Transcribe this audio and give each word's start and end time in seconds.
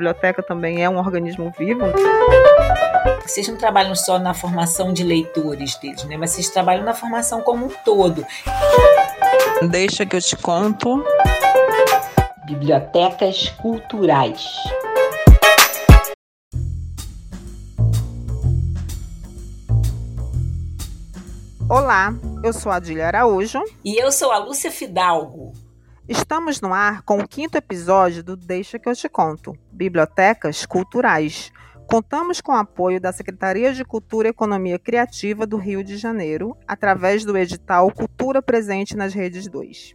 biblioteca 0.00 0.42
também 0.42 0.82
é 0.82 0.88
um 0.88 0.96
organismo 0.96 1.52
vivo. 1.58 1.82
Vocês 3.22 3.46
não 3.46 3.56
trabalham 3.56 3.94
só 3.94 4.18
na 4.18 4.32
formação 4.32 4.94
de 4.94 5.04
leitores 5.04 5.76
deles, 5.76 6.04
né? 6.04 6.16
Mas 6.16 6.30
vocês 6.30 6.48
trabalham 6.48 6.82
na 6.82 6.94
formação 6.94 7.42
como 7.42 7.66
um 7.66 7.68
todo. 7.84 8.26
Deixa 9.68 10.06
que 10.06 10.16
eu 10.16 10.20
te 10.22 10.36
conto. 10.38 11.04
Bibliotecas 12.46 13.50
culturais. 13.60 14.42
Olá, 21.68 22.14
eu 22.42 22.54
sou 22.54 22.72
a 22.72 22.76
Adília 22.76 23.06
Araújo. 23.06 23.62
E 23.84 24.02
eu 24.02 24.10
sou 24.10 24.32
a 24.32 24.38
Lúcia 24.38 24.70
Fidalgo. 24.70 25.52
Estamos 26.10 26.60
no 26.60 26.74
ar 26.74 27.02
com 27.02 27.20
o 27.20 27.28
quinto 27.28 27.56
episódio 27.56 28.24
do 28.24 28.36
Deixa 28.36 28.80
que 28.80 28.88
eu 28.88 28.96
te 28.96 29.08
conto 29.08 29.56
Bibliotecas 29.70 30.66
Culturais. 30.66 31.52
Contamos 31.88 32.40
com 32.40 32.50
o 32.50 32.56
apoio 32.56 33.00
da 33.00 33.12
Secretaria 33.12 33.72
de 33.72 33.84
Cultura 33.84 34.26
e 34.26 34.30
Economia 34.32 34.76
Criativa 34.76 35.46
do 35.46 35.56
Rio 35.56 35.84
de 35.84 35.96
Janeiro, 35.96 36.56
através 36.66 37.24
do 37.24 37.38
edital 37.38 37.92
Cultura 37.92 38.42
Presente 38.42 38.96
nas 38.96 39.14
Redes 39.14 39.46
2. 39.46 39.94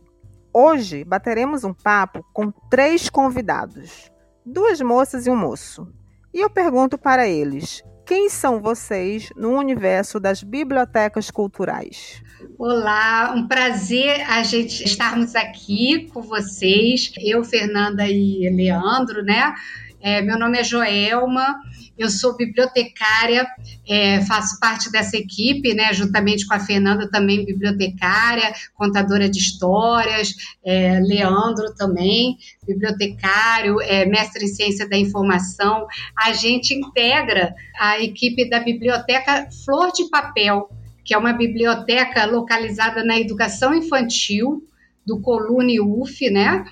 Hoje 0.53 1.03
bateremos 1.03 1.65
um 1.65 1.73
papo 1.73 2.25
com 2.31 2.49
três 2.69 3.09
convidados, 3.09 4.09
duas 4.45 4.79
moças 4.79 5.27
e 5.27 5.29
um 5.29 5.35
moço. 5.35 5.85
E 6.33 6.39
eu 6.39 6.49
pergunto 6.49 6.97
para 6.97 7.27
eles: 7.27 7.83
quem 8.05 8.29
são 8.29 8.61
vocês 8.61 9.31
no 9.35 9.49
universo 9.49 10.17
das 10.17 10.41
bibliotecas 10.41 11.29
culturais? 11.29 12.23
Olá, 12.57 13.33
um 13.35 13.47
prazer 13.47 14.21
a 14.29 14.43
gente 14.43 14.83
estarmos 14.83 15.35
aqui 15.35 16.07
com 16.13 16.21
vocês. 16.21 17.11
Eu, 17.19 17.43
Fernanda 17.43 18.07
e 18.07 18.49
Leandro, 18.49 19.23
né? 19.23 19.53
É, 20.01 20.21
meu 20.21 20.37
nome 20.37 20.59
é 20.59 20.63
Joelma, 20.63 21.59
eu 21.97 22.09
sou 22.09 22.37
bibliotecária, 22.37 23.47
é, 23.89 24.21
faço 24.21 24.59
parte 24.59 24.91
dessa 24.91 25.17
equipe, 25.17 25.73
né, 25.73 25.91
juntamente 25.93 26.45
com 26.45 26.53
a 26.53 26.59
Fernanda, 26.59 27.09
também 27.09 27.43
bibliotecária, 27.43 28.53
contadora 28.75 29.27
de 29.27 29.39
histórias, 29.39 30.35
é, 30.63 30.99
Leandro 30.99 31.73
também, 31.73 32.37
bibliotecário, 32.67 33.81
é, 33.81 34.05
mestre 34.05 34.45
em 34.45 34.49
ciência 34.49 34.87
da 34.87 34.95
informação. 34.95 35.87
A 36.15 36.33
gente 36.33 36.75
integra 36.75 37.55
a 37.79 37.99
equipe 37.99 38.47
da 38.47 38.59
biblioteca 38.59 39.47
Flor 39.65 39.91
de 39.91 40.07
Papel, 40.09 40.69
que 41.05 41.13
é 41.13 41.17
uma 41.17 41.31
biblioteca 41.31 42.25
localizada 42.25 43.03
na 43.03 43.19
educação 43.19 43.73
infantil 43.73 44.63
do 45.05 45.21
Colune 45.21 45.79
UF, 45.79 46.29
né? 46.29 46.65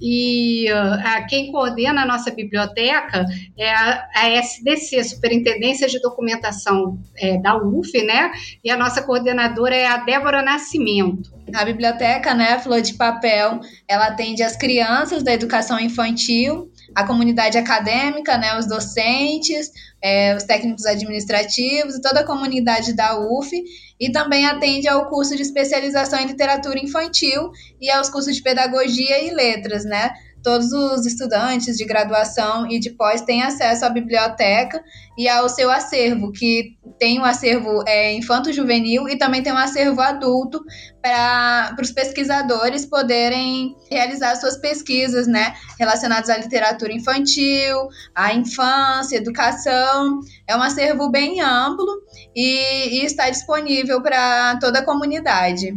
e 0.00 0.66
uh, 0.72 1.26
quem 1.28 1.52
coordena 1.52 2.02
a 2.02 2.06
nossa 2.06 2.30
biblioteca 2.30 3.26
é 3.58 3.70
a, 3.70 4.08
a 4.14 4.28
SDC, 4.30 5.04
Superintendência 5.04 5.86
de 5.86 6.00
Documentação 6.00 6.98
é, 7.18 7.38
da 7.38 7.56
UF, 7.56 7.92
né? 8.02 8.32
E 8.64 8.70
a 8.70 8.76
nossa 8.76 9.02
coordenadora 9.02 9.74
é 9.74 9.86
a 9.86 9.98
Débora 9.98 10.42
Nascimento. 10.42 11.30
A 11.54 11.64
biblioteca, 11.64 12.32
né, 12.32 12.58
Flor 12.60 12.80
de 12.80 12.94
Papel, 12.94 13.60
ela 13.86 14.06
atende 14.06 14.42
as 14.42 14.56
crianças 14.56 15.22
da 15.22 15.34
educação 15.34 15.78
infantil, 15.78 16.70
a 16.94 17.06
comunidade 17.06 17.56
acadêmica, 17.56 18.36
né, 18.36 18.58
os 18.58 18.66
docentes, 18.66 19.70
é, 20.02 20.34
os 20.36 20.44
técnicos 20.44 20.86
administrativos 20.86 21.96
e 21.96 22.00
toda 22.00 22.20
a 22.20 22.26
comunidade 22.26 22.94
da 22.94 23.18
UF, 23.18 23.50
e 23.98 24.10
também 24.10 24.46
atende 24.46 24.88
ao 24.88 25.08
curso 25.08 25.36
de 25.36 25.42
especialização 25.42 26.18
em 26.20 26.26
literatura 26.26 26.78
infantil 26.78 27.50
e 27.80 27.90
aos 27.90 28.08
cursos 28.08 28.34
de 28.34 28.42
pedagogia 28.42 29.22
e 29.24 29.30
letras, 29.30 29.84
né? 29.84 30.10
Todos 30.42 30.72
os 30.72 31.06
estudantes 31.06 31.76
de 31.76 31.84
graduação 31.84 32.70
e 32.70 32.78
de 32.78 32.90
pós 32.90 33.20
têm 33.22 33.42
acesso 33.42 33.84
à 33.84 33.90
biblioteca 33.90 34.82
e 35.16 35.28
ao 35.28 35.48
seu 35.48 35.70
acervo, 35.70 36.32
que 36.32 36.76
tem 36.98 37.20
um 37.20 37.24
acervo 37.24 37.82
é, 37.86 38.12
infanto-juvenil 38.14 39.08
e 39.08 39.16
também 39.16 39.42
tem 39.42 39.52
um 39.52 39.56
acervo 39.56 40.00
adulto 40.00 40.60
para 41.02 41.76
os 41.80 41.90
pesquisadores 41.90 42.86
poderem 42.86 43.76
realizar 43.90 44.36
suas 44.36 44.56
pesquisas 44.56 45.26
né, 45.26 45.54
relacionadas 45.78 46.30
à 46.30 46.36
literatura 46.36 46.92
infantil, 46.92 47.88
à 48.14 48.34
infância, 48.34 49.16
educação. 49.16 50.20
É 50.46 50.56
um 50.56 50.62
acervo 50.62 51.10
bem 51.10 51.40
amplo 51.40 52.02
e, 52.34 53.00
e 53.00 53.04
está 53.04 53.28
disponível 53.28 54.02
para 54.02 54.58
toda 54.58 54.80
a 54.80 54.84
comunidade. 54.84 55.74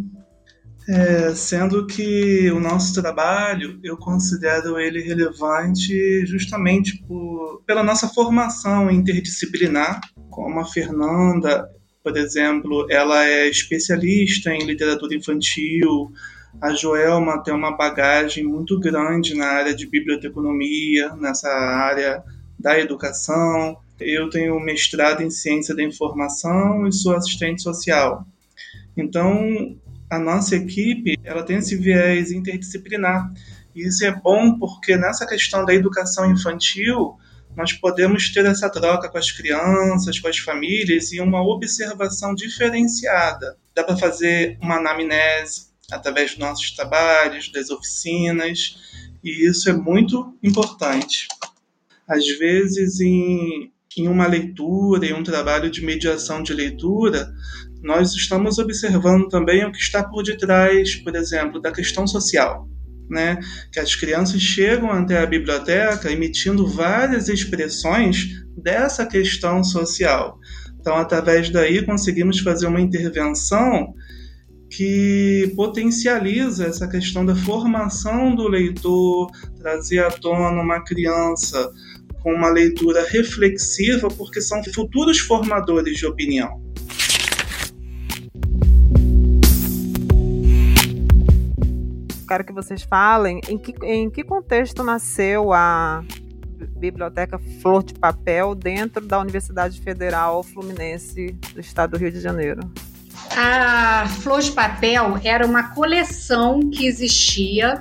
É, 0.88 1.34
sendo 1.34 1.88
que 1.88 2.52
o 2.52 2.60
nosso 2.60 3.02
trabalho 3.02 3.80
eu 3.82 3.96
considero 3.96 4.78
ele 4.78 5.02
relevante 5.02 6.26
justamente 6.26 7.02
por, 7.08 7.64
pela 7.66 7.82
nossa 7.82 8.10
formação 8.10 8.92
interdisciplinar, 8.92 10.02
como 10.30 10.60
a 10.60 10.66
Fernanda, 10.66 11.70
por 12.04 12.18
exemplo, 12.18 12.86
ela 12.90 13.26
é 13.26 13.48
especialista 13.48 14.54
em 14.54 14.66
literatura 14.66 15.16
infantil, 15.16 16.12
a 16.62 16.74
Joelma 16.74 17.42
tem 17.42 17.54
uma 17.54 17.76
bagagem 17.76 18.44
muito 18.44 18.80
grande 18.80 19.36
na 19.36 19.48
área 19.48 19.74
de 19.74 19.88
biblioteconomia, 19.88 21.16
nessa 21.16 21.50
área 21.50 22.24
da 22.60 22.80
educação. 22.80 23.78
Eu 24.00 24.30
tenho 24.30 24.60
mestrado 24.60 25.22
em 25.22 25.30
ciência 25.30 25.76
da 25.76 25.84
informação 25.84 26.86
e 26.88 26.94
sou 26.94 27.16
assistente 27.16 27.62
social. 27.62 28.26
Então, 28.96 29.76
a 30.14 30.20
nossa 30.20 30.56
equipe 30.56 31.20
ela 31.24 31.44
tem 31.44 31.58
esse 31.58 31.76
viés 31.76 32.32
interdisciplinar. 32.32 33.32
E 33.76 33.88
isso 33.88 34.06
é 34.06 34.12
bom 34.12 34.58
porque 34.60 34.96
nessa 34.96 35.26
questão 35.26 35.66
da 35.66 35.74
educação 35.74 36.32
infantil, 36.32 37.18
nós 37.56 37.74
podemos 37.74 38.32
ter 38.32 38.46
essa 38.46 38.70
troca 38.70 39.10
com 39.10 39.18
as 39.18 39.32
crianças, 39.32 40.20
com 40.20 40.28
as 40.28 40.38
famílias 40.38 41.12
e 41.12 41.20
uma 41.20 41.42
observação 41.42 42.36
diferenciada. 42.36 43.58
Dá 43.76 43.84
para 43.84 43.98
fazer 43.98 44.58
uma 44.62 44.78
anamnese 44.78 45.74
através 45.92 46.32
dos 46.32 46.40
nossos 46.40 46.72
trabalhos, 46.72 47.52
das 47.52 47.70
oficinas, 47.70 48.78
e 49.24 49.48
isso 49.48 49.70
é 49.70 49.74
muito 49.74 50.38
importante. 50.44 51.28
Às 52.08 52.28
vezes, 52.38 53.00
em, 53.00 53.72
em 53.98 54.08
uma 54.08 54.28
leitura, 54.28 55.06
em 55.06 55.14
um 55.14 55.24
trabalho 55.24 55.70
de 55.72 55.84
mediação 55.84 56.44
de 56.44 56.54
leitura, 56.54 57.34
nós 57.84 58.14
estamos 58.14 58.58
observando 58.58 59.28
também 59.28 59.66
o 59.66 59.72
que 59.72 59.78
está 59.78 60.04
por 60.04 60.24
detrás, 60.24 60.96
por 60.96 61.16
exemplo, 61.16 61.62
da 61.62 61.72
questão 61.72 62.08
social. 62.08 62.68
Né? 63.10 63.38
Que 63.72 63.80
as 63.80 63.94
crianças 63.94 64.42
chegam 64.42 64.90
até 64.90 65.20
a 65.20 65.26
biblioteca 65.26 66.10
emitindo 66.10 66.66
várias 66.66 67.28
expressões 67.28 68.30
dessa 68.58 69.06
questão 69.06 69.64
social. 69.64 70.40
Então, 70.80 70.96
através 70.96 71.50
daí, 71.50 71.86
conseguimos 71.86 72.40
fazer 72.40 72.68
uma 72.68 72.80
intervenção 72.80 73.94
que 74.70 75.54
potencializa 75.56 76.66
essa 76.66 76.88
questão 76.88 77.26
da 77.26 77.36
formação 77.36 78.34
do 78.34 78.48
leitor, 78.48 79.30
trazer 79.60 80.00
à 80.00 80.10
tona 80.10 80.62
uma 80.62 80.84
criança 80.84 81.70
com 82.22 82.34
uma 82.34 82.50
leitura 82.50 83.06
reflexiva, 83.08 84.08
porque 84.08 84.42
são 84.42 84.64
futuros 84.74 85.20
formadores 85.20 85.98
de 85.98 86.06
opinião. 86.08 86.50
Quero 92.34 92.44
que 92.44 92.54
vocês 92.54 92.82
falem 92.82 93.40
em 93.48 93.60
que, 93.60 93.76
em 93.86 94.10
que 94.10 94.24
contexto 94.24 94.84
nasceu 94.84 95.54
a 95.54 96.04
Biblioteca 96.78 97.38
Flor 97.62 97.84
de 97.84 97.94
Papel 97.94 98.56
dentro 98.56 99.06
da 99.06 99.20
Universidade 99.20 99.80
Federal 99.80 100.42
Fluminense 100.42 101.38
do 101.54 101.60
Estado 101.60 101.92
do 101.92 101.98
Rio 101.98 102.12
de 102.12 102.20
Janeiro. 102.20 102.62
A 103.38 104.08
Flor 104.22 104.42
de 104.42 104.52
Papel 104.52 105.20
era 105.24 105.46
uma 105.46 105.76
coleção 105.76 106.60
que 106.72 106.88
existia 106.88 107.80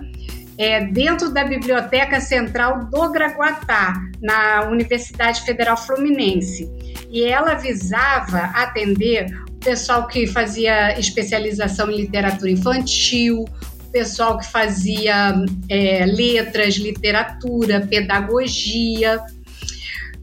é, 0.59 0.85
dentro 0.85 1.33
da 1.33 1.45
Biblioteca 1.45 2.21
Central 2.21 2.85
do 2.91 3.11
Graguatá, 3.11 3.95
na 4.21 4.69
Universidade 4.69 5.41
Federal 5.47 5.79
Fluminense. 5.79 6.71
E 7.11 7.25
ela 7.25 7.55
visava 7.55 8.39
atender 8.55 9.27
o 9.49 9.65
pessoal 9.65 10.07
que 10.07 10.27
fazia 10.27 10.99
especialização 10.99 11.91
em 11.91 11.97
literatura 11.97 12.51
infantil, 12.51 13.47
pessoal 13.93 14.39
que 14.39 14.47
fazia 14.51 15.35
é, 15.69 16.07
letras, 16.07 16.75
literatura, 16.75 17.87
pedagogia. 17.87 19.21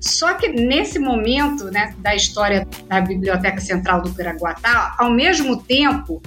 Só 0.01 0.33
que 0.33 0.49
nesse 0.49 0.97
momento 0.97 1.65
né, 1.65 1.93
da 1.99 2.15
história 2.15 2.67
da 2.87 2.99
Biblioteca 3.01 3.61
Central 3.61 4.01
do 4.01 4.13
Piraguatá, 4.13 4.95
ao 4.97 5.11
mesmo 5.11 5.61
tempo 5.61 6.21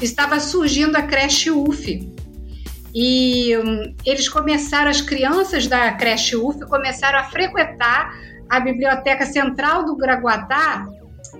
estava 0.00 0.40
surgindo 0.40 0.96
a 0.96 1.02
creche 1.02 1.50
UF. 1.50 2.12
E 2.94 3.56
um, 3.58 3.94
eles 4.04 4.28
começaram, 4.28 4.90
as 4.90 5.02
crianças 5.02 5.66
da 5.66 5.92
creche 5.92 6.34
UF 6.34 6.60
começaram 6.66 7.18
a 7.18 7.24
frequentar 7.24 8.10
a 8.48 8.60
Biblioteca 8.60 9.26
Central 9.26 9.84
do 9.84 9.96
Graguatá 9.96 10.86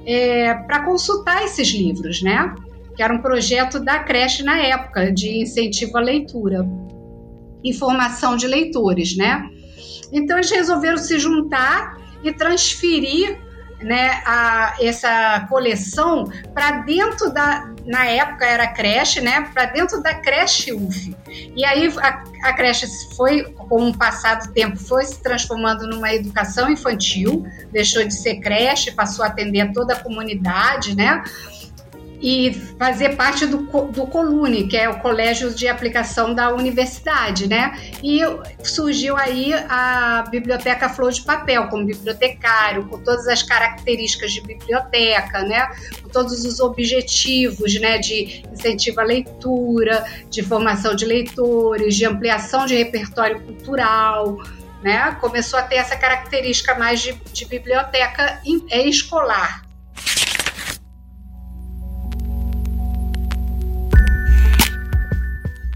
é, 0.05 0.55
para 0.55 0.85
consultar 0.85 1.44
esses 1.44 1.69
livros, 1.69 2.20
né? 2.23 2.55
Que 2.96 3.02
era 3.02 3.12
um 3.12 3.20
projeto 3.20 3.78
da 3.78 3.98
creche 3.98 4.43
na 4.43 4.58
época, 4.58 5.12
de 5.12 5.43
incentivo 5.43 5.98
à 5.98 6.00
leitura, 6.00 6.66
informação 7.62 8.37
de 8.37 8.46
leitores, 8.46 9.16
né? 9.16 9.48
Então 10.12 10.38
eles 10.38 10.50
resolveram 10.50 10.96
se 10.96 11.19
juntar 11.19 11.98
e 12.22 12.32
transferir 12.32 13.38
né, 13.82 14.22
a, 14.25 14.76
essa 14.81 15.46
coleção 15.48 16.31
para 16.54 16.81
dentro 16.82 17.31
da, 17.31 17.70
na 17.84 18.06
época 18.06 18.46
era 18.46 18.66
creche, 18.69 19.20
né, 19.20 19.43
para 19.52 19.66
dentro 19.66 20.02
da 20.02 20.14
creche 20.14 20.72
UF. 20.72 21.14
E 21.28 21.64
aí 21.64 21.93
a, 21.98 22.25
a 22.44 22.52
creche 22.54 22.87
foi, 23.14 23.44
com 23.44 23.90
o 23.90 23.96
passar 23.96 24.37
do 24.37 24.52
tempo, 24.52 24.76
foi 24.76 25.04
se 25.04 25.22
transformando 25.22 25.87
numa 25.87 26.12
educação 26.14 26.70
infantil, 26.70 27.46
deixou 27.70 28.04
de 28.04 28.14
ser 28.14 28.37
creche, 28.37 28.93
passou 28.93 29.25
a 29.25 29.28
atender 29.28 29.70
toda 29.72 29.93
a 29.93 30.02
comunidade, 30.02 30.96
né? 30.96 31.22
E 32.21 32.53
fazer 32.79 33.17
parte 33.17 33.47
do, 33.47 33.59
do 33.59 34.07
Colune, 34.07 34.67
que 34.67 34.77
é 34.77 34.89
o 34.89 35.01
colégio 35.01 35.55
de 35.55 35.69
aplicação 35.69 36.35
da 36.35 36.55
universidade, 36.55 37.49
né? 37.49 37.79
E 38.03 38.21
surgiu 38.63 39.17
aí 39.17 39.53
a 39.69 40.25
Biblioteca 40.31 40.89
Flor 40.89 41.13
de 41.13 41.23
Papel, 41.23 41.69
como 41.69 41.85
bibliotecário, 41.85 42.87
com 42.87 42.99
todas 42.99 43.27
as 43.29 43.43
características 43.43 44.33
de 44.33 44.41
biblioteca, 44.41 45.43
né? 45.43 45.69
Com 46.03 46.09
todos 46.09 46.45
os 46.45 46.61
objetivos, 46.61 47.79
né? 47.81 47.99
De 47.99 48.45
incentivo 48.53 49.01
à 49.01 49.05
leitura, 49.05 50.05
de 50.31 50.43
formação 50.43 50.95
de 50.95 51.05
leitores, 51.05 51.95
de 51.95 52.07
ampliação 52.07 52.67
de 52.67 52.77
repertório 52.77 53.41
cultural, 53.43 54.39
né? 54.83 55.17
Começou 55.21 55.59
a 55.59 55.63
ter 55.63 55.77
essa 55.77 55.97
característica 55.97 56.75
mais 56.75 57.01
de, 57.01 57.13
de 57.33 57.45
biblioteca 57.47 58.41
é 58.71 58.87
escolar, 58.87 59.66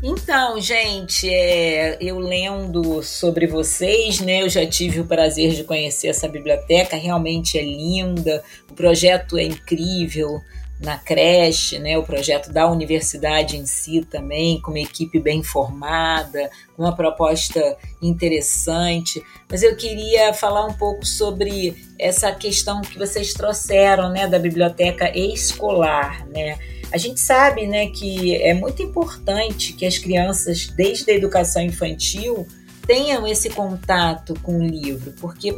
Então, 0.03 0.59
gente, 0.59 1.29
é, 1.29 1.99
eu 2.01 2.19
lendo 2.19 3.03
sobre 3.03 3.47
vocês, 3.47 4.19
né? 4.21 4.43
Eu 4.43 4.49
já 4.49 4.67
tive 4.67 5.01
o 5.01 5.07
prazer 5.07 5.53
de 5.53 5.63
conhecer 5.63 6.09
essa 6.09 6.27
biblioteca, 6.27 6.97
realmente 6.97 7.59
é 7.59 7.63
linda, 7.63 8.43
o 8.71 8.75
projeto 8.75 9.37
é 9.37 9.45
incrível 9.45 10.41
na 10.81 10.97
creche, 10.97 11.79
né? 11.79 11.99
O 11.99 12.03
projeto 12.03 12.51
da 12.51 12.67
universidade 12.67 13.59
em 13.59 13.67
si 13.67 14.01
também, 14.01 14.59
com 14.63 14.71
uma 14.71 14.81
equipe 14.81 15.21
bem 15.21 15.43
formada, 15.43 16.51
com 16.75 16.83
uma 16.83 16.97
proposta 16.97 17.77
interessante. 18.01 19.23
Mas 19.51 19.63
eu 19.63 19.77
queria 19.77 20.33
falar 20.33 20.65
um 20.65 20.73
pouco 20.73 21.05
sobre 21.05 21.77
essa 21.99 22.33
questão 22.33 22.81
que 22.81 22.99
vocês 22.99 23.35
trouxeram, 23.35 24.09
né, 24.09 24.27
da 24.27 24.39
biblioteca 24.39 25.13
escolar, 25.15 26.27
né? 26.29 26.59
A 26.93 26.99
gente 26.99 27.21
sabe 27.21 27.67
né, 27.67 27.87
que 27.87 28.35
é 28.37 28.53
muito 28.53 28.83
importante 28.83 29.73
que 29.73 29.87
as 29.87 29.99
crianças, 29.99 30.67
desde 30.69 31.11
a 31.11 31.15
educação 31.15 31.63
infantil, 31.63 32.47
tenham 32.87 33.27
esse 33.27 33.51
contato 33.51 34.35
com 34.43 34.59
o 34.59 34.67
livro, 34.67 35.13
porque 35.21 35.55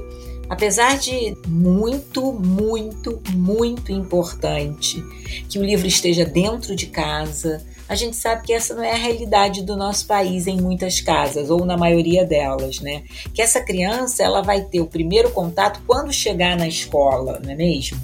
apesar 0.49 0.99
de 0.99 1.35
muito, 1.47 2.33
muito, 2.33 3.23
muito 3.33 3.91
importante 3.91 5.03
que 5.49 5.59
o 5.59 5.65
livro 5.65 5.87
esteja 5.87 6.27
dentro 6.27 6.77
de 6.77 6.87
casa, 6.87 7.65
a 7.89 7.95
gente 7.95 8.17
sabe 8.17 8.47
que 8.47 8.53
essa 8.53 8.75
não 8.75 8.83
é 8.83 8.93
a 8.93 8.97
realidade 8.97 9.63
do 9.63 9.77
nosso 9.77 10.07
país 10.07 10.47
em 10.47 10.61
muitas 10.61 11.01
casas, 11.01 11.51
ou 11.51 11.65
na 11.65 11.77
maioria 11.77 12.25
delas, 12.25 12.81
né? 12.81 13.05
Que 13.35 13.43
essa 13.43 13.61
criança 13.61 14.23
ela 14.23 14.43
vai 14.43 14.63
ter 14.63 14.81
o 14.81 14.87
primeiro 14.87 15.31
contato 15.31 15.81
quando 15.87 16.13
chegar 16.13 16.57
na 16.57 16.69
escola, 16.69 17.41
não 17.43 17.51
é 17.51 17.55
mesmo? 17.55 17.99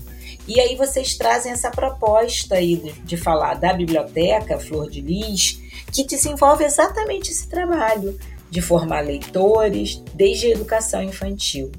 E 0.49 0.59
aí 0.59 0.77
vocês 0.77 1.15
trazem 1.15 1.53
essa 1.53 1.71
proposta 1.71 2.55
aí 2.55 2.77
de, 2.77 2.93
de 2.93 3.17
falar 3.19 3.55
da 3.55 3.75
biblioteca 3.75 4.59
Flor 4.59 4.89
de 4.89 5.03
Lis, 5.03 5.61
que 5.93 6.05
desenvolve 6.05 6.65
exatamente 6.65 7.31
esse 7.31 7.47
trabalho 7.47 8.19
de 8.51 8.63
formar 8.63 9.01
leitores 9.01 10.03
desde 10.15 10.47
a 10.47 10.51
educação 10.51 11.03
infantil. 11.03 11.71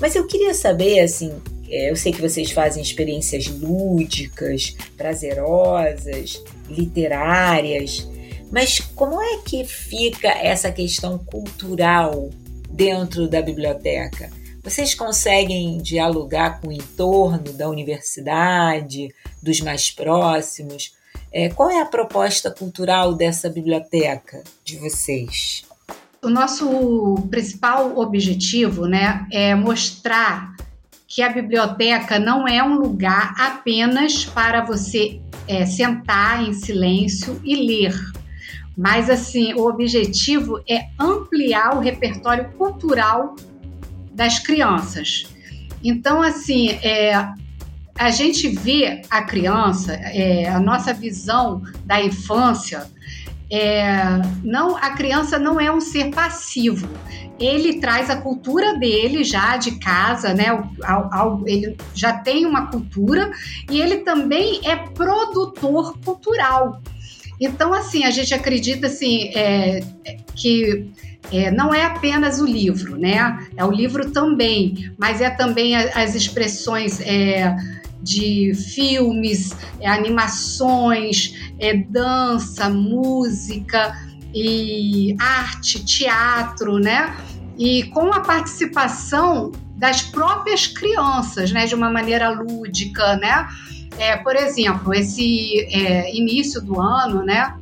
Mas 0.00 0.14
eu 0.14 0.24
queria 0.24 0.54
saber, 0.54 1.00
assim, 1.00 1.34
é, 1.68 1.90
eu 1.90 1.96
sei 1.96 2.12
que 2.12 2.20
vocês 2.20 2.52
fazem 2.52 2.80
experiências 2.80 3.48
lúdicas, 3.48 4.76
prazerosas, 4.96 6.40
literárias, 6.68 8.06
mas 8.52 8.78
como 8.78 9.20
é 9.20 9.38
que 9.38 9.64
fica 9.64 10.28
essa 10.28 10.70
questão 10.70 11.18
cultural 11.18 12.30
dentro 12.70 13.28
da 13.28 13.42
biblioteca? 13.42 14.30
Vocês 14.66 14.96
conseguem 14.96 15.78
dialogar 15.78 16.60
com 16.60 16.66
o 16.66 16.72
entorno 16.72 17.52
da 17.52 17.68
universidade, 17.68 19.14
dos 19.40 19.60
mais 19.60 19.92
próximos? 19.92 20.92
É, 21.32 21.48
qual 21.48 21.70
é 21.70 21.80
a 21.80 21.86
proposta 21.86 22.50
cultural 22.50 23.14
dessa 23.14 23.48
biblioteca 23.48 24.42
de 24.64 24.76
vocês? 24.76 25.64
O 26.20 26.28
nosso 26.28 27.14
principal 27.30 27.96
objetivo 27.96 28.86
né, 28.86 29.24
é 29.30 29.54
mostrar 29.54 30.56
que 31.06 31.22
a 31.22 31.28
biblioteca 31.28 32.18
não 32.18 32.48
é 32.48 32.60
um 32.60 32.74
lugar 32.74 33.36
apenas 33.38 34.24
para 34.24 34.64
você 34.64 35.20
é, 35.46 35.64
sentar 35.64 36.42
em 36.42 36.52
silêncio 36.52 37.40
e 37.44 37.54
ler. 37.54 37.94
Mas 38.76 39.08
assim, 39.08 39.54
o 39.54 39.68
objetivo 39.68 40.60
é 40.68 40.88
ampliar 40.98 41.76
o 41.76 41.78
repertório 41.78 42.50
cultural 42.58 43.36
das 44.16 44.38
crianças. 44.38 45.26
Então, 45.84 46.22
assim, 46.22 46.70
é, 46.82 47.14
a 47.94 48.10
gente 48.10 48.48
vê 48.48 49.02
a 49.10 49.22
criança, 49.22 49.92
é, 49.92 50.48
a 50.48 50.58
nossa 50.58 50.92
visão 50.94 51.62
da 51.84 52.02
infância, 52.02 52.90
é, 53.50 53.94
não, 54.42 54.76
a 54.76 54.90
criança 54.90 55.38
não 55.38 55.60
é 55.60 55.70
um 55.70 55.80
ser 55.80 56.10
passivo. 56.10 56.88
Ele 57.38 57.78
traz 57.78 58.08
a 58.08 58.16
cultura 58.16 58.78
dele 58.78 59.22
já 59.22 59.58
de 59.58 59.78
casa, 59.78 60.32
né? 60.32 60.46
ele 61.44 61.76
já 61.94 62.14
tem 62.14 62.46
uma 62.46 62.68
cultura 62.68 63.30
e 63.70 63.80
ele 63.80 63.98
também 63.98 64.60
é 64.64 64.74
produtor 64.76 65.98
cultural. 66.02 66.80
Então, 67.38 67.74
assim, 67.74 68.04
a 68.04 68.10
gente 68.10 68.32
acredita 68.32 68.86
assim, 68.86 69.30
é, 69.34 69.84
que 70.34 70.90
é, 71.32 71.50
não 71.50 71.74
é 71.74 71.84
apenas 71.84 72.40
o 72.40 72.46
livro, 72.46 72.96
né? 72.96 73.46
É 73.56 73.64
o 73.64 73.70
livro 73.70 74.10
também, 74.10 74.92
mas 74.96 75.20
é 75.20 75.30
também 75.30 75.74
as 75.76 76.14
expressões 76.14 77.00
é, 77.00 77.56
de 78.00 78.52
filmes, 78.54 79.56
é, 79.80 79.88
animações, 79.88 81.34
é, 81.58 81.74
dança, 81.76 82.68
música 82.68 83.96
e 84.32 85.16
arte, 85.18 85.84
teatro, 85.84 86.78
né? 86.78 87.16
E 87.58 87.84
com 87.84 88.12
a 88.12 88.20
participação 88.20 89.50
das 89.76 90.02
próprias 90.02 90.66
crianças, 90.66 91.50
né? 91.50 91.66
De 91.66 91.74
uma 91.74 91.90
maneira 91.90 92.30
lúdica, 92.30 93.16
né? 93.16 93.48
É, 93.98 94.16
por 94.16 94.36
exemplo, 94.36 94.94
esse 94.94 95.66
é, 95.72 96.14
início 96.14 96.60
do 96.60 96.80
ano, 96.80 97.24
né? 97.24 97.54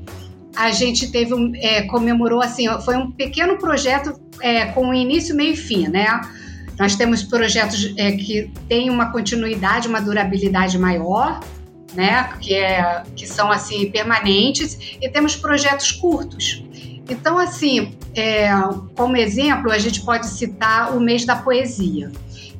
A 0.57 0.71
gente 0.71 1.11
teve 1.11 1.35
um, 1.35 1.53
é, 1.55 1.83
comemorou 1.83 2.41
assim, 2.41 2.67
foi 2.85 2.97
um 2.97 3.11
pequeno 3.11 3.59
projeto 3.59 4.19
é, 4.41 4.67
com 4.67 4.93
início, 4.95 5.35
meio 5.35 5.53
e 5.53 5.57
fim, 5.57 5.89
né? 5.89 6.21
Nós 6.79 6.97
temos 6.97 7.23
projetos 7.23 7.93
é, 7.97 8.13
que 8.13 8.51
têm 8.69 8.91
uma 8.91 9.13
continuidade, 9.13 9.89
uma 9.89 10.01
durabilidade 10.01 10.79
maior, 10.79 11.41
né? 11.95 12.31
Que, 12.41 12.55
é, 12.55 13.03
que 13.15 13.27
são 13.27 13.51
assim 13.51 13.91
permanentes, 13.91 14.97
e 15.01 15.09
temos 15.09 15.37
projetos 15.37 15.93
curtos. 15.93 16.65
Então, 17.09 17.39
assim, 17.39 17.95
é, 18.15 18.49
como 18.97 19.17
exemplo, 19.17 19.71
a 19.71 19.79
gente 19.79 20.01
pode 20.03 20.27
citar 20.27 20.97
o 20.97 21.01
mês 21.01 21.25
da 21.25 21.37
poesia, 21.37 22.11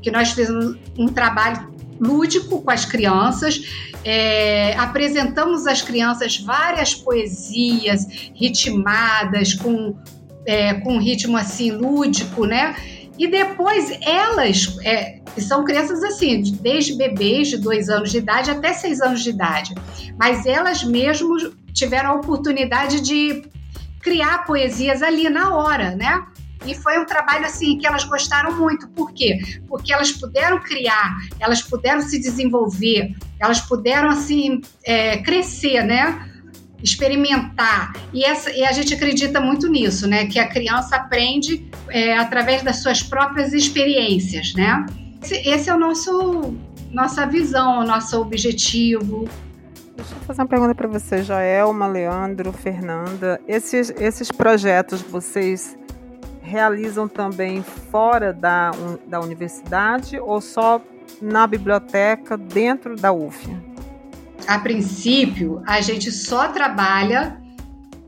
que 0.03 0.11
nós 0.11 0.33
fizemos 0.33 0.77
um 0.99 1.09
trabalho 1.09 1.74
lúdico 2.01 2.63
com 2.63 2.71
as 2.71 2.85
crianças. 2.85 3.63
É, 4.05 4.77
apresentamos 4.77 5.67
às 5.67 5.83
crianças 5.83 6.39
várias 6.39 6.95
poesias 6.95 8.07
ritmadas, 8.35 9.55
com, 9.55 9.97
é, 10.47 10.75
com 10.75 10.99
ritmo 10.99 11.37
assim 11.37 11.71
lúdico, 11.71 12.45
né? 12.45 12.77
E 13.19 13.29
depois 13.29 13.97
elas, 14.03 14.77
é, 14.83 15.21
são 15.39 15.65
crianças 15.65 16.03
assim, 16.03 16.43
desde 16.61 16.95
bebês 16.95 17.49
de 17.49 17.59
dois 17.59 17.89
anos 17.89 18.11
de 18.11 18.19
idade 18.19 18.51
até 18.51 18.73
seis 18.73 19.01
anos 19.01 19.23
de 19.23 19.31
idade, 19.31 19.75
mas 20.19 20.47
elas 20.47 20.83
mesmas 20.83 21.51
tiveram 21.73 22.11
a 22.11 22.15
oportunidade 22.15 23.01
de 23.01 23.45
criar 24.01 24.45
poesias 24.45 25.03
ali 25.03 25.31
na 25.31 25.55
hora, 25.55 25.95
né? 25.95 26.27
E 26.67 26.75
foi 26.75 26.99
um 26.99 27.05
trabalho 27.05 27.45
assim 27.45 27.79
que 27.79 27.87
elas 27.87 28.05
gostaram 28.05 28.57
muito. 28.57 28.89
Por 28.89 29.13
quê? 29.13 29.39
Porque 29.69 29.93
elas 29.93 30.13
puderam 30.13 30.61
criar, 30.61 31.17
elas 31.39 31.63
puderam 31.63 32.01
se 32.01 32.19
desenvolver, 32.21 33.15
elas 33.39 33.61
puderam 33.61 34.09
assim 34.09 34.61
é, 34.85 35.19
crescer, 35.19 35.83
né? 35.85 36.31
Experimentar. 36.83 37.93
E, 38.13 38.25
essa, 38.25 38.51
e 38.51 38.65
a 38.65 38.73
gente 38.73 38.95
acredita 38.95 39.41
muito 39.41 39.69
nisso, 39.69 40.07
né? 40.07 40.27
Que 40.27 40.39
a 40.39 40.49
criança 40.49 40.97
aprende 40.97 41.67
é, 41.89 42.17
através 42.17 42.63
das 42.63 42.83
suas 42.83 43.03
próprias 43.03 43.53
experiências, 43.53 44.55
né? 44.55 44.85
Esse, 45.23 45.49
esse 45.49 45.71
é 45.71 45.75
o 45.75 45.79
nosso 45.79 46.55
nossa 46.95 47.27
visão, 47.27 47.81
o 47.81 47.85
nosso 47.85 48.21
objetivo. 48.21 49.29
Deixa 49.97 50.15
eu 50.15 50.21
fazer 50.27 50.43
uma 50.43 50.49
pergunta 50.49 50.75
para 50.75 50.89
você, 50.89 51.23
Joelma, 51.23 51.87
Leandro, 51.87 52.53
Fernanda. 52.53 53.41
Esses, 53.49 53.91
esses 53.99 54.31
projetos 54.31 55.03
vocês 55.03 55.77
realizam 56.55 57.09
também 57.09 57.65
fora 57.91 58.33
da, 58.33 58.71
da 59.09 59.21
universidade 59.21 60.21
ou 60.21 60.41
só 60.41 60.81
na 61.21 61.49
biblioteca 61.49 62.37
dentro 62.39 62.95
da 62.95 63.13
UF? 63.13 63.45
A 64.47 64.61
princípio, 64.61 65.61
a 65.67 65.81
gente 65.81 66.13
só 66.13 66.47
trabalha 66.49 67.41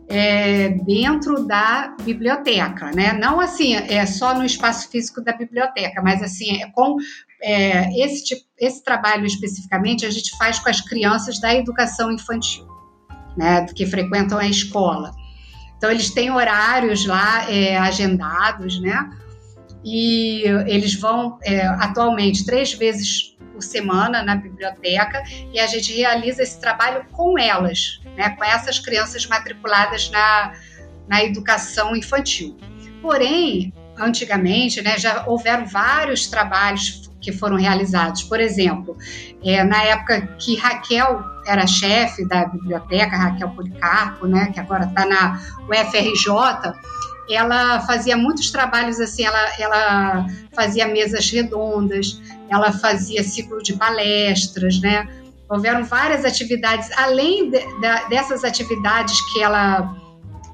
é, 0.09 0.69
dentro 0.69 1.45
da 1.45 1.97
biblioteca, 2.03 2.93
né? 2.93 3.12
Não 3.15 3.41
assim, 3.41 3.75
é 3.75 4.07
só 4.07 4.33
no 4.33 4.45
espaço 4.45 4.88
físico 4.91 5.21
da 5.21 5.33
biblioteca, 5.33 6.00
mas 6.00 6.23
assim, 6.23 6.62
é 6.62 6.71
com 6.71 6.97
é, 7.43 7.91
esse, 8.00 8.25
tipo, 8.26 8.43
esse 8.61 8.85
trabalho 8.85 9.26
especificamente 9.26 10.07
a 10.07 10.11
gente 10.11 10.37
faz 10.38 10.61
com 10.61 10.71
as 10.71 10.81
crianças 10.81 11.41
da 11.41 11.53
educação 11.53 12.12
infantil, 12.12 12.65
né? 13.37 13.67
Que 13.75 13.85
frequentam 13.87 14.38
a 14.38 14.47
escola. 14.47 15.11
Então, 15.76 15.90
eles 15.90 16.11
têm 16.11 16.30
horários 16.30 17.04
lá 17.06 17.50
é, 17.50 17.76
agendados, 17.76 18.80
né? 18.80 19.11
E 19.85 20.42
eles 20.66 20.95
vão 20.95 21.38
é, 21.45 21.64
atualmente 21.66 22.45
três 22.45 22.73
vezes 22.73 23.37
por 23.56 23.62
semana 23.62 24.23
na 24.23 24.37
biblioteca 24.37 25.23
e 25.52 25.59
a 25.59 25.66
gente 25.66 25.95
realiza 25.95 26.42
esse 26.42 26.61
trabalho 26.61 27.06
com 27.12 27.38
elas, 27.38 28.00
né, 28.16 28.30
com 28.30 28.45
essas 28.45 28.78
crianças 28.78 29.26
matriculadas 29.26 30.11
na, 30.11 30.52
na 31.09 31.25
educação 31.25 31.97
infantil. 31.97 32.56
Porém, 33.00 33.73
antigamente, 33.97 34.83
né, 34.83 34.99
já 34.99 35.25
houveram 35.26 35.64
vários 35.66 36.26
trabalhos 36.26 37.11
que 37.26 37.33
foram 37.33 37.56
realizados. 37.56 38.23
Por 38.23 38.38
exemplo, 38.38 38.97
é, 39.45 39.64
na 39.64 39.83
época 39.83 40.28
que 40.38 40.54
Raquel 40.56 41.25
era 41.45 41.66
chefe 41.66 42.25
da 42.25 42.45
biblioteca, 42.47 43.16
Raquel 43.16 43.50
Policarpo, 43.50 44.28
né, 44.28 44.52
que 44.54 44.61
agora 44.61 44.85
está 44.85 45.04
na 45.04 45.40
UFRJ, 45.68 46.73
ela 47.28 47.80
fazia 47.80 48.16
muitos 48.16 48.52
trabalhos 48.52 49.00
assim, 49.00 49.25
ela, 49.25 49.49
ela 49.59 50.26
fazia 50.54 50.87
mesas 50.87 51.28
redondas, 51.28 52.23
ela 52.49 52.71
fazia 52.71 53.25
ciclo 53.25 53.61
de 53.61 53.73
palestras, 53.73 54.80
né? 54.80 55.09
Houveram 55.49 55.85
várias 55.85 56.25
atividades, 56.25 56.88
além 56.97 57.50
de, 57.50 57.59
de, 57.59 58.09
dessas 58.09 58.45
atividades 58.45 59.21
que 59.33 59.42
ela 59.42 59.92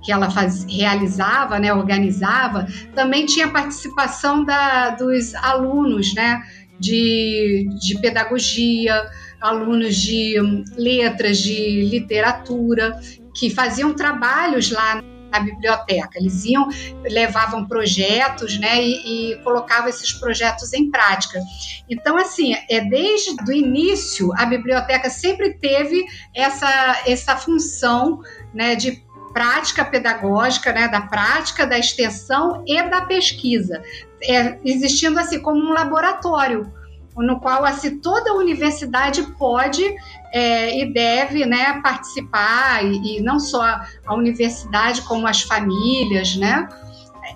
que 0.02 0.10
ela 0.10 0.28
faz, 0.30 0.64
realizava, 0.64 1.58
né, 1.58 1.72
organizava, 1.72 2.66
também 2.94 3.24
tinha 3.24 3.48
participação 3.48 4.44
da, 4.44 4.90
dos 4.90 5.34
alunos, 5.36 6.12
né, 6.14 6.42
de, 6.82 7.68
de 7.80 7.98
pedagogia, 8.00 9.08
alunos 9.40 9.96
de 9.96 10.34
letras, 10.76 11.38
de 11.38 11.82
literatura, 11.84 13.00
que 13.34 13.48
faziam 13.48 13.94
trabalhos 13.94 14.70
lá 14.70 15.00
na 15.32 15.40
biblioteca. 15.40 16.18
Eles 16.18 16.44
iam, 16.44 16.68
levavam 17.04 17.66
projetos, 17.66 18.58
né, 18.58 18.82
e, 18.82 19.32
e 19.32 19.36
colocavam 19.42 19.88
esses 19.88 20.12
projetos 20.12 20.72
em 20.74 20.90
prática. 20.90 21.40
Então, 21.88 22.16
assim, 22.18 22.54
é 22.68 22.80
desde 22.80 23.30
o 23.48 23.52
início 23.52 24.30
a 24.36 24.44
biblioteca 24.44 25.08
sempre 25.08 25.54
teve 25.54 26.04
essa 26.34 27.02
essa 27.06 27.36
função, 27.36 28.20
né, 28.52 28.74
de 28.74 29.02
prática 29.32 29.82
pedagógica, 29.84 30.72
né, 30.72 30.88
da 30.88 31.00
prática 31.00 31.66
da 31.66 31.78
extensão 31.78 32.62
e 32.66 32.82
da 32.82 33.00
pesquisa, 33.02 33.82
é, 34.22 34.58
existindo 34.64 35.18
assim 35.18 35.40
como 35.40 35.60
um 35.60 35.72
laboratório 35.72 36.72
no 37.16 37.40
qual 37.40 37.64
assim, 37.64 37.98
toda 37.98 38.30
a 38.30 38.34
universidade 38.34 39.22
pode 39.38 39.84
é, 40.32 40.80
e 40.80 40.92
deve 40.92 41.44
né, 41.44 41.80
participar, 41.82 42.84
e, 42.84 43.18
e, 43.18 43.20
não 43.20 43.38
só 43.38 43.62
a 44.06 44.14
universidade, 44.14 45.02
como 45.02 45.26
as 45.26 45.42
famílias. 45.42 46.36
Né? 46.36 46.66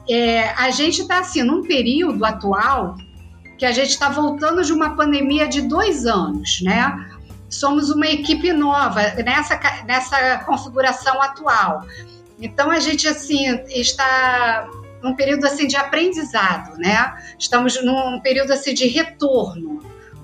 É, 0.09 0.49
a 0.51 0.71
gente 0.71 1.03
está 1.03 1.19
assim, 1.19 1.43
num 1.43 1.63
período 1.63 2.25
atual 2.25 2.97
que 3.59 3.67
a 3.67 3.73
gente 3.73 3.91
está 3.91 4.09
voltando 4.09 4.63
de 4.63 4.73
uma 4.73 4.97
pandemia 4.97 5.47
de 5.47 5.63
dois 5.63 6.07
anos. 6.07 6.61
Né? 6.63 7.11
Somos 7.51 7.91
uma 7.91 8.07
equipe 8.07 8.53
nova 8.53 9.03
nessa, 9.25 9.61
nessa 9.87 10.39
configuração 10.47 11.21
atual. 11.21 11.85
Então 12.41 12.71
a 12.71 12.81
gente 12.81 13.09
assim 13.09 13.47
está 13.69 14.69
num 15.07 15.15
período 15.15 15.47
assim 15.47 15.67
de 15.67 15.77
aprendizado, 15.77 16.77
né? 16.77 17.15
Estamos 17.39 17.83
num 17.83 18.21
período 18.21 18.53
assim 18.53 18.75
de 18.75 18.89
retorno, 18.89 19.81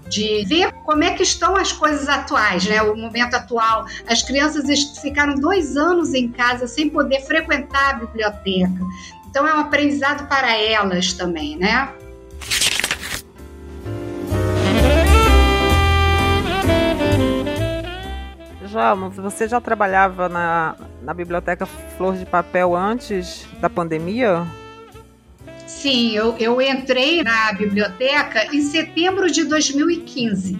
de 0.08 0.44
ver 0.46 0.72
como 0.84 1.04
é 1.04 1.14
que 1.14 1.22
estão 1.22 1.56
as 1.56 1.72
coisas 1.72 2.08
atuais, 2.08 2.66
né? 2.66 2.82
O 2.82 2.96
momento 2.96 3.34
atual. 3.34 3.86
As 4.06 4.22
crianças 4.22 4.64
ficaram 5.00 5.36
dois 5.36 5.76
anos 5.76 6.12
em 6.12 6.28
casa 6.28 6.66
sem 6.66 6.90
poder 6.90 7.20
frequentar 7.20 7.90
a 7.90 7.92
biblioteca. 7.94 8.84
Então 9.30 9.46
é 9.46 9.54
um 9.54 9.60
aprendizado 9.60 10.26
para 10.28 10.54
elas 10.54 11.12
também, 11.12 11.56
né? 11.56 11.88
Já, 18.66 18.94
você 18.94 19.46
já 19.46 19.60
trabalhava 19.60 20.30
na, 20.30 20.74
na 21.02 21.12
biblioteca 21.12 21.66
Flor 21.66 22.16
de 22.16 22.24
Papel 22.24 22.74
antes 22.74 23.46
da 23.60 23.68
pandemia? 23.68 24.46
Sim, 25.82 26.12
eu, 26.12 26.36
eu 26.38 26.62
entrei 26.62 27.24
na 27.24 27.52
biblioteca 27.54 28.54
em 28.54 28.62
setembro 28.62 29.28
de 29.28 29.42
2015. 29.42 30.56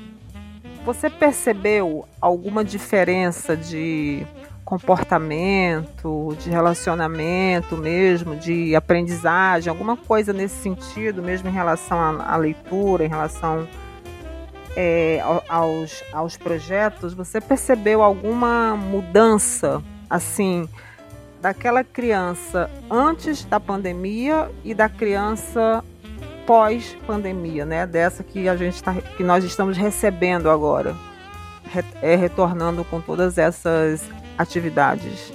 Você 0.85 1.09
percebeu 1.09 2.09
alguma 2.21 2.65
diferença 2.65 3.57
de 3.57 4.27
comportamento, 4.65 6.37
de 6.41 6.51
relacionamento 6.51 7.77
mesmo, 7.77 8.35
de 8.35 8.75
aprendizagem, 8.75 9.71
alguma 9.71 9.97
coisa 9.97 10.33
nesse 10.33 10.57
sentido, 10.57 11.23
mesmo 11.23 11.49
em 11.49 11.53
relação 11.53 12.01
à, 12.01 12.33
à 12.33 12.37
leitura, 12.37 13.05
em 13.05 13.09
relação 13.09 13.69
é, 14.75 15.23
aos, 15.49 16.03
aos 16.13 16.37
projetos? 16.37 17.15
Você 17.15 17.41
percebeu 17.41 18.03
alguma 18.03 18.75
mudança, 18.75 19.81
assim, 20.11 20.69
daquela 21.43 21.83
criança 21.83 22.71
antes 22.89 23.45
da 23.45 23.59
pandemia 23.59 24.49
e 24.65 24.73
da 24.73 24.89
criança 24.89 25.85
pós 26.47 26.97
pandemia, 27.05 27.67
né? 27.67 27.85
Dessa 27.85 28.23
que 28.23 28.49
a 28.49 28.57
gente 28.57 28.81
tá, 28.81 28.95
que 28.95 29.25
nós 29.25 29.43
estamos 29.43 29.77
recebendo 29.77 30.49
agora, 30.49 30.95
é, 32.01 32.15
retornando 32.15 32.85
com 32.85 33.01
todas 33.01 33.39
essas 33.39 34.09
atividades. 34.39 35.33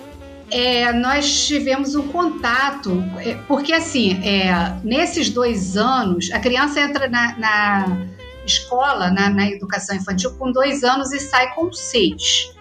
É, 0.50 0.94
nós 0.94 1.46
tivemos 1.46 1.94
um 1.94 2.08
contato, 2.08 3.04
é, 3.18 3.36
porque 3.46 3.74
assim, 3.74 4.18
é, 4.26 4.80
nesses 4.86 5.30
dois 5.30 5.76
anos, 5.76 6.32
a 6.32 6.40
criança 6.40 6.80
entra 6.80 7.10
na, 7.10 7.38
na 7.38 7.98
escola, 8.46 9.12
na, 9.12 9.30
na 9.30 9.50
educação 9.50 9.94
infantil, 9.94 10.32
com 10.38 10.54
dois 10.54 10.86
anos 10.86 11.12
e 11.12 11.20
sai 11.20 11.54
com 11.54 11.70
seis. 11.74 12.56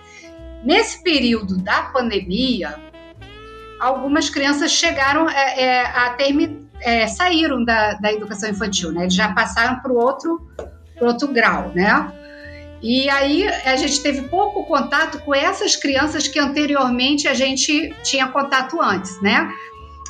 Nesse 0.65 1.00
período 1.00 1.59
da 1.59 1.83
pandemia, 1.83 2.75
algumas 3.80 4.30
crianças 4.30 4.73
chegaram 4.73 5.28
é, 5.28 5.61
é, 5.61 5.87
a 5.87 6.11
terminar, 6.11 6.66
é, 6.80 7.06
saíram 7.06 7.64
da, 7.64 7.95
da 7.95 8.12
educação 8.12 8.50
infantil, 8.50 8.92
né? 8.92 9.02
Eles 9.02 9.14
já 9.14 9.33
passaram 9.33 9.80
para 9.80 9.92
o 9.92 9.97
outro, 9.97 10.40
outro 11.00 11.28
grau, 11.28 11.73
né? 11.75 12.12
E 12.83 13.09
aí 13.09 13.49
a 13.64 13.76
gente 13.76 14.02
teve 14.02 14.23
pouco 14.28 14.64
contato 14.64 15.18
com 15.21 15.35
essas 15.35 15.75
crianças 15.75 16.28
que 16.28 16.38
anteriormente 16.38 17.26
a 17.26 17.35
gente 17.35 17.95
tinha 18.02 18.28
contato 18.28 18.80
antes, 18.80 19.21
né? 19.23 19.50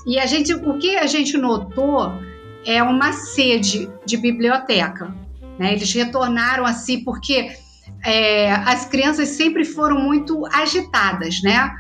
E 0.07 0.19
a 0.19 0.27
gente, 0.27 0.53
o 0.55 0.79
que 0.79 0.97
a 0.97 1.07
gente 1.07 1.37
notou 1.37 2.13
é 2.65 2.83
uma 2.83 3.13
sede 3.13 3.89
de 4.05 4.17
biblioteca, 4.17 5.15
né? 5.59 5.73
Eles 5.73 5.93
retornaram 5.93 6.67
assim 6.67 7.03
porque 7.05 7.53
é, 8.05 8.53
as 8.53 8.85
crianças 8.85 9.31
sempre 9.31 9.65
foram 9.65 10.01
muito 10.01 10.45
agitadas, 10.47 11.41
né? 11.43 11.73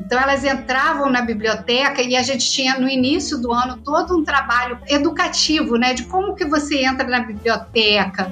Então 0.00 0.20
elas 0.20 0.44
entravam 0.44 1.10
na 1.10 1.22
biblioteca 1.22 2.02
e 2.02 2.16
a 2.16 2.22
gente 2.22 2.50
tinha 2.50 2.78
no 2.78 2.88
início 2.88 3.38
do 3.38 3.52
ano 3.52 3.78
todo 3.78 4.16
um 4.16 4.24
trabalho 4.24 4.78
educativo, 4.88 5.76
né, 5.76 5.94
de 5.94 6.04
como 6.04 6.34
que 6.34 6.44
você 6.44 6.84
entra 6.84 7.06
na 7.06 7.20
biblioteca, 7.20 8.30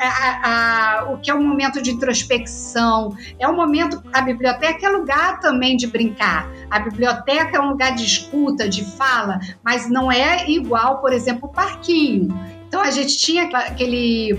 a, 0.00 1.00
a, 1.00 1.12
o 1.12 1.18
que 1.18 1.30
é 1.30 1.34
um 1.34 1.46
momento 1.46 1.80
de 1.80 1.90
introspecção, 1.92 3.14
é 3.38 3.46
um 3.46 3.54
momento. 3.54 4.02
A 4.12 4.22
biblioteca 4.22 4.86
é 4.86 4.88
lugar 4.88 5.40
também 5.40 5.76
de 5.76 5.86
brincar. 5.86 6.50
A 6.70 6.80
biblioteca 6.80 7.56
é 7.56 7.60
um 7.60 7.70
lugar 7.70 7.94
de 7.94 8.04
escuta, 8.04 8.68
de 8.68 8.84
fala, 8.96 9.38
mas 9.64 9.88
não 9.88 10.10
é 10.10 10.50
igual, 10.50 11.00
por 11.00 11.12
exemplo, 11.12 11.48
o 11.48 11.52
parquinho. 11.52 12.28
Então 12.66 12.80
a 12.80 12.90
gente 12.90 13.16
tinha 13.18 13.44
aquele 13.44 14.38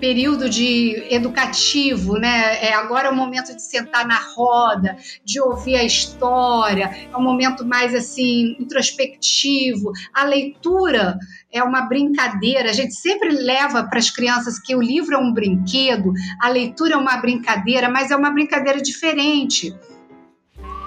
período 0.00 0.48
de 0.48 1.06
educativo, 1.10 2.18
né? 2.18 2.64
É, 2.64 2.74
agora 2.74 3.08
é 3.08 3.10
o 3.10 3.14
momento 3.14 3.54
de 3.54 3.62
sentar 3.62 4.06
na 4.06 4.18
roda, 4.18 4.96
de 5.24 5.40
ouvir 5.40 5.76
a 5.76 5.84
história, 5.84 7.08
é 7.12 7.16
um 7.16 7.22
momento 7.22 7.64
mais 7.64 7.94
assim 7.94 8.56
introspectivo. 8.58 9.92
A 10.12 10.24
leitura 10.24 11.18
é 11.52 11.62
uma 11.62 11.82
brincadeira. 11.82 12.70
A 12.70 12.72
gente 12.72 12.94
sempre 12.94 13.30
leva 13.30 13.84
para 13.84 13.98
as 13.98 14.10
crianças 14.10 14.58
que 14.58 14.74
o 14.74 14.82
livro 14.82 15.14
é 15.14 15.18
um 15.18 15.32
brinquedo, 15.32 16.12
a 16.40 16.48
leitura 16.48 16.94
é 16.94 16.96
uma 16.96 17.16
brincadeira, 17.16 17.88
mas 17.88 18.10
é 18.10 18.16
uma 18.16 18.30
brincadeira 18.30 18.80
diferente. 18.80 19.74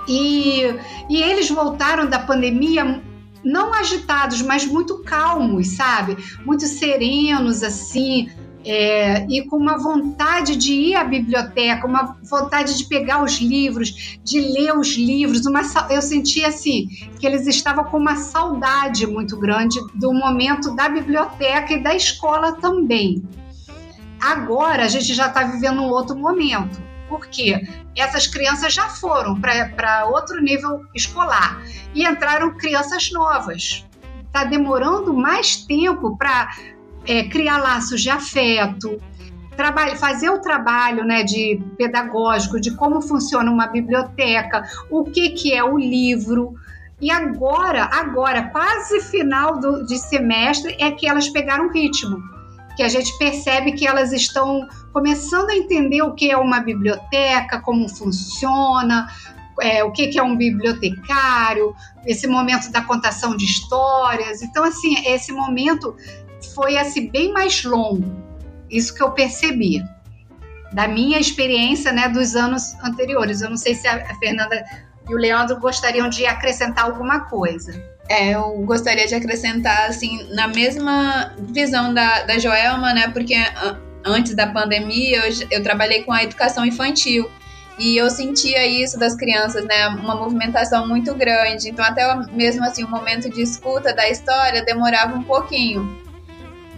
E, 0.08 0.64
e 1.10 1.22
eles 1.22 1.50
voltaram 1.50 2.08
da 2.08 2.20
pandemia 2.20 3.02
não 3.44 3.74
agitados, 3.74 4.42
mas 4.42 4.66
muito 4.66 5.04
calmos, 5.04 5.70
sabe? 5.70 6.18
Muito 6.46 6.66
serenos, 6.66 7.64
assim, 7.64 8.30
é, 8.66 9.26
e 9.30 9.46
com 9.46 9.58
uma 9.58 9.78
vontade 9.78 10.56
de 10.56 10.74
ir 10.74 10.96
à 10.96 11.04
biblioteca, 11.04 11.88
uma 11.88 12.18
vontade 12.24 12.78
de 12.78 12.86
pegar 12.86 13.24
os 13.24 13.40
livros, 13.40 14.20
de 14.24 14.40
ler 14.40 14.78
os 14.78 14.96
livros. 14.96 15.46
Uma, 15.46 15.62
eu 15.90 16.02
sentia 16.02 16.48
assim 16.48 16.88
que 17.20 17.26
eles 17.26 17.48
estavam 17.48 17.86
com 17.86 17.98
uma 17.98 18.18
saudade 18.18 19.08
muito 19.08 19.38
grande 19.38 19.80
do 19.96 20.14
momento 20.14 20.76
da 20.76 20.90
biblioteca 20.90 21.74
e 21.74 21.84
da 21.84 21.96
escola 21.96 22.54
também. 22.54 23.24
Agora 24.20 24.84
a 24.84 24.88
gente 24.88 25.14
já 25.14 25.28
está 25.28 25.44
vivendo 25.44 25.82
um 25.82 25.90
outro 25.90 26.16
momento, 26.16 26.82
porque 27.08 27.66
essas 27.96 28.28
crianças 28.28 28.74
já 28.74 28.90
foram 28.90 29.40
para 29.40 30.06
outro 30.06 30.42
nível 30.42 30.82
escolar 30.94 31.62
e 31.96 32.06
entraram 32.06 32.58
crianças 32.58 33.10
novas. 33.12 33.86
Está 34.28 34.44
demorando 34.44 35.14
mais 35.14 35.56
tempo 35.56 36.16
para 36.18 36.50
é, 37.10 37.24
criar 37.24 37.58
laços 37.58 38.04
de 38.04 38.10
afeto, 38.12 39.02
trabalho, 39.58 39.98
fazer 39.98 40.30
o 40.30 40.40
trabalho 40.40 41.04
né, 41.04 41.24
de 41.24 41.60
pedagógico 41.76 42.62
de 42.62 42.76
como 42.76 43.02
funciona 43.02 43.52
uma 43.52 43.66
biblioteca, 43.66 44.62
o 44.92 45.04
que, 45.04 45.32
que 45.32 45.52
é 45.52 45.64
o 45.64 45.76
livro. 45.76 46.54
E 47.02 47.10
agora, 47.10 47.90
agora, 47.92 48.44
quase 48.50 49.02
final 49.02 49.60
do, 49.60 49.88
de 49.88 49.98
semestre, 49.98 50.76
é 50.80 50.92
que 50.92 51.08
elas 51.08 51.28
pegaram 51.30 51.72
ritmo. 51.72 52.22
Que 52.78 52.84
a 52.84 52.88
gente 52.88 53.18
percebe 53.18 53.72
que 53.72 53.88
elas 53.88 54.14
estão 54.14 54.68
começando 54.94 55.50
a 55.50 55.56
entender 55.56 56.04
o 56.04 56.14
que 56.14 56.30
é 56.30 56.38
uma 56.38 56.60
biblioteca, 56.60 57.60
como 57.60 57.90
funciona, 57.90 59.08
é, 59.60 59.84
o 59.84 59.92
que, 59.92 60.10
que 60.10 60.20
é 60.20 60.24
um 60.24 60.38
bibliotecário, 60.38 61.74
esse 62.06 62.28
momento 62.28 62.72
da 62.72 62.84
contação 62.84 63.36
de 63.36 63.46
histórias. 63.46 64.44
Então, 64.44 64.64
assim, 64.64 64.96
esse 65.08 65.32
momento 65.32 65.96
foi 66.60 66.78
assim 66.78 67.10
bem 67.10 67.32
mais 67.32 67.64
longo. 67.64 68.04
Isso 68.70 68.94
que 68.94 69.02
eu 69.02 69.12
percebi 69.12 69.82
da 70.74 70.90
minha 70.90 71.18
experiência, 71.18 71.94
né, 71.94 72.10
dos 72.10 72.36
anos 72.36 72.76
anteriores. 72.84 73.42
Eu 73.42 73.50
não 73.50 73.56
sei 73.56 73.74
se 73.74 73.88
a 73.88 74.14
Fernanda 74.20 74.62
e 75.10 75.16
o 75.16 75.18
Leandro 75.18 75.58
gostariam 75.58 76.10
de 76.10 76.26
acrescentar 76.26 76.84
alguma 76.84 77.22
coisa. 77.22 77.82
É, 78.10 78.32
eu 78.32 78.62
gostaria 78.66 79.08
de 79.08 79.16
acrescentar, 79.16 79.88
assim, 79.88 80.28
na 80.34 80.50
mesma 80.50 81.34
visão 81.38 81.94
da, 81.94 82.24
da 82.24 82.38
Joelma, 82.38 82.94
né, 82.94 83.08
porque 83.08 83.36
antes 84.04 84.36
da 84.36 84.48
pandemia 84.48 85.28
eu, 85.28 85.48
eu 85.52 85.64
trabalhei 85.64 86.04
com 86.04 86.12
a 86.12 86.24
educação 86.24 86.66
infantil 86.66 87.32
e 87.80 87.96
eu 87.96 88.10
sentia 88.10 88.68
isso 88.68 89.00
das 89.00 89.16
crianças, 89.16 89.64
né, 89.64 89.88
uma 89.88 90.16
movimentação 90.16 90.86
muito 90.86 91.16
grande. 91.16 91.70
Então, 91.70 91.86
até 91.86 92.04
mesmo 92.34 92.66
assim, 92.66 92.84
o 92.84 92.90
momento 92.90 93.30
de 93.30 93.42
escuta 93.42 93.94
da 93.94 94.10
história 94.10 94.62
demorava 94.66 95.16
um 95.16 95.24
pouquinho. 95.24 95.99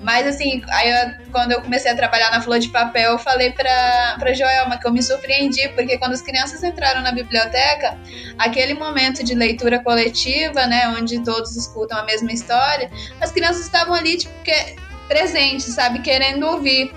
Mas 0.01 0.25
assim, 0.25 0.63
aí 0.69 0.89
eu, 0.89 1.31
quando 1.31 1.51
eu 1.51 1.61
comecei 1.61 1.91
a 1.91 1.95
trabalhar 1.95 2.31
na 2.31 2.41
Flor 2.41 2.59
de 2.59 2.69
Papel, 2.69 3.11
eu 3.11 3.19
falei 3.19 3.51
pra, 3.51 4.15
pra 4.17 4.33
Joelma 4.33 4.77
que 4.79 4.87
eu 4.87 4.91
me 4.91 5.01
surpreendi, 5.01 5.69
porque 5.69 5.97
quando 5.97 6.13
as 6.13 6.21
crianças 6.21 6.63
entraram 6.63 7.01
na 7.01 7.11
biblioteca, 7.11 7.97
aquele 8.37 8.73
momento 8.73 9.23
de 9.23 9.35
leitura 9.35 9.79
coletiva, 9.79 10.65
né, 10.65 10.87
onde 10.97 11.23
todos 11.23 11.55
escutam 11.55 11.97
a 11.99 12.03
mesma 12.03 12.31
história, 12.31 12.89
as 13.19 13.31
crianças 13.31 13.63
estavam 13.65 13.93
ali, 13.93 14.17
tipo, 14.17 14.33
que, 14.43 14.75
presentes, 15.07 15.65
sabe, 15.65 15.99
querendo 15.99 16.47
ouvir. 16.47 16.93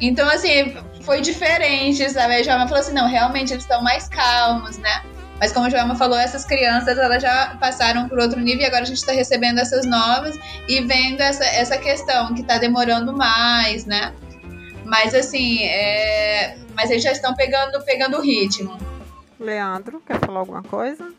Então, 0.00 0.28
assim, 0.28 0.76
foi 1.02 1.20
diferente, 1.20 2.08
sabe? 2.10 2.36
A 2.36 2.42
Joelma 2.42 2.66
falou 2.66 2.80
assim: 2.80 2.92
não, 2.92 3.08
realmente 3.08 3.52
eles 3.52 3.64
estão 3.64 3.82
mais 3.82 4.08
calmos, 4.08 4.78
né? 4.78 5.02
Mas 5.40 5.52
como 5.52 5.66
a 5.66 5.70
Joelma 5.70 5.94
falou, 5.94 6.18
essas 6.18 6.44
crianças 6.44 6.98
elas 6.98 7.22
já 7.22 7.56
passaram 7.60 8.08
por 8.08 8.18
outro 8.18 8.40
nível 8.40 8.62
e 8.62 8.66
agora 8.66 8.82
a 8.82 8.86
gente 8.86 8.98
está 8.98 9.12
recebendo 9.12 9.58
essas 9.58 9.86
novas 9.86 10.38
e 10.68 10.80
vendo 10.80 11.20
essa, 11.20 11.44
essa 11.44 11.78
questão 11.78 12.34
que 12.34 12.40
está 12.40 12.58
demorando 12.58 13.16
mais, 13.16 13.84
né? 13.84 14.12
Mas 14.84 15.14
assim, 15.14 15.62
é... 15.64 16.56
mas 16.74 16.90
eles 16.90 17.02
já 17.02 17.12
estão 17.12 17.34
pegando 17.34 17.80
pegando 17.84 18.18
o 18.18 18.20
ritmo. 18.20 18.76
Leandro, 19.38 20.02
quer 20.04 20.18
falar 20.18 20.40
alguma 20.40 20.62
coisa? 20.62 21.12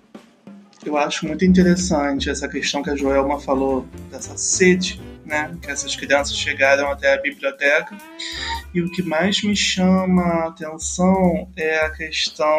Eu 0.86 0.98
acho 0.98 1.28
muito 1.28 1.44
interessante 1.44 2.30
essa 2.30 2.48
questão 2.48 2.82
que 2.82 2.90
a 2.90 2.96
Joelma 2.96 3.40
falou, 3.40 3.88
dessa 4.10 4.38
sede 4.38 5.00
né, 5.30 5.56
que 5.62 5.70
essas 5.70 5.96
crianças 5.96 6.36
chegaram 6.36 6.92
até 6.92 7.14
a 7.14 7.22
biblioteca. 7.22 7.96
E 8.74 8.82
o 8.82 8.92
que 8.92 9.04
mais 9.04 9.42
me 9.44 9.56
chama 9.56 10.24
a 10.24 10.48
atenção 10.48 11.48
é 11.56 11.86
a 11.86 11.92
questão 11.92 12.50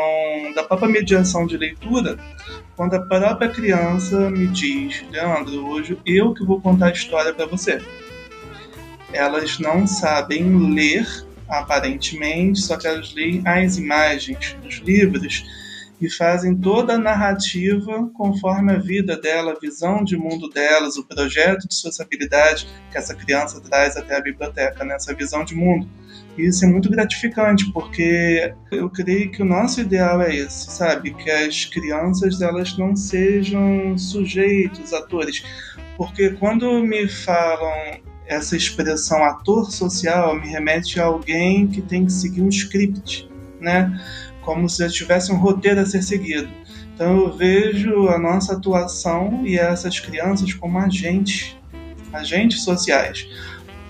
da 0.55 0.63
própria 0.63 0.89
mediação 0.89 1.47
de 1.47 1.57
leitura, 1.57 2.17
quando 2.77 2.95
a 2.95 3.01
própria 3.01 3.49
criança 3.49 4.31
me 4.31 4.47
diz: 4.47 5.05
Leandro, 5.11 5.67
hoje 5.67 5.99
eu 6.07 6.33
que 6.33 6.45
vou 6.45 6.61
contar 6.61 6.87
a 6.87 6.93
história 6.93 7.35
para 7.35 7.47
você. 7.47 7.83
Elas 9.13 9.59
não 9.59 9.87
sabem 9.87 10.73
ler, 10.73 11.05
aparentemente, 11.49 12.61
só 12.61 12.77
que 12.77 12.87
elas 12.87 13.13
leem 13.13 13.43
as 13.45 13.77
imagens 13.77 14.57
dos 14.63 14.77
livros 14.77 15.45
e 16.01 16.09
fazem 16.09 16.57
toda 16.57 16.95
a 16.95 16.99
narrativa 16.99 18.11
conforme 18.15 18.73
a 18.73 18.79
vida 18.79 19.21
dela, 19.21 19.53
a 19.53 19.59
visão 19.59 20.03
de 20.03 20.17
mundo 20.17 20.49
delas, 20.49 20.97
o 20.97 21.05
projeto 21.05 21.69
de 21.69 21.75
sociabilidade 21.75 22.67
que 22.91 22.97
essa 22.97 23.15
criança 23.15 23.61
traz 23.61 23.97
até 23.97 24.17
a 24.17 24.21
biblioteca, 24.21 24.85
né? 24.85 24.95
essa 24.95 25.15
visão 25.15 25.45
de 25.45 25.55
mundo. 25.55 25.87
E 26.39 26.47
isso 26.47 26.65
é 26.65 26.69
muito 26.69 26.89
gratificante, 26.89 27.71
porque 27.73 28.55
eu 28.71 28.89
creio 28.89 29.31
que 29.31 29.43
o 29.43 29.45
nosso 29.45 29.81
ideal 29.81 30.23
é 30.23 30.35
esse, 30.35 30.71
sabe? 30.71 31.13
Que 31.13 31.31
as 31.31 31.67
crianças 31.67 32.41
elas 32.41 32.77
não 32.79 32.97
sejam 32.97 33.99
sujeitos, 33.99 34.93
atores. 34.93 35.43
Porque 35.97 36.31
quando 36.31 36.83
me 36.83 37.09
falam 37.09 38.01
essa 38.27 38.57
expressão 38.57 39.23
ator 39.25 39.71
social, 39.71 40.41
me 40.41 40.49
remete 40.49 41.01
a 41.01 41.05
alguém 41.05 41.67
que 41.67 41.83
tem 41.83 42.07
que 42.07 42.13
seguir 42.13 42.43
um 42.43 42.49
script, 42.49 43.29
né? 43.61 43.93
Como 44.43 44.69
se 44.69 44.89
tivesse 44.91 45.33
um 45.33 45.37
roteiro 45.37 45.81
a 45.81 45.87
ser 45.87 46.03
seguido. 46.03 46.49
Então 46.95 47.19
eu 47.19 47.37
vejo 47.37 48.09
a 48.09 48.19
nossa 48.19 48.55
atuação 48.55 49.47
e 49.47 49.59
essas 49.59 49.99
crianças 49.99 50.53
como 50.53 50.79
agentes, 50.79 51.57
agentes 52.13 52.63
sociais. 52.63 53.27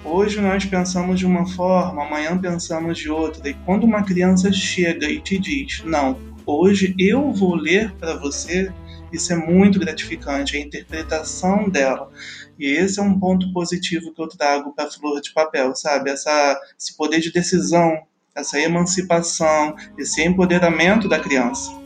Hoje 0.04 0.40
nós 0.40 0.64
pensamos 0.64 1.18
de 1.18 1.26
uma 1.26 1.46
forma, 1.46 2.04
amanhã 2.04 2.38
pensamos 2.38 2.98
de 2.98 3.10
outra. 3.10 3.48
E 3.48 3.54
quando 3.66 3.84
uma 3.84 4.02
criança 4.02 4.52
chega 4.52 5.06
e 5.06 5.20
te 5.20 5.38
diz, 5.38 5.82
não, 5.84 6.18
hoje 6.46 6.94
eu 6.98 7.32
vou 7.32 7.54
ler 7.54 7.92
para 7.96 8.16
você, 8.16 8.72
isso 9.12 9.32
é 9.32 9.36
muito 9.36 9.78
gratificante, 9.78 10.56
a 10.56 10.60
interpretação 10.60 11.68
dela. 11.68 12.10
E 12.58 12.66
esse 12.66 13.00
é 13.00 13.02
um 13.02 13.18
ponto 13.18 13.52
positivo 13.52 14.12
que 14.14 14.22
eu 14.22 14.28
trago 14.28 14.72
para 14.72 14.90
Flor 14.90 15.20
de 15.20 15.32
Papel, 15.32 15.74
sabe? 15.74 16.10
Essa, 16.10 16.58
esse 16.78 16.96
poder 16.96 17.20
de 17.20 17.32
decisão 17.32 17.98
essa 18.40 18.58
emancipação, 18.58 19.74
esse 19.96 20.22
empoderamento 20.22 21.08
da 21.08 21.18
criança. 21.18 21.79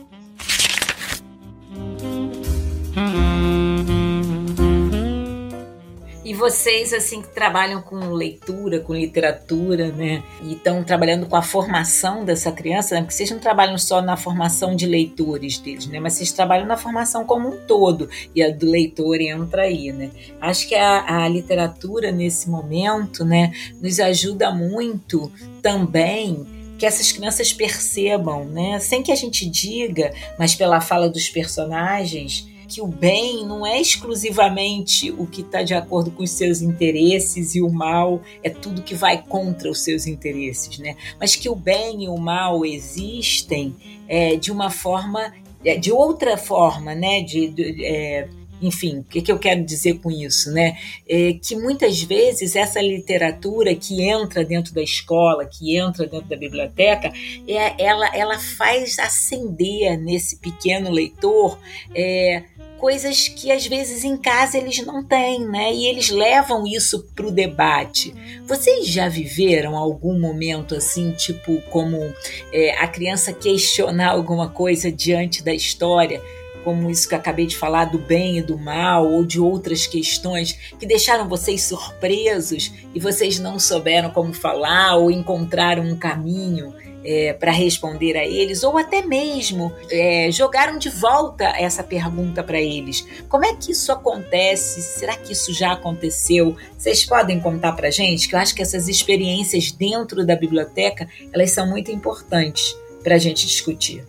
E 6.25 6.33
vocês, 6.33 6.91
assim, 6.91 7.21
que 7.21 7.27
trabalham 7.27 7.83
com 7.83 8.09
leitura, 8.09 8.79
com 8.79 8.95
literatura, 8.95 9.91
né? 9.91 10.23
E 10.41 10.53
estão 10.53 10.83
trabalhando 10.83 11.27
com 11.27 11.35
a 11.35 11.41
formação 11.43 12.25
dessa 12.25 12.51
criança, 12.51 12.95
né? 12.95 13.01
Porque 13.01 13.13
vocês 13.13 13.29
não 13.29 13.37
trabalham 13.37 13.77
só 13.77 14.01
na 14.01 14.17
formação 14.17 14.75
de 14.75 14.87
leitores 14.87 15.59
deles, 15.59 15.85
né? 15.85 15.99
Mas 15.99 16.13
vocês 16.13 16.31
trabalham 16.31 16.65
na 16.65 16.77
formação 16.77 17.25
como 17.25 17.49
um 17.49 17.57
todo. 17.67 18.09
E 18.33 18.41
a 18.41 18.49
do 18.49 18.65
leitor 18.65 19.21
entra 19.21 19.61
aí, 19.61 19.91
né? 19.91 20.09
Acho 20.41 20.67
que 20.67 20.73
a, 20.73 21.25
a 21.25 21.27
literatura, 21.27 22.11
nesse 22.11 22.49
momento, 22.49 23.23
né? 23.23 23.53
Nos 23.79 23.99
ajuda 23.99 24.49
muito 24.51 25.31
também 25.61 26.43
que 26.79 26.87
essas 26.87 27.11
crianças 27.11 27.53
percebam, 27.53 28.45
né? 28.45 28.79
Sem 28.79 29.03
que 29.03 29.11
a 29.11 29.15
gente 29.15 29.47
diga, 29.47 30.11
mas 30.39 30.55
pela 30.55 30.81
fala 30.81 31.07
dos 31.07 31.29
personagens, 31.29 32.47
que 32.67 32.81
o 32.81 32.87
bem 32.87 33.45
não 33.45 33.65
é 33.65 33.79
exclusivamente 33.79 35.11
o 35.11 35.25
que 35.25 35.41
está 35.41 35.63
de 35.63 35.73
acordo 35.73 36.11
com 36.11 36.23
os 36.23 36.31
seus 36.31 36.61
interesses 36.61 37.55
e 37.55 37.61
o 37.61 37.69
mal 37.69 38.21
é 38.43 38.49
tudo 38.49 38.81
que 38.81 38.95
vai 38.95 39.21
contra 39.21 39.69
os 39.69 39.81
seus 39.81 40.07
interesses, 40.07 40.77
né? 40.79 40.95
Mas 41.19 41.35
que 41.35 41.49
o 41.49 41.55
bem 41.55 42.03
e 42.03 42.09
o 42.09 42.17
mal 42.17 42.65
existem 42.65 43.75
é, 44.07 44.35
de 44.35 44.51
uma 44.51 44.69
forma, 44.69 45.33
é, 45.63 45.77
de 45.77 45.91
outra 45.91 46.37
forma, 46.37 46.95
né? 46.95 47.21
De, 47.21 47.49
de 47.49 47.85
é, 47.85 48.27
enfim, 48.61 48.99
o 48.99 49.03
que, 49.03 49.21
que, 49.21 49.31
eu 49.31 49.37
quero 49.37 49.63
dizer 49.63 49.99
com 49.99 50.09
isso, 50.09 50.51
né? 50.51 50.77
É 51.07 51.33
que 51.33 51.55
muitas 51.55 52.01
vezes 52.01 52.55
essa 52.55 52.81
literatura 52.81 53.75
que 53.75 54.01
entra 54.01 54.43
dentro 54.43 54.73
da 54.73 54.81
escola, 54.81 55.45
que 55.45 55.77
entra 55.77 56.07
dentro 56.07 56.27
da 56.27 56.37
biblioteca, 56.37 57.11
é, 57.47 57.83
ela, 57.83 58.15
ela 58.15 58.39
faz 58.39 58.97
acender 58.97 59.97
nesse 59.99 60.37
pequeno 60.37 60.89
leitor 60.89 61.59
é, 61.93 62.43
coisas 62.77 63.27
que 63.27 63.51
às 63.51 63.65
vezes 63.65 64.03
em 64.03 64.17
casa 64.17 64.57
eles 64.57 64.85
não 64.85 65.03
têm, 65.03 65.45
né? 65.47 65.73
E 65.73 65.87
eles 65.87 66.09
levam 66.09 66.65
isso 66.65 67.05
para 67.15 67.27
o 67.27 67.31
debate. 67.31 68.13
Vocês 68.45 68.87
já 68.87 69.07
viveram 69.09 69.75
algum 69.75 70.19
momento 70.19 70.75
assim, 70.75 71.11
tipo 71.11 71.61
como 71.69 72.13
é, 72.51 72.71
a 72.77 72.87
criança 72.87 73.33
questionar 73.33 74.11
alguma 74.11 74.49
coisa 74.49 74.91
diante 74.91 75.43
da 75.43 75.53
história? 75.53 76.21
como 76.65 76.89
isso 76.89 77.07
que 77.07 77.13
eu 77.13 77.19
acabei 77.19 77.45
de 77.45 77.55
falar 77.55 77.85
do 77.85 77.99
bem 77.99 78.39
e 78.39 78.41
do 78.41 78.57
mal, 78.57 79.07
ou 79.07 79.23
de 79.23 79.39
outras 79.39 79.85
questões 79.85 80.53
que 80.79 80.87
deixaram 80.87 81.29
vocês 81.29 81.61
surpresos 81.61 82.73
e 82.91 82.99
vocês 82.99 83.37
não 83.37 83.59
souberam 83.59 84.09
como 84.09 84.33
falar 84.33 84.95
ou 84.95 85.11
encontraram 85.11 85.83
um 85.83 85.95
caminho 85.95 86.73
é, 87.05 87.33
para 87.33 87.51
responder 87.51 88.17
a 88.17 88.25
eles, 88.25 88.63
ou 88.63 88.77
até 88.77 89.03
mesmo 89.05 89.71
é, 89.91 90.29
jogaram 90.31 90.77
de 90.77 90.89
volta 90.89 91.45
essa 91.45 91.83
pergunta 91.83 92.43
para 92.43 92.59
eles. 92.59 93.05
Como 93.29 93.45
é 93.45 93.53
que 93.55 93.71
isso 93.71 93.91
acontece? 93.91 94.81
Será 94.81 95.15
que 95.15 95.33
isso 95.33 95.53
já 95.53 95.73
aconteceu? 95.73 96.55
Vocês 96.77 97.05
podem 97.05 97.39
contar 97.39 97.73
para 97.73 97.91
gente? 97.91 98.27
Que 98.27 98.35
eu 98.35 98.39
acho 98.39 98.55
que 98.55 98.61
essas 98.61 98.87
experiências 98.87 99.71
dentro 99.71 100.25
da 100.25 100.35
biblioteca 100.35 101.07
elas 101.31 101.51
são 101.51 101.69
muito 101.69 101.91
importantes 101.91 102.75
para 103.03 103.15
a 103.15 103.19
gente 103.19 103.45
discutir. 103.45 104.03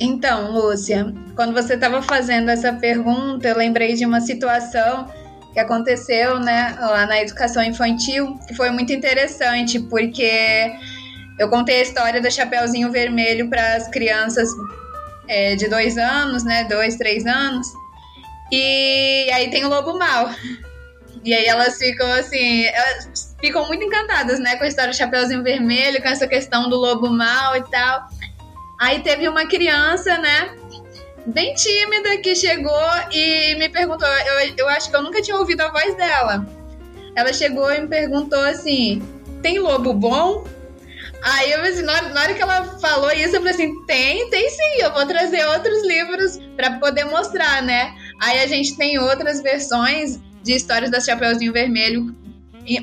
Então, 0.00 0.52
Lúcia, 0.52 1.12
quando 1.34 1.52
você 1.52 1.74
estava 1.74 2.02
fazendo 2.02 2.50
essa 2.50 2.72
pergunta, 2.72 3.48
eu 3.48 3.56
lembrei 3.56 3.94
de 3.94 4.04
uma 4.04 4.20
situação 4.20 5.08
que 5.52 5.58
aconteceu, 5.58 6.38
né, 6.38 6.76
lá 6.78 7.06
na 7.06 7.20
educação 7.20 7.62
infantil, 7.64 8.38
que 8.46 8.54
foi 8.54 8.70
muito 8.70 8.92
interessante, 8.92 9.80
porque 9.80 10.72
eu 11.38 11.48
contei 11.48 11.80
a 11.80 11.82
história 11.82 12.20
do 12.20 12.30
Chapeuzinho 12.30 12.90
Vermelho 12.90 13.48
para 13.48 13.76
as 13.76 13.88
crianças 13.88 14.48
é, 15.28 15.56
de 15.56 15.68
dois 15.68 15.96
anos, 15.96 16.44
né? 16.44 16.64
Dois, 16.64 16.96
três 16.96 17.26
anos. 17.26 17.66
E 18.50 19.30
aí 19.32 19.50
tem 19.50 19.64
o 19.64 19.68
Lobo 19.68 19.98
Mal. 19.98 20.30
E 21.24 21.34
aí 21.34 21.46
elas 21.46 21.76
ficam 21.78 22.10
assim, 22.12 22.64
elas 22.64 23.34
ficam 23.40 23.66
muito 23.66 23.84
encantadas, 23.84 24.38
né, 24.38 24.56
com 24.56 24.64
a 24.64 24.68
história 24.68 24.90
do 24.90 24.96
Chapeuzinho 24.96 25.42
Vermelho, 25.42 26.00
com 26.00 26.08
essa 26.08 26.26
questão 26.26 26.68
do 26.68 26.76
lobo 26.76 27.10
mal 27.10 27.56
e 27.56 27.62
tal. 27.70 28.08
Aí 28.80 29.00
teve 29.00 29.28
uma 29.28 29.46
criança, 29.46 30.16
né, 30.18 30.56
bem 31.26 31.54
tímida 31.54 32.16
que 32.18 32.34
chegou 32.34 32.88
e 33.12 33.56
me 33.56 33.68
perguntou, 33.68 34.08
eu, 34.08 34.54
eu 34.56 34.68
acho 34.68 34.88
que 34.90 34.96
eu 34.96 35.02
nunca 35.02 35.20
tinha 35.20 35.36
ouvido 35.36 35.60
a 35.60 35.70
voz 35.70 35.94
dela. 35.96 36.46
Ela 37.14 37.32
chegou 37.32 37.70
e 37.72 37.80
me 37.80 37.88
perguntou 37.88 38.40
assim: 38.40 39.02
"Tem 39.42 39.58
lobo 39.58 39.92
bom?" 39.92 40.44
Aí 41.22 41.50
eu 41.50 41.60
assim, 41.62 41.82
na 41.82 41.92
hora, 41.92 42.08
na 42.10 42.22
hora 42.22 42.34
que 42.34 42.42
ela 42.42 42.64
falou 42.78 43.10
isso, 43.12 43.36
eu 43.36 43.40
falei 43.40 43.52
assim: 43.52 43.84
tem, 43.86 44.30
tem 44.30 44.48
sim, 44.50 44.82
eu 44.82 44.92
vou 44.92 45.06
trazer 45.06 45.44
outros 45.46 45.84
livros 45.84 46.38
para 46.56 46.78
poder 46.78 47.04
mostrar, 47.04 47.62
né? 47.62 47.94
Aí 48.20 48.40
a 48.40 48.46
gente 48.46 48.76
tem 48.76 48.98
outras 48.98 49.42
versões 49.42 50.20
de 50.42 50.52
histórias 50.54 50.90
da 50.90 51.00
Chapeuzinho 51.00 51.52
Vermelho, 51.52 52.14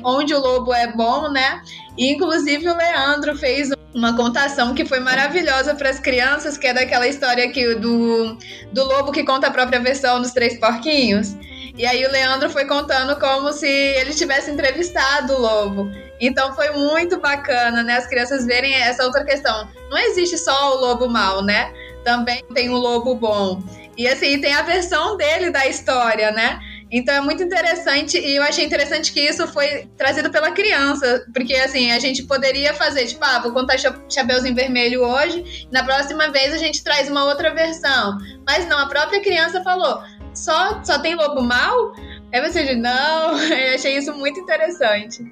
onde 0.04 0.34
o 0.34 0.40
lobo 0.40 0.72
é 0.74 0.86
bom, 0.86 1.30
né? 1.30 1.62
E, 1.96 2.12
inclusive 2.12 2.68
o 2.68 2.76
Leandro 2.76 3.36
fez 3.36 3.70
uma 3.94 4.14
contação 4.14 4.74
que 4.74 4.84
foi 4.84 5.00
maravilhosa 5.00 5.74
para 5.74 5.88
as 5.88 5.98
crianças, 5.98 6.58
que 6.58 6.66
é 6.66 6.74
daquela 6.74 7.08
história 7.08 7.50
que, 7.50 7.74
do, 7.76 8.36
do 8.72 8.84
lobo 8.84 9.12
que 9.12 9.24
conta 9.24 9.46
a 9.46 9.50
própria 9.50 9.80
versão 9.80 10.20
dos 10.20 10.32
Três 10.32 10.58
Porquinhos. 10.60 11.34
E 11.76 11.84
aí 11.84 12.04
o 12.04 12.10
Leandro 12.10 12.48
foi 12.50 12.64
contando 12.64 13.18
como 13.18 13.52
se 13.52 13.68
ele 13.68 14.14
tivesse 14.14 14.50
entrevistado 14.50 15.34
o 15.34 15.40
lobo. 15.40 15.90
Então 16.20 16.54
foi 16.54 16.70
muito 16.70 17.20
bacana, 17.20 17.82
né? 17.82 17.96
As 17.96 18.06
crianças 18.06 18.46
verem 18.46 18.74
essa 18.74 19.04
outra 19.04 19.24
questão. 19.24 19.68
Não 19.90 19.98
existe 19.98 20.38
só 20.38 20.74
o 20.74 20.80
lobo 20.80 21.08
mal, 21.08 21.42
né? 21.42 21.70
Também 22.02 22.42
tem 22.54 22.70
o 22.70 22.76
lobo 22.76 23.14
bom. 23.14 23.62
E 23.96 24.08
assim, 24.08 24.40
tem 24.40 24.54
a 24.54 24.62
versão 24.62 25.16
dele 25.16 25.50
da 25.50 25.66
história, 25.66 26.30
né? 26.30 26.58
Então 26.90 27.14
é 27.14 27.20
muito 27.20 27.42
interessante 27.42 28.16
e 28.18 28.36
eu 28.36 28.42
achei 28.42 28.64
interessante 28.64 29.12
que 29.12 29.20
isso 29.20 29.46
foi 29.48 29.88
trazido 29.96 30.30
pela 30.30 30.52
criança, 30.52 31.26
porque 31.34 31.54
assim, 31.54 31.90
a 31.90 31.98
gente 31.98 32.22
poderia 32.22 32.72
fazer, 32.74 33.06
tipo, 33.06 33.24
ah, 33.24 33.40
vou 33.40 33.52
contar 33.52 33.76
Chapeuzinho 33.78 34.54
Vermelho 34.54 35.02
hoje, 35.02 35.66
na 35.72 35.82
próxima 35.84 36.28
vez 36.30 36.54
a 36.54 36.58
gente 36.58 36.84
traz 36.84 37.10
uma 37.10 37.24
outra 37.24 37.52
versão. 37.52 38.18
Mas 38.46 38.68
não, 38.68 38.78
a 38.78 38.86
própria 38.86 39.20
criança 39.20 39.62
falou, 39.62 40.00
só, 40.32 40.82
só 40.84 40.98
tem 40.98 41.16
lobo 41.16 41.42
mal? 41.42 41.92
Aí 42.32 42.40
você 42.40 42.74
não, 42.76 43.36
eu 43.50 43.74
achei 43.74 43.96
isso 43.96 44.12
muito 44.14 44.38
interessante. 44.38 45.24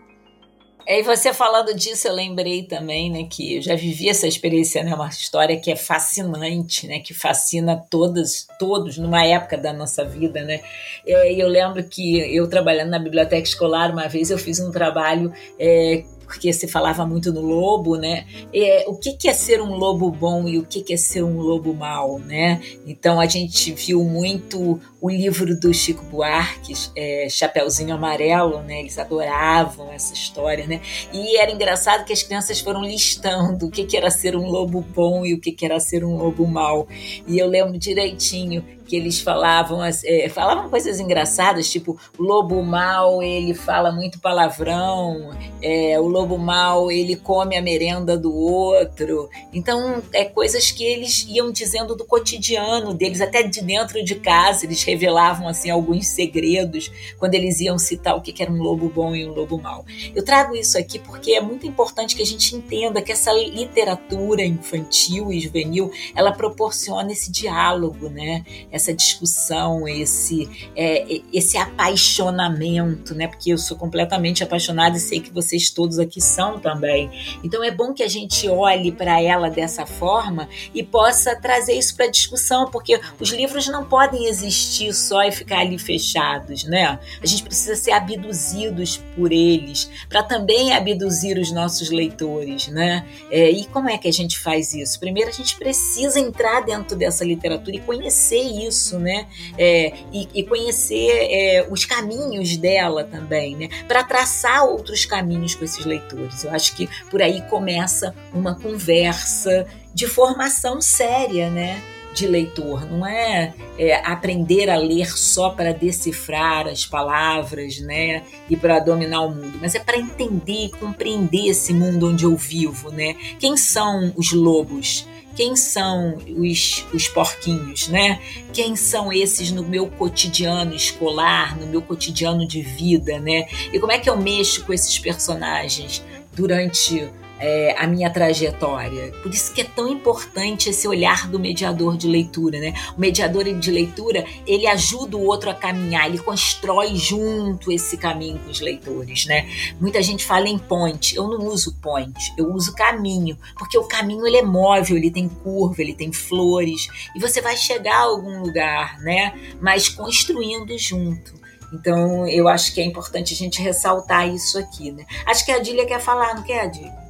É, 0.86 1.00
e 1.00 1.02
você 1.02 1.32
falando 1.32 1.74
disso, 1.74 2.06
eu 2.06 2.12
lembrei 2.12 2.62
também, 2.62 3.10
né, 3.10 3.24
que 3.24 3.56
eu 3.56 3.62
já 3.62 3.74
vivi 3.74 4.08
essa 4.08 4.26
experiência, 4.26 4.82
né, 4.84 4.94
uma 4.94 5.08
história 5.08 5.58
que 5.58 5.70
é 5.70 5.76
fascinante, 5.76 6.86
né, 6.86 7.00
que 7.00 7.14
fascina 7.14 7.82
todas, 7.88 8.46
todos 8.58 8.98
numa 8.98 9.24
época 9.24 9.56
da 9.56 9.72
nossa 9.72 10.04
vida, 10.04 10.42
né. 10.42 10.60
É, 11.06 11.32
eu 11.32 11.48
lembro 11.48 11.82
que 11.84 12.18
eu 12.36 12.48
trabalhando 12.48 12.90
na 12.90 12.98
biblioteca 12.98 13.42
escolar 13.42 13.90
uma 13.90 14.08
vez 14.08 14.30
eu 14.30 14.38
fiz 14.38 14.60
um 14.60 14.70
trabalho 14.70 15.32
é, 15.58 16.04
porque 16.24 16.52
se 16.52 16.66
falava 16.66 17.06
muito 17.06 17.32
no 17.32 17.40
lobo, 17.40 17.96
né? 17.96 18.26
É, 18.52 18.84
o 18.88 18.96
que, 18.96 19.12
que, 19.12 19.28
é 19.28 19.32
ser 19.32 19.60
um 19.60 19.74
lobo 19.74 20.10
bom 20.10 20.48
e 20.48 20.58
o 20.58 20.64
que, 20.64 20.82
que, 20.82 20.94
é 20.94 20.96
ser 20.96 21.22
um 21.22 21.38
lobo 21.38 21.74
mau, 21.74 22.18
né? 22.18 22.60
Então 22.86 23.20
a 23.20 23.26
gente 23.26 23.72
viu 23.72 24.02
muito 24.02 24.80
o 25.00 25.10
livro 25.10 25.58
do 25.58 25.72
Chico 25.72 26.04
Buarque, 26.04 26.74
é, 26.96 27.28
Chapeuzinho 27.28 27.94
Amarelo, 27.94 28.62
né? 28.62 28.80
Eles 28.80 28.98
adoravam 28.98 29.92
essa 29.92 30.14
história, 30.14 30.66
né? 30.66 30.80
E 31.12 31.36
era 31.36 31.52
engraçado 31.52 32.04
que 32.04 32.12
as 32.12 32.22
crianças 32.22 32.60
foram 32.60 32.82
listando 32.82 33.66
o 33.66 33.70
que, 33.70 33.84
que 33.84 33.96
era 33.96 34.10
ser 34.10 34.36
um 34.36 34.48
lobo 34.48 34.80
bom 34.80 35.24
e 35.24 35.34
o 35.34 35.40
que, 35.40 35.52
que 35.52 35.64
era 35.64 35.78
ser 35.78 36.04
um 36.04 36.16
lobo 36.16 36.46
mau. 36.46 36.88
E 37.26 37.38
eu 37.38 37.46
lembro 37.46 37.78
direitinho 37.78 38.64
que 38.86 38.96
eles 38.96 39.20
falavam, 39.20 39.80
é, 39.82 40.28
falavam 40.28 40.68
coisas 40.68 41.00
engraçadas, 41.00 41.70
tipo, 41.70 41.98
o 42.18 42.22
lobo 42.22 42.62
mal, 42.62 43.22
ele 43.22 43.54
fala 43.54 43.90
muito 43.90 44.20
palavrão, 44.20 45.30
é, 45.62 45.98
o 45.98 46.06
lobo 46.06 46.38
mal, 46.38 46.90
ele 46.90 47.16
come 47.16 47.56
a 47.56 47.62
merenda 47.62 48.16
do 48.16 48.34
outro. 48.34 49.28
Então, 49.52 50.02
é 50.12 50.24
coisas 50.24 50.70
que 50.70 50.84
eles 50.84 51.26
iam 51.28 51.50
dizendo 51.50 51.94
do 51.94 52.04
cotidiano 52.04 52.92
deles, 52.94 53.20
até 53.20 53.42
de 53.42 53.62
dentro 53.62 54.04
de 54.04 54.16
casa, 54.16 54.66
eles 54.66 54.82
revelavam, 54.82 55.48
assim, 55.48 55.70
alguns 55.70 56.06
segredos 56.08 56.90
quando 57.18 57.34
eles 57.34 57.60
iam 57.60 57.78
citar 57.78 58.16
o 58.16 58.20
que 58.20 58.42
era 58.42 58.52
um 58.52 58.62
lobo 58.62 58.88
bom 58.88 59.14
e 59.14 59.26
um 59.26 59.32
lobo 59.32 59.60
mau. 59.60 59.84
Eu 60.14 60.24
trago 60.24 60.54
isso 60.54 60.76
aqui 60.76 60.98
porque 60.98 61.32
é 61.32 61.40
muito 61.40 61.66
importante 61.66 62.16
que 62.16 62.22
a 62.22 62.26
gente 62.26 62.54
entenda 62.54 63.00
que 63.00 63.12
essa 63.12 63.32
literatura 63.32 64.44
infantil 64.44 65.32
e 65.32 65.40
juvenil, 65.40 65.90
ela 66.14 66.32
proporciona 66.32 67.12
esse 67.12 67.30
diálogo, 67.30 68.08
né? 68.08 68.44
Essa 68.74 68.92
discussão, 68.92 69.86
esse, 69.86 70.50
é, 70.74 71.20
esse 71.32 71.56
apaixonamento, 71.56 73.14
né? 73.14 73.28
Porque 73.28 73.52
eu 73.52 73.56
sou 73.56 73.76
completamente 73.76 74.42
apaixonada 74.42 74.96
e 74.96 75.00
sei 75.00 75.20
que 75.20 75.32
vocês 75.32 75.70
todos 75.70 76.00
aqui 76.00 76.20
são 76.20 76.58
também. 76.58 77.08
Então 77.44 77.62
é 77.62 77.70
bom 77.70 77.94
que 77.94 78.02
a 78.02 78.08
gente 78.08 78.48
olhe 78.48 78.90
para 78.90 79.22
ela 79.22 79.48
dessa 79.48 79.86
forma 79.86 80.48
e 80.74 80.82
possa 80.82 81.36
trazer 81.36 81.74
isso 81.74 81.94
para 81.94 82.08
discussão, 82.08 82.68
porque 82.68 83.00
os 83.20 83.30
livros 83.30 83.68
não 83.68 83.84
podem 83.84 84.26
existir 84.26 84.92
só 84.92 85.22
e 85.22 85.30
ficar 85.30 85.60
ali 85.60 85.78
fechados, 85.78 86.64
né? 86.64 86.98
A 87.22 87.26
gente 87.26 87.44
precisa 87.44 87.76
ser 87.76 87.92
abduzidos 87.92 89.00
por 89.14 89.30
eles 89.30 89.88
para 90.08 90.24
também 90.24 90.72
abduzir 90.72 91.38
os 91.38 91.52
nossos 91.52 91.90
leitores, 91.90 92.66
né? 92.66 93.06
É, 93.30 93.48
e 93.52 93.66
como 93.66 93.88
é 93.88 93.96
que 93.96 94.08
a 94.08 94.12
gente 94.12 94.36
faz 94.36 94.74
isso? 94.74 94.98
Primeiro 94.98 95.30
a 95.30 95.32
gente 95.32 95.56
precisa 95.56 96.18
entrar 96.18 96.62
dentro 96.62 96.96
dessa 96.98 97.24
literatura 97.24 97.76
e 97.76 97.80
conhecer 97.80 98.42
isso 98.42 98.63
isso, 98.66 98.98
né? 98.98 99.26
É, 99.58 99.92
e, 100.12 100.28
e, 100.34 100.42
conhecer 100.44 101.10
é, 101.10 101.66
os 101.70 101.84
caminhos 101.84 102.56
dela 102.56 103.04
também, 103.04 103.56
né? 103.56 103.68
Para 103.86 104.04
traçar 104.04 104.64
outros 104.64 105.04
caminhos 105.04 105.54
com 105.54 105.64
esses 105.64 105.84
leitores. 105.84 106.44
Eu 106.44 106.50
acho 106.50 106.74
que 106.76 106.88
por 107.10 107.22
aí 107.22 107.42
começa 107.42 108.14
uma 108.32 108.54
conversa 108.54 109.66
de 109.92 110.06
formação 110.06 110.80
séria, 110.80 111.50
né? 111.50 111.82
de 112.14 112.28
leitor, 112.28 112.88
não 112.88 113.04
é, 113.04 113.52
é, 113.76 113.96
aprender 113.96 114.70
a 114.70 114.76
ler 114.76 115.10
só 115.18 115.50
para 115.50 115.72
decifrar 115.72 116.68
as 116.68 116.86
palavras, 116.86 117.80
né, 117.80 118.22
e 118.48 118.56
para 118.56 118.78
dominar 118.78 119.22
o 119.22 119.34
mundo, 119.34 119.58
mas 119.60 119.74
é 119.74 119.80
para 119.80 119.98
entender 119.98 120.66
e 120.66 120.70
compreender 120.70 121.48
esse 121.48 121.74
mundo 121.74 122.08
onde 122.08 122.24
eu 122.24 122.36
vivo, 122.36 122.90
né? 122.90 123.14
Quem 123.38 123.56
são 123.56 124.12
os 124.16 124.32
lobos? 124.32 125.06
Quem 125.34 125.56
são 125.56 126.18
os, 126.36 126.84
os 126.92 127.08
porquinhos, 127.08 127.88
né? 127.88 128.20
Quem 128.52 128.76
são 128.76 129.12
esses 129.12 129.50
no 129.50 129.62
meu 129.62 129.86
cotidiano 129.88 130.74
escolar, 130.74 131.58
no 131.58 131.66
meu 131.66 131.82
cotidiano 131.82 132.46
de 132.46 132.62
vida, 132.62 133.18
né? 133.18 133.46
E 133.72 133.78
como 133.78 133.92
é 133.92 133.98
que 133.98 134.08
eu 134.08 134.16
mexo 134.16 134.64
com 134.64 134.72
esses 134.72 134.98
personagens 134.98 136.02
durante 136.32 137.08
é, 137.38 137.74
a 137.78 137.86
minha 137.86 138.10
trajetória. 138.10 139.12
Por 139.22 139.32
isso 139.32 139.52
que 139.52 139.60
é 139.60 139.64
tão 139.64 139.88
importante 139.88 140.70
esse 140.70 140.86
olhar 140.86 141.28
do 141.28 141.38
mediador 141.38 141.96
de 141.96 142.08
leitura, 142.08 142.58
né? 142.58 142.74
O 142.96 143.00
mediador 143.00 143.44
de 143.44 143.70
leitura, 143.70 144.24
ele 144.46 144.66
ajuda 144.66 145.16
o 145.16 145.24
outro 145.24 145.50
a 145.50 145.54
caminhar, 145.54 146.06
ele 146.06 146.18
constrói 146.18 146.94
junto 146.96 147.72
esse 147.72 147.96
caminho 147.96 148.38
com 148.38 148.50
os 148.50 148.60
leitores, 148.60 149.26
né? 149.26 149.48
Muita 149.80 150.02
gente 150.02 150.24
fala 150.24 150.48
em 150.48 150.58
ponte, 150.58 151.16
eu 151.16 151.26
não 151.26 151.46
uso 151.46 151.74
ponte, 151.82 152.32
eu 152.38 152.52
uso 152.52 152.74
caminho, 152.74 153.38
porque 153.58 153.76
o 153.76 153.84
caminho 153.84 154.26
ele 154.26 154.38
é 154.38 154.42
móvel, 154.42 154.96
ele 154.96 155.10
tem 155.10 155.28
curva, 155.28 155.80
ele 155.80 155.94
tem 155.94 156.12
flores, 156.12 156.88
e 157.14 157.20
você 157.20 157.40
vai 157.40 157.56
chegar 157.56 157.96
a 157.96 158.02
algum 158.02 158.42
lugar, 158.42 158.98
né? 159.00 159.34
Mas 159.60 159.88
construindo 159.88 160.76
junto. 160.78 161.44
Então, 161.72 162.26
eu 162.28 162.46
acho 162.46 162.72
que 162.72 162.80
é 162.80 162.84
importante 162.84 163.34
a 163.34 163.36
gente 163.36 163.60
ressaltar 163.60 164.28
isso 164.28 164.56
aqui, 164.58 164.92
né? 164.92 165.04
Acho 165.26 165.44
que 165.44 165.50
a 165.50 165.56
Adília 165.56 165.84
quer 165.84 166.00
falar, 166.00 166.36
não 166.36 166.42
quer, 166.44 166.60
Adília? 166.60 167.03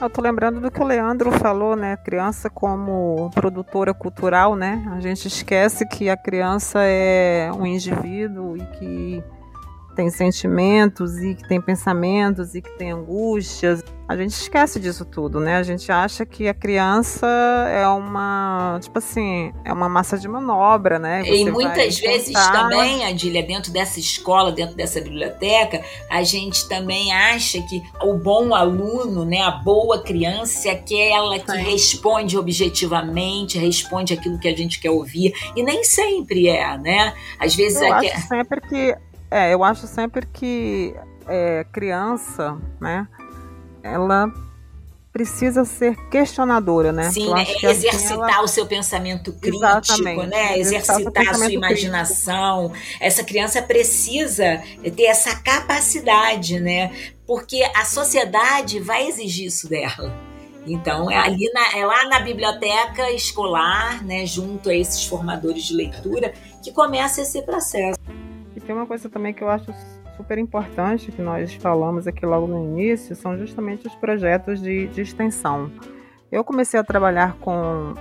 Eu 0.00 0.08
tô 0.08 0.22
lembrando 0.22 0.60
do 0.60 0.70
que 0.70 0.80
o 0.80 0.86
Leandro 0.86 1.30
falou, 1.30 1.76
né? 1.76 1.94
Criança 1.98 2.48
como 2.48 3.30
produtora 3.34 3.92
cultural, 3.92 4.56
né? 4.56 4.82
A 4.92 4.98
gente 4.98 5.28
esquece 5.28 5.86
que 5.86 6.08
a 6.08 6.16
criança 6.16 6.78
é 6.82 7.50
um 7.52 7.66
indivíduo 7.66 8.56
e 8.56 8.64
que 8.78 9.24
tem 10.00 10.08
sentimentos 10.08 11.18
e 11.18 11.34
que 11.34 11.46
tem 11.46 11.60
pensamentos 11.60 12.54
e 12.54 12.62
que 12.62 12.70
tem 12.70 12.90
angústias. 12.92 13.84
A 14.08 14.16
gente 14.16 14.32
esquece 14.32 14.80
disso 14.80 15.04
tudo, 15.04 15.38
né? 15.38 15.56
A 15.56 15.62
gente 15.62 15.92
acha 15.92 16.24
que 16.24 16.48
a 16.48 16.54
criança 16.54 17.26
é 17.70 17.86
uma, 17.86 18.78
tipo 18.80 18.98
assim, 18.98 19.52
é 19.62 19.72
uma 19.72 19.88
massa 19.88 20.18
de 20.18 20.26
manobra, 20.26 20.98
né? 20.98 21.22
Você 21.22 21.42
e 21.42 21.50
muitas 21.50 22.00
vezes 22.00 22.32
também, 22.32 23.04
Adília, 23.04 23.42
dentro 23.42 23.70
dessa 23.70 24.00
escola, 24.00 24.50
dentro 24.50 24.74
dessa 24.74 25.00
biblioteca, 25.00 25.82
a 26.10 26.22
gente 26.22 26.66
também 26.66 27.12
acha 27.12 27.60
que 27.62 27.82
o 28.02 28.14
bom 28.14 28.54
aluno, 28.54 29.24
né, 29.24 29.42
a 29.42 29.50
boa 29.50 30.02
criança 30.02 30.70
é 30.70 30.72
aquela 30.72 31.38
que 31.38 31.52
Sim. 31.52 31.58
responde 31.58 32.38
objetivamente, 32.38 33.58
responde 33.58 34.14
aquilo 34.14 34.40
que 34.40 34.48
a 34.48 34.56
gente 34.56 34.80
quer 34.80 34.90
ouvir, 34.90 35.32
e 35.54 35.62
nem 35.62 35.84
sempre 35.84 36.48
é, 36.48 36.76
né? 36.78 37.12
Às 37.38 37.54
vezes 37.54 37.80
Eu 37.80 37.92
acho 37.92 38.26
sempre 38.26 38.60
que 38.62 38.96
é, 39.30 39.52
eu 39.54 39.62
acho 39.62 39.86
sempre 39.86 40.26
que 40.26 40.94
é, 41.26 41.64
criança, 41.72 42.58
né, 42.80 43.06
ela 43.82 44.32
precisa 45.12 45.64
ser 45.64 45.96
questionadora, 46.08 46.92
né? 46.92 47.10
Sim, 47.10 47.34
né? 47.34 47.42
Assim, 47.42 47.66
exercitar 47.66 48.30
ela... 48.30 48.42
o 48.42 48.48
seu 48.48 48.64
pensamento 48.66 49.32
crítico, 49.32 49.64
Exatamente. 49.64 50.26
né? 50.28 50.58
Exercitar 50.58 51.28
a 51.28 51.34
sua 51.34 51.52
imaginação. 51.52 52.70
Crítico. 52.70 52.96
Essa 53.00 53.24
criança 53.24 53.60
precisa 53.60 54.62
ter 54.94 55.06
essa 55.06 55.34
capacidade, 55.36 56.60
né? 56.60 56.92
Porque 57.26 57.62
a 57.74 57.84
sociedade 57.84 58.78
vai 58.78 59.08
exigir 59.08 59.46
isso 59.46 59.68
dela. 59.68 60.16
Então, 60.66 61.10
é 61.10 61.16
ali 61.16 61.50
na, 61.52 61.78
é 61.78 61.84
lá 61.84 62.04
na 62.06 62.20
biblioteca 62.20 63.10
escolar, 63.10 64.04
né, 64.04 64.26
junto 64.26 64.68
a 64.68 64.74
esses 64.74 65.04
formadores 65.04 65.64
de 65.64 65.74
leitura, 65.74 66.34
que 66.62 66.70
começa 66.70 67.22
esse 67.22 67.42
processo. 67.42 67.98
Tem 68.70 68.76
uma 68.76 68.86
coisa 68.86 69.08
também 69.08 69.34
que 69.34 69.42
eu 69.42 69.50
acho 69.50 69.74
super 70.16 70.38
importante 70.38 71.10
que 71.10 71.20
nós 71.20 71.52
falamos 71.54 72.06
aqui 72.06 72.24
logo 72.24 72.46
no 72.46 72.62
início, 72.62 73.16
são 73.16 73.36
justamente 73.36 73.88
os 73.88 73.96
projetos 73.96 74.62
de, 74.62 74.86
de 74.86 75.00
extensão. 75.00 75.72
Eu 76.30 76.44
comecei 76.44 76.78
a 76.78 76.84
trabalhar 76.84 77.34
com 77.40 77.96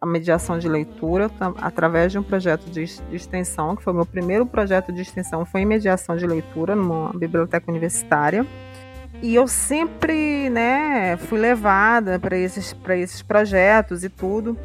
a 0.00 0.06
mediação 0.06 0.58
de 0.58 0.66
leitura 0.66 1.30
através 1.60 2.10
de 2.10 2.18
um 2.18 2.22
projeto 2.22 2.70
de, 2.70 2.86
de, 2.86 3.16
extensão, 3.16 3.76
que 3.76 3.82
foi 3.82 3.92
o 3.92 3.96
meu 3.96 4.06
primeiro 4.06 4.46
projeto 4.46 4.94
de 4.94 5.02
extensão, 5.02 5.44
foi 5.44 5.60
em 5.60 5.66
mediação 5.66 6.16
de 6.16 6.26
leitura 6.26 6.74
numa 6.74 7.12
biblioteca 7.12 7.70
universitária. 7.70 8.46
E 9.20 9.34
eu 9.34 9.46
sempre, 9.46 10.48
né, 10.48 11.18
fui 11.18 11.38
levada 11.38 12.18
para 12.18 12.34
esses, 12.34 12.74
esses 12.92 13.20
projetos 13.20 14.02
e 14.04 14.08
tudo. 14.08 14.56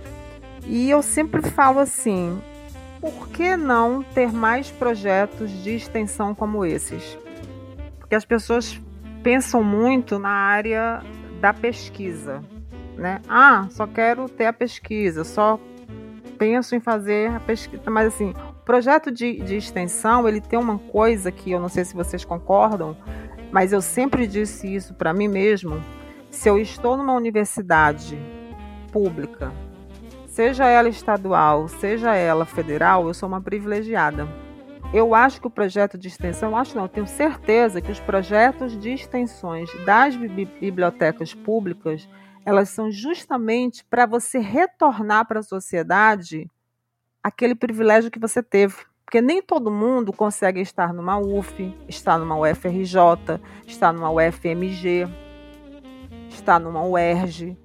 E 0.65 0.89
eu 0.89 1.01
sempre 1.01 1.41
falo 1.41 1.79
assim, 1.79 2.41
por 3.03 3.27
que 3.27 3.57
não 3.57 4.01
ter 4.01 4.31
mais 4.31 4.71
projetos 4.71 5.51
de 5.61 5.75
extensão 5.75 6.33
como 6.33 6.63
esses? 6.63 7.17
Porque 7.99 8.15
as 8.15 8.23
pessoas 8.23 8.79
pensam 9.21 9.61
muito 9.61 10.17
na 10.17 10.29
área 10.29 11.03
da 11.41 11.53
pesquisa, 11.53 12.41
né? 12.95 13.19
Ah, 13.27 13.67
só 13.71 13.85
quero 13.85 14.29
ter 14.29 14.45
a 14.45 14.53
pesquisa, 14.53 15.25
só 15.25 15.59
penso 16.37 16.77
em 16.77 16.79
fazer 16.79 17.29
a 17.31 17.41
pesquisa, 17.41 17.83
mas 17.91 18.07
assim, 18.07 18.29
o 18.29 18.63
projeto 18.63 19.11
de, 19.11 19.33
de 19.41 19.57
extensão 19.57 20.25
ele 20.25 20.39
tem 20.39 20.57
uma 20.57 20.79
coisa 20.79 21.29
que 21.29 21.51
eu 21.51 21.59
não 21.59 21.67
sei 21.67 21.83
se 21.83 21.93
vocês 21.93 22.23
concordam, 22.23 22.95
mas 23.51 23.73
eu 23.73 23.81
sempre 23.81 24.25
disse 24.25 24.73
isso 24.73 24.93
para 24.93 25.13
mim 25.13 25.27
mesmo. 25.27 25.83
Se 26.31 26.47
eu 26.47 26.57
estou 26.57 26.95
numa 26.95 27.13
universidade 27.13 28.17
pública 28.93 29.51
seja 30.33 30.65
ela 30.65 30.89
estadual, 30.89 31.67
seja 31.67 32.15
ela 32.15 32.43
federal, 32.43 33.07
eu 33.07 33.13
sou 33.13 33.29
uma 33.29 33.39
privilegiada. 33.39 34.27
Eu 34.91 35.13
acho 35.13 35.39
que 35.39 35.45
o 35.45 35.49
projeto 35.49 35.95
de 35.95 36.07
extensão, 36.07 36.57
acho 36.57 36.75
não, 36.75 36.87
tenho 36.87 37.05
certeza 37.05 37.79
que 37.79 37.91
os 37.91 37.99
projetos 37.99 38.75
de 38.79 38.91
extensões 38.91 39.69
das 39.85 40.15
bibliotecas 40.15 41.35
públicas, 41.35 42.09
elas 42.43 42.69
são 42.69 42.89
justamente 42.91 43.85
para 43.85 44.07
você 44.07 44.39
retornar 44.39 45.27
para 45.27 45.39
a 45.39 45.43
sociedade 45.43 46.49
aquele 47.21 47.53
privilégio 47.53 48.09
que 48.09 48.19
você 48.19 48.41
teve. 48.41 48.75
Porque 49.05 49.21
nem 49.21 49.39
todo 49.39 49.69
mundo 49.69 50.11
consegue 50.11 50.61
estar 50.61 50.93
numa 50.93 51.19
UF, 51.19 51.77
estar 51.87 52.17
numa 52.17 52.35
UFRJ, 52.35 53.39
estar 53.67 53.93
numa 53.93 54.09
UFMG, 54.09 55.07
estar 56.29 56.59
numa 56.59 56.83
UERJ. 56.83 57.55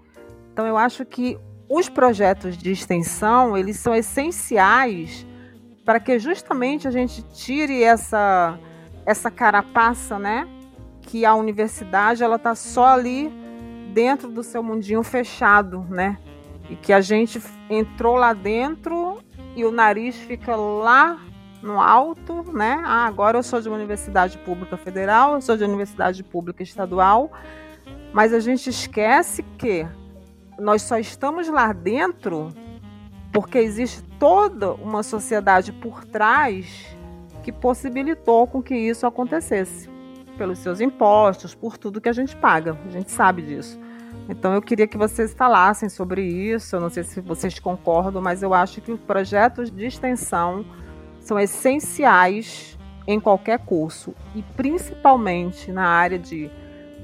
Então 0.53 0.67
eu 0.67 0.77
acho 0.77 1.07
que 1.07 1.39
os 1.69 1.89
projetos 1.89 2.57
de 2.57 2.71
extensão, 2.71 3.57
eles 3.57 3.77
são 3.77 3.95
essenciais 3.95 5.27
para 5.85 6.01
que 6.01 6.19
justamente 6.19 6.87
a 6.89 6.91
gente 6.91 7.23
tire 7.33 7.83
essa 7.83 8.59
essa 9.07 9.31
carapaça, 9.31 10.19
né? 10.19 10.47
Que 11.01 11.25
a 11.25 11.35
universidade 11.35 12.23
ela 12.23 12.39
tá 12.39 12.55
só 12.55 12.89
ali 12.89 13.33
dentro 13.95 14.31
do 14.31 14.43
seu 14.43 14.63
mundinho 14.63 15.03
fechado, 15.03 15.87
né? 15.89 16.19
E 16.69 16.77
que 16.77 16.93
a 16.93 17.01
gente 17.01 17.41
entrou 17.71 18.17
lá 18.17 18.35
dentro 18.35 19.23
e 19.57 19.65
o 19.65 19.73
nariz 19.73 20.15
fica 20.15 20.55
lá 20.55 21.19
no 21.63 21.81
alto, 21.81 22.45
né? 22.53 22.83
Ah, 22.85 23.07
agora 23.07 23.39
eu 23.39 23.43
sou 23.43 23.61
de 23.61 23.69
uma 23.69 23.77
universidade 23.77 24.37
pública 24.39 24.77
federal, 24.77 25.35
eu 25.35 25.41
sou 25.41 25.57
de 25.57 25.65
uma 25.65 25.69
universidade 25.69 26.23
pública 26.23 26.63
estadual, 26.63 27.33
mas 28.13 28.35
a 28.35 28.41
gente 28.41 28.69
esquece 28.69 29.43
que 29.57 29.87
nós 30.59 30.83
só 30.83 30.99
estamos 30.99 31.49
lá 31.49 31.73
dentro 31.73 32.53
porque 33.33 33.59
existe 33.59 34.03
toda 34.19 34.73
uma 34.75 35.03
sociedade 35.03 35.73
por 35.73 36.05
trás 36.05 36.87
que 37.43 37.53
possibilitou 37.53 38.47
com 38.47 38.63
que 38.63 38.75
isso 38.75 39.07
acontecesse 39.07 39.89
pelos 40.37 40.59
seus 40.59 40.81
impostos, 40.81 41.55
por 41.55 41.77
tudo 41.77 42.01
que 42.01 42.09
a 42.09 42.13
gente 42.13 42.37
paga. 42.37 42.79
A 42.87 42.91
gente 42.91 43.11
sabe 43.11 43.43
disso. 43.43 43.79
Então 44.29 44.53
eu 44.55 44.63
queria 44.63 44.87
que 44.87 44.97
vocês 44.97 45.35
falassem 45.35 45.89
sobre 45.89 46.23
isso. 46.23 46.77
Eu 46.77 46.81
não 46.81 46.91
sei 46.91 47.03
se 47.03 47.21
vocês 47.21 47.59
concordam, 47.59 48.21
mas 48.21 48.43
eu 48.43 48.55
acho 48.55 48.81
que 48.81 48.93
os 48.93 49.01
projetos 49.01 49.71
de 49.71 49.87
extensão 49.87 50.65
são 51.21 51.39
essenciais 51.39 52.79
em 53.07 53.19
qualquer 53.19 53.59
curso 53.61 54.15
e 54.35 54.43
principalmente 54.43 55.73
na 55.73 55.87
área 55.87 56.19
de 56.19 56.51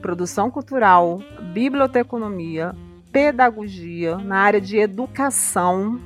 produção 0.03 0.51
cultural, 0.51 1.19
biblioteconomia, 1.55 2.75
pedagogia, 3.15 4.17
na 4.17 4.41
área 4.41 4.61
de 4.61 4.77
educação, 4.77 6.01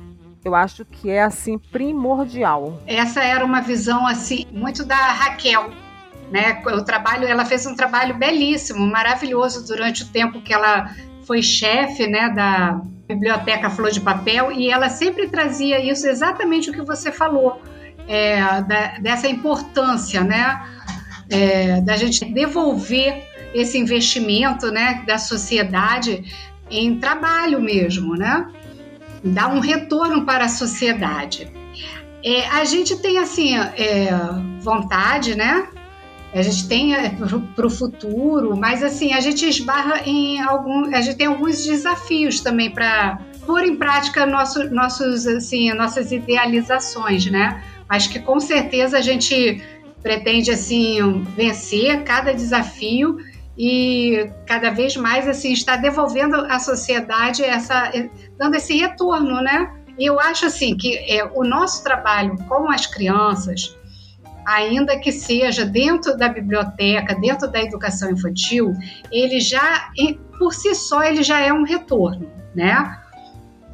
eu 0.45 0.53
acho 0.53 0.85
que 0.85 1.09
é 1.09 1.23
assim 1.23 1.57
primordial. 1.57 2.79
Essa 2.85 3.23
era 3.23 3.43
uma 3.43 3.61
visão 3.61 4.05
assim 4.05 4.45
muito 4.51 4.85
da 4.85 4.95
Raquel, 4.95 5.71
né? 6.31 6.61
O 6.67 6.83
trabalho, 6.83 7.27
ela 7.27 7.43
fez 7.45 7.65
um 7.65 7.75
trabalho 7.75 8.15
belíssimo, 8.15 8.85
maravilhoso 8.85 9.65
durante 9.65 10.03
o 10.03 10.07
tempo 10.09 10.39
que 10.39 10.53
ela 10.53 10.91
foi 11.25 11.41
chefe, 11.41 12.05
né, 12.05 12.29
da 12.29 12.79
Biblioteca 13.07 13.71
Flor 13.71 13.89
de 13.89 14.01
Papel 14.01 14.51
e 14.51 14.69
ela 14.69 14.89
sempre 14.89 15.27
trazia 15.27 15.79
isso 15.79 16.07
exatamente 16.07 16.69
o 16.69 16.73
que 16.73 16.81
você 16.81 17.11
falou, 17.11 17.61
é, 18.07 18.39
da, 18.61 18.99
dessa 18.99 19.27
importância, 19.27 20.23
né, 20.23 20.59
é, 21.29 21.81
da 21.81 21.97
gente 21.97 22.25
devolver 22.25 23.23
esse 23.53 23.77
investimento, 23.77 24.71
né, 24.71 25.03
da 25.05 25.19
sociedade 25.19 26.23
em 26.69 26.99
trabalho 26.99 27.61
mesmo, 27.61 28.15
né? 28.15 28.47
Dá 29.23 29.47
um 29.47 29.59
retorno 29.59 30.25
para 30.25 30.45
a 30.45 30.49
sociedade. 30.49 31.51
É, 32.23 32.47
a 32.47 32.65
gente 32.65 32.97
tem 32.97 33.17
assim 33.17 33.57
é, 33.57 34.09
vontade, 34.59 35.35
né? 35.35 35.67
A 36.33 36.41
gente 36.41 36.67
tem 36.67 36.93
é, 36.93 37.09
para 37.55 37.65
o 37.65 37.69
futuro, 37.69 38.55
mas 38.55 38.83
assim 38.83 39.13
a 39.13 39.19
gente 39.19 39.47
esbarra 39.47 40.01
em 40.05 40.39
algum, 40.41 40.93
a 40.95 41.01
gente 41.01 41.17
tem 41.17 41.27
alguns 41.27 41.63
desafios 41.65 42.39
também 42.39 42.69
para 42.69 43.19
pôr 43.45 43.63
em 43.63 43.75
prática 43.75 44.25
nosso, 44.25 44.69
nossos 44.69 45.25
assim 45.25 45.73
nossas 45.73 46.11
idealizações, 46.11 47.25
né? 47.25 47.63
Mas 47.89 48.05
que 48.05 48.19
com 48.19 48.39
certeza 48.39 48.97
a 48.97 49.01
gente 49.01 49.63
pretende 50.03 50.51
assim 50.51 51.25
vencer 51.35 52.03
cada 52.03 52.33
desafio 52.33 53.17
e 53.61 54.31
cada 54.45 54.71
vez 54.71 54.95
mais 54.95 55.27
assim 55.27 55.51
está 55.51 55.75
devolvendo 55.75 56.37
à 56.49 56.59
sociedade 56.59 57.43
essa 57.43 57.91
dando 58.37 58.55
esse 58.55 58.77
retorno, 58.77 59.41
né? 59.41 59.75
E 59.97 60.05
eu 60.05 60.17
acho 60.17 60.45
assim 60.45 60.77
que 60.77 60.97
é, 60.97 61.25
o 61.35 61.43
nosso 61.43 61.83
trabalho 61.83 62.37
com 62.47 62.71
as 62.71 62.85
crianças, 62.85 63.77
ainda 64.45 64.97
que 64.97 65.11
seja 65.11 65.65
dentro 65.65 66.15
da 66.15 66.29
biblioteca, 66.29 67.13
dentro 67.15 67.51
da 67.51 67.61
educação 67.61 68.09
infantil, 68.09 68.73
ele 69.11 69.41
já 69.41 69.91
por 70.39 70.53
si 70.53 70.73
só 70.73 71.03
ele 71.03 71.21
já 71.21 71.41
é 71.41 71.51
um 71.51 71.63
retorno, 71.63 72.29
né? 72.55 72.97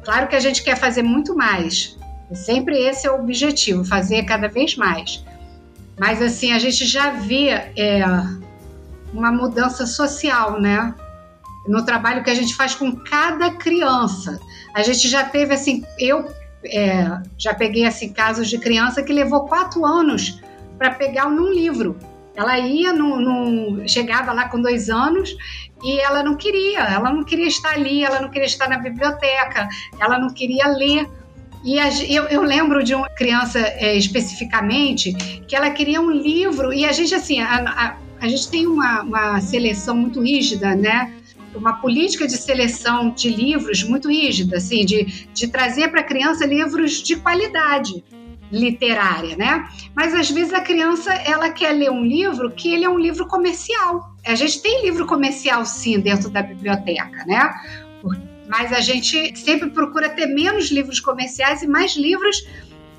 Claro 0.04 0.26
que 0.26 0.34
a 0.34 0.40
gente 0.40 0.64
quer 0.64 0.76
fazer 0.76 1.02
muito 1.02 1.36
mais. 1.36 1.96
Sempre 2.34 2.76
esse 2.76 3.06
é 3.06 3.12
o 3.12 3.20
objetivo, 3.20 3.84
fazer 3.84 4.24
cada 4.24 4.48
vez 4.48 4.74
mais. 4.74 5.24
Mas 5.96 6.20
assim, 6.20 6.52
a 6.52 6.58
gente 6.58 6.84
já 6.84 7.10
vê 7.10 7.50
é, 7.50 8.02
uma 9.12 9.32
mudança 9.32 9.86
social, 9.86 10.60
né? 10.60 10.94
no 11.68 11.84
trabalho 11.84 12.22
que 12.22 12.30
a 12.30 12.34
gente 12.34 12.54
faz 12.54 12.74
com 12.74 12.94
cada 12.94 13.50
criança. 13.50 14.40
A 14.74 14.82
gente 14.82 15.08
já 15.08 15.24
teve 15.24 15.54
assim, 15.54 15.84
eu 15.98 16.26
é, 16.64 17.20
já 17.38 17.54
peguei 17.54 17.84
assim 17.84 18.12
casos 18.12 18.48
de 18.48 18.58
criança 18.58 19.02
que 19.02 19.12
levou 19.12 19.46
quatro 19.46 19.84
anos 19.84 20.40
para 20.78 20.90
pegar 20.90 21.28
num 21.28 21.52
livro. 21.52 21.96
Ela 22.34 22.58
ia, 22.58 22.92
no, 22.92 23.88
chegava 23.88 24.32
lá 24.32 24.48
com 24.48 24.60
dois 24.60 24.90
anos 24.90 25.34
e 25.82 25.98
ela 26.00 26.22
não 26.22 26.36
queria, 26.36 26.80
ela 26.80 27.10
não 27.10 27.24
queria 27.24 27.48
estar 27.48 27.72
ali, 27.72 28.04
ela 28.04 28.20
não 28.20 28.28
queria 28.28 28.46
estar 28.46 28.68
na 28.68 28.78
biblioteca, 28.78 29.68
ela 29.98 30.18
não 30.18 30.28
queria 30.28 30.68
ler. 30.68 31.08
E 31.64 31.80
a, 31.80 31.88
eu, 32.04 32.24
eu, 32.24 32.42
lembro 32.42 32.84
de 32.84 32.94
uma 32.94 33.08
criança 33.08 33.58
é, 33.58 33.96
especificamente 33.96 35.14
que 35.48 35.56
ela 35.56 35.70
queria 35.70 36.00
um 36.00 36.10
livro 36.10 36.72
e 36.72 36.84
a 36.84 36.92
gente 36.92 37.14
assim, 37.14 37.40
a, 37.40 37.56
a, 37.56 37.96
a 38.20 38.28
gente 38.28 38.48
tem 38.50 38.66
uma, 38.66 39.02
uma 39.02 39.40
seleção 39.40 39.96
muito 39.96 40.20
rígida, 40.20 40.74
né? 40.74 41.12
uma 41.56 41.80
política 41.80 42.26
de 42.26 42.36
seleção 42.36 43.10
de 43.10 43.30
livros 43.30 43.82
muito 43.82 44.08
rígida, 44.08 44.58
assim, 44.58 44.84
de, 44.84 45.26
de 45.32 45.48
trazer 45.48 45.88
para 45.88 46.00
a 46.00 46.04
criança 46.04 46.44
livros 46.44 47.02
de 47.02 47.16
qualidade 47.16 48.04
literária, 48.50 49.36
né? 49.36 49.68
Mas 49.94 50.14
às 50.14 50.30
vezes 50.30 50.52
a 50.52 50.60
criança 50.60 51.12
ela 51.12 51.50
quer 51.50 51.72
ler 51.72 51.90
um 51.90 52.04
livro 52.04 52.50
que 52.50 52.72
ele 52.72 52.84
é 52.84 52.88
um 52.88 52.98
livro 52.98 53.26
comercial. 53.26 54.14
A 54.24 54.34
gente 54.34 54.62
tem 54.62 54.82
livro 54.82 55.06
comercial 55.06 55.64
sim 55.64 55.98
dentro 55.98 56.30
da 56.30 56.42
biblioteca, 56.42 57.24
né? 57.26 57.50
Mas 58.48 58.72
a 58.72 58.80
gente 58.80 59.36
sempre 59.36 59.70
procura 59.70 60.08
ter 60.08 60.26
menos 60.26 60.70
livros 60.70 61.00
comerciais 61.00 61.62
e 61.62 61.66
mais 61.66 61.96
livros. 61.96 62.46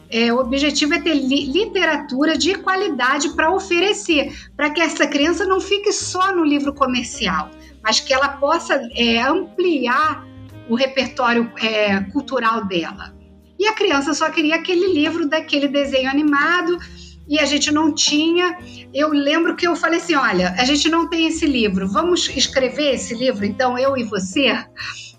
É, 0.10 0.32
o 0.32 0.40
objetivo 0.40 0.94
é 0.94 1.02
ter 1.02 1.14
li 1.14 1.52
literatura 1.52 2.38
de 2.38 2.56
qualidade 2.56 3.30
para 3.30 3.54
oferecer, 3.54 4.34
para 4.56 4.70
que 4.70 4.80
essa 4.80 5.06
criança 5.06 5.46
não 5.46 5.60
fique 5.60 5.92
só 5.92 6.34
no 6.34 6.46
livro 6.46 6.74
comercial, 6.74 7.50
mas 7.84 8.00
que 8.00 8.14
ela 8.14 8.30
possa 8.30 8.82
é, 8.96 9.20
ampliar 9.20 10.26
o 10.70 10.76
repertório 10.76 11.52
é, 11.62 12.00
cultural 12.12 12.66
dela. 12.66 13.16
E 13.60 13.68
a 13.68 13.74
criança 13.74 14.14
só 14.14 14.30
queria 14.30 14.56
aquele 14.56 14.94
livro 14.94 15.28
daquele 15.28 15.68
desenho 15.68 16.10
animado 16.10 16.78
e 17.28 17.40
a 17.40 17.46
gente 17.46 17.72
não 17.72 17.94
tinha. 17.94 18.58
Eu 18.94 19.10
lembro 19.10 19.56
que 19.56 19.68
eu 19.68 19.76
falei 19.76 20.00
assim: 20.00 20.16
olha, 20.16 20.56
a 20.58 20.64
gente 20.64 20.90
não 20.90 21.10
tem 21.10 21.28
esse 21.28 21.46
livro, 21.46 21.88
vamos 21.88 22.30
escrever 22.30 22.96
esse 22.96 23.14
livro, 23.14 23.46
então 23.46 23.78
eu 23.78 23.98
e 23.98 24.04
você. 24.04 24.58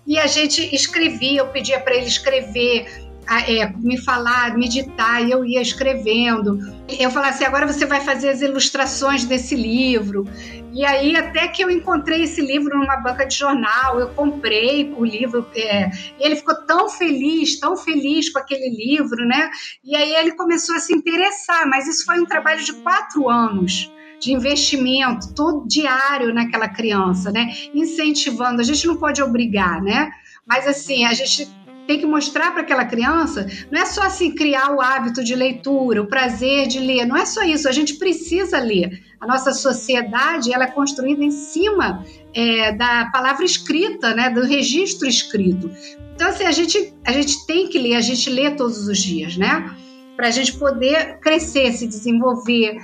E 0.07 0.17
a 0.17 0.25
gente 0.25 0.73
escrevia, 0.73 1.41
eu 1.41 1.47
pedia 1.47 1.79
para 1.79 1.95
ele 1.95 2.07
escrever, 2.07 3.08
é, 3.29 3.71
me 3.77 3.97
falar, 3.97 4.57
meditar, 4.57 5.23
e 5.23 5.31
eu 5.31 5.45
ia 5.45 5.61
escrevendo. 5.61 6.59
Eu 6.99 7.11
falava 7.11 7.33
assim: 7.33 7.45
agora 7.45 7.67
você 7.67 7.85
vai 7.85 8.01
fazer 8.01 8.29
as 8.29 8.41
ilustrações 8.41 9.23
desse 9.23 9.55
livro. 9.55 10.27
E 10.71 10.85
aí, 10.85 11.15
até 11.15 11.47
que 11.47 11.63
eu 11.63 11.69
encontrei 11.69 12.23
esse 12.23 12.41
livro 12.41 12.77
numa 12.77 12.97
banca 12.97 13.25
de 13.25 13.35
jornal, 13.35 13.99
eu 13.99 14.09
comprei 14.09 14.93
o 14.95 15.03
livro, 15.03 15.45
é, 15.55 15.89
e 16.19 16.25
ele 16.25 16.35
ficou 16.35 16.55
tão 16.65 16.89
feliz, 16.89 17.59
tão 17.59 17.75
feliz 17.75 18.29
com 18.29 18.39
aquele 18.39 18.69
livro, 18.69 19.25
né? 19.25 19.49
E 19.83 19.95
aí 19.95 20.15
ele 20.15 20.31
começou 20.33 20.75
a 20.75 20.79
se 20.79 20.93
interessar, 20.93 21.67
mas 21.67 21.87
isso 21.87 22.05
foi 22.05 22.19
um 22.19 22.25
trabalho 22.25 22.63
de 22.63 22.73
quatro 22.73 23.29
anos 23.29 23.91
de 24.19 24.33
investimento 24.33 25.33
todo 25.33 25.67
diário 25.67 26.33
naquela 26.33 26.67
criança, 26.67 27.31
né? 27.31 27.53
Incentivando. 27.73 28.61
A 28.61 28.65
gente 28.65 28.85
não 28.85 28.97
pode 28.97 29.21
obrigar, 29.21 29.81
né? 29.81 30.11
Mas 30.45 30.67
assim, 30.67 31.05
a 31.05 31.13
gente 31.13 31.47
tem 31.89 31.99
que 31.99 32.05
mostrar 32.05 32.51
para 32.51 32.61
aquela 32.61 32.85
criança, 32.85 33.47
não 33.71 33.81
é 33.81 33.85
só 33.87 34.03
assim 34.03 34.29
criar 34.29 34.75
o 34.75 34.79
hábito 34.79 35.23
de 35.23 35.33
leitura, 35.33 36.03
o 36.03 36.05
prazer 36.05 36.67
de 36.67 36.77
ler, 36.77 37.03
não 37.03 37.17
é 37.17 37.25
só 37.25 37.41
isso, 37.41 37.67
a 37.67 37.71
gente 37.71 37.95
precisa 37.95 38.59
ler. 38.59 39.01
A 39.19 39.25
nossa 39.25 39.51
sociedade 39.51 40.53
ela 40.53 40.65
é 40.65 40.71
construída 40.71 41.23
em 41.23 41.31
cima 41.31 42.05
é, 42.31 42.73
da 42.73 43.09
palavra 43.11 43.43
escrita, 43.43 44.13
né, 44.13 44.29
do 44.29 44.45
registro 44.45 45.07
escrito. 45.07 45.71
Então, 46.13 46.27
assim, 46.27 46.43
a 46.43 46.51
gente, 46.51 46.93
a 47.03 47.11
gente 47.11 47.47
tem 47.47 47.67
que 47.67 47.79
ler, 47.79 47.95
a 47.95 48.01
gente 48.01 48.29
lê 48.29 48.51
todos 48.51 48.87
os 48.87 48.99
dias, 48.99 49.35
né? 49.35 49.75
Para 50.15 50.27
a 50.27 50.31
gente 50.31 50.59
poder 50.59 51.19
crescer, 51.21 51.71
se 51.71 51.87
desenvolver, 51.87 52.77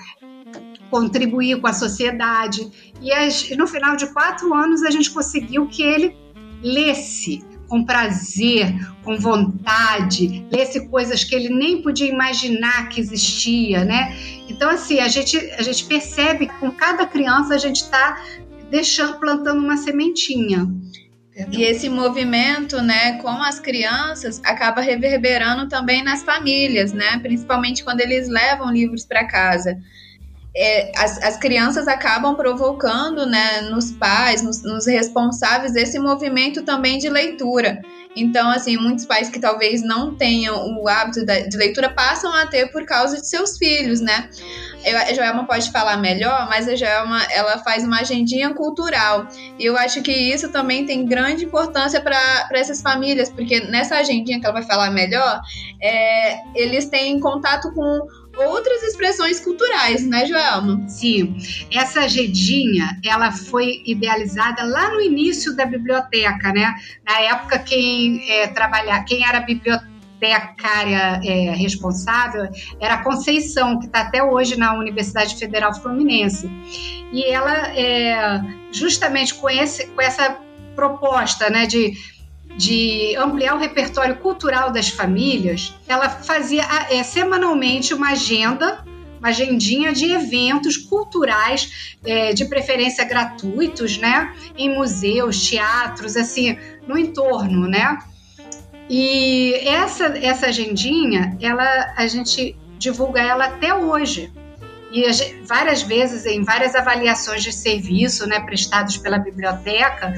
contribuir 0.90 1.62
com 1.62 1.68
a 1.68 1.74
sociedade. 1.74 2.72
E 3.00 3.56
no 3.56 3.68
final 3.68 3.96
de 3.96 4.08
quatro 4.08 4.52
anos 4.52 4.82
a 4.82 4.90
gente 4.90 5.12
conseguiu 5.12 5.68
que 5.68 5.84
ele 5.84 6.18
lesse 6.64 7.44
com 7.68 7.84
prazer, 7.84 8.74
com 9.04 9.18
vontade, 9.18 10.46
lesse 10.52 10.88
coisas 10.88 11.24
que 11.24 11.36
ele 11.36 11.50
nem 11.50 11.82
podia 11.82 12.08
imaginar 12.08 12.90
que 12.90 13.00
existia, 13.00 13.84
né? 13.84 14.16
Então 14.50 14.70
assim 14.70 15.00
a 15.00 15.08
gente 15.08 15.38
a 15.58 15.62
gente 15.62 15.86
percebe 15.86 16.48
que 16.48 16.54
com 16.56 16.72
cada 16.72 17.06
criança 17.06 17.56
a 17.56 17.58
gente 17.58 17.78
está 17.78 18.22
deixando 18.70 19.20
plantando 19.20 19.64
uma 19.64 19.78
sementinha. 19.78 20.68
E 21.52 21.64
esse 21.64 21.90
movimento, 21.90 22.82
né, 22.82 23.22
com 23.22 23.28
as 23.28 23.60
crianças, 23.60 24.42
acaba 24.42 24.80
reverberando 24.80 25.68
também 25.68 26.02
nas 26.02 26.24
famílias, 26.24 26.94
né? 26.94 27.20
Principalmente 27.20 27.84
quando 27.84 28.00
eles 28.00 28.30
levam 28.30 28.72
livros 28.72 29.06
para 29.06 29.28
casa 29.28 29.78
é, 30.56 30.92
as, 30.96 31.22
as 31.22 31.38
crianças 31.38 31.88
acabam 31.88 32.36
provocando 32.36 33.26
né, 33.26 33.62
nos 33.62 33.92
pais, 33.92 34.42
nos, 34.42 34.64
nos 34.64 34.88
responsáveis, 34.88 35.76
esse 35.76 36.00
movimento 36.00 36.64
também 36.64 36.98
de 36.98 37.10
leitura. 37.10 37.82
Então, 38.16 38.50
assim, 38.50 38.78
muitos 38.78 39.06
pais 39.06 39.30
que 39.30 39.40
talvez 39.40 39.84
não 39.84 40.16
tenham 40.16 40.82
o 40.82 40.88
hábito 40.88 41.26
de 41.26 41.58
leitura 41.58 41.90
passam 41.90 42.34
a 42.34 42.46
ter 42.46 42.72
por 42.72 42.86
causa 42.86 43.20
de 43.20 43.28
seus 43.28 43.58
filhos, 43.58 44.00
né? 44.00 44.30
A 45.10 45.14
Joelma 45.14 45.46
pode 45.46 45.70
falar 45.72 45.98
melhor, 45.98 46.48
mas 46.48 46.68
a 46.70 46.76
Joelma, 46.76 47.22
ela 47.32 47.58
faz 47.58 47.84
uma 47.84 48.00
agendinha 48.00 48.54
cultural. 48.54 49.28
E 49.60 49.66
eu 49.66 49.76
acho 49.76 50.02
que 50.02 50.12
isso 50.12 50.50
também 50.50 50.86
tem 50.86 51.06
grande 51.06 51.44
importância 51.44 52.00
para 52.00 52.48
essas 52.52 52.82
famílias, 52.82 53.30
porque 53.30 53.60
nessa 53.62 53.98
agendinha 53.98 54.40
que 54.40 54.46
ela 54.46 54.54
vai 54.54 54.64
falar 54.64 54.92
melhor, 54.92 55.42
é, 55.82 56.38
eles 56.56 56.86
têm 56.86 57.20
contato 57.20 57.74
com 57.74 58.00
outras 58.38 58.84
expressões 58.84 59.40
culturais, 59.40 60.06
né, 60.06 60.26
Joelma? 60.26 60.88
Sim. 60.88 61.38
Essa 61.72 62.02
agendinha, 62.02 63.00
ela 63.04 63.32
foi 63.32 63.82
idealizada 63.86 64.64
lá 64.64 64.92
no 64.92 65.02
início 65.02 65.56
da 65.56 65.66
biblioteca, 65.66 66.52
né? 66.52 66.74
Na 67.06 67.20
época 67.22 67.60
quem 67.60 68.30
é, 68.30 68.48
trabalhar, 68.48 69.04
quem 69.04 69.26
era 69.26 69.40
bibliotecária 69.40 71.20
é, 71.24 71.52
responsável 71.56 72.48
era 72.80 72.96
a 72.96 73.04
Conceição, 73.04 73.80
que 73.80 73.86
está 73.86 74.02
até 74.02 74.24
hoje 74.24 74.58
na 74.58 74.74
Universidade 74.78 75.36
Federal 75.38 75.74
Fluminense. 75.74 76.50
E 77.12 77.24
ela, 77.26 77.70
é, 77.78 78.42
justamente 78.72 79.34
com, 79.34 79.50
esse, 79.50 79.88
com 79.88 80.02
essa 80.02 80.38
proposta 80.76 81.50
né, 81.50 81.66
de 81.66 81.94
de 82.58 83.16
ampliar 83.18 83.56
o 83.56 83.60
repertório 83.60 84.16
cultural 84.18 84.72
das 84.72 84.90
famílias, 84.90 85.74
ela 85.88 86.10
fazia 86.10 86.64
é, 86.90 87.04
semanalmente 87.04 87.94
uma 87.94 88.12
agenda, 88.12 88.84
uma 89.20 89.30
agendinha 89.30 89.92
de 89.92 90.12
eventos 90.12 90.78
culturais, 90.78 91.98
é, 92.06 92.34
de 92.34 92.46
preferência 92.46 93.04
gratuitos, 93.04 93.98
né? 93.98 94.34
Em 94.58 94.74
museus, 94.74 95.48
teatros, 95.50 96.16
assim, 96.16 96.58
no 96.88 96.98
entorno, 96.98 97.68
né? 97.68 97.98
E 98.90 99.56
essa, 99.68 100.06
essa 100.18 100.48
agendinha, 100.48 101.36
ela, 101.42 101.94
a 101.98 102.08
gente 102.08 102.56
divulga 102.78 103.22
ela 103.22 103.46
até 103.46 103.74
hoje. 103.74 104.32
E 104.92 105.04
várias 105.44 105.82
vezes, 105.82 106.26
em 106.26 106.44
várias 106.44 106.76
avaliações 106.76 107.44
de 107.44 107.52
serviço 107.52 108.28
né, 108.28 108.40
prestados 108.40 108.96
pela 108.98 109.18
biblioteca, 109.18 110.14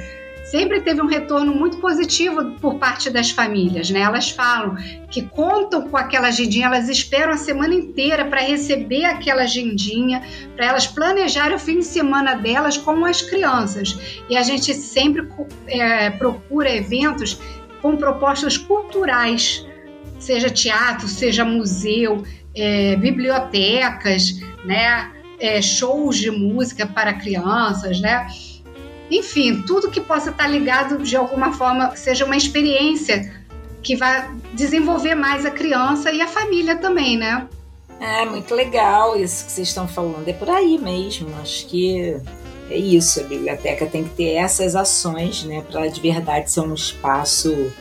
sempre 0.50 0.82
teve 0.82 1.02
um 1.02 1.08
retorno 1.08 1.54
muito 1.54 1.78
positivo 1.78 2.52
por 2.62 2.76
parte 2.76 3.10
das 3.10 3.32
famílias, 3.32 3.90
né? 3.90 4.02
Elas 4.02 4.30
falam 4.30 4.76
que 5.12 5.22
contam 5.24 5.90
com 5.90 5.98
aquela 5.98 6.30
agendinha, 6.30 6.68
elas 6.68 6.88
esperam 6.90 7.34
a 7.34 7.38
semana 7.38 7.74
inteira 7.74 8.26
para 8.26 8.42
receber 8.42 9.06
aquela 9.06 9.44
agendinha, 9.44 10.24
para 10.56 10.68
elas 10.68 10.88
planejarem 10.88 11.56
o 11.56 11.60
fim 11.60 11.80
de 11.80 11.86
semana 11.86 12.36
delas 12.36 12.78
com 12.78 13.04
as 13.06 13.22
crianças. 13.22 13.98
E 14.30 14.38
a 14.38 14.44
gente 14.44 14.74
sempre 14.74 15.28
é, 15.68 16.10
procura 16.12 16.74
eventos 16.74 17.40
com 17.82 17.98
propostas 17.98 18.58
culturais, 18.58 19.66
seja 20.18 20.50
teatro, 20.50 21.08
seja 21.08 21.44
museu, 21.44 22.24
é, 22.56 22.96
bibliotecas, 22.96 24.40
né? 24.66 25.12
É, 25.40 25.62
shows 25.62 26.18
de 26.18 26.32
música 26.32 26.88
para 26.88 27.14
crianças, 27.14 28.00
né? 28.00 28.26
Enfim, 29.10 29.62
tudo 29.62 29.90
que 29.90 30.02
possa 30.02 30.30
estar 30.30 30.48
ligado 30.48 31.02
de 31.04 31.16
alguma 31.16 31.54
forma, 31.54 31.96
seja 31.96 32.26
uma 32.26 32.36
experiência 32.36 33.34
que 33.82 33.96
vai 33.96 34.30
desenvolver 34.54 35.16
mais 35.16 35.46
a 35.46 35.52
criança 35.52 36.12
e 36.12 36.22
a 36.22 36.28
família 36.28 36.76
também, 36.76 37.18
né? 37.18 37.48
É 38.00 38.26
muito 38.26 38.54
legal 38.54 39.18
isso 39.18 39.46
que 39.46 39.52
vocês 39.52 39.70
estão 39.70 39.88
falando. 39.88 40.28
É 40.28 40.34
por 40.34 40.50
aí 40.50 40.78
mesmo. 40.78 41.30
Acho 41.42 41.66
que 41.68 42.16
é 42.70 42.78
isso. 42.78 43.22
A 43.22 43.24
biblioteca 43.24 43.86
tem 43.86 44.04
que 44.04 44.10
ter 44.12 44.34
essas 44.34 44.76
ações, 44.76 45.44
né, 45.44 45.64
para 45.70 45.88
de 45.88 46.00
verdade 46.02 46.52
ser 46.52 46.62
um 46.62 46.74
espaço 46.74 47.72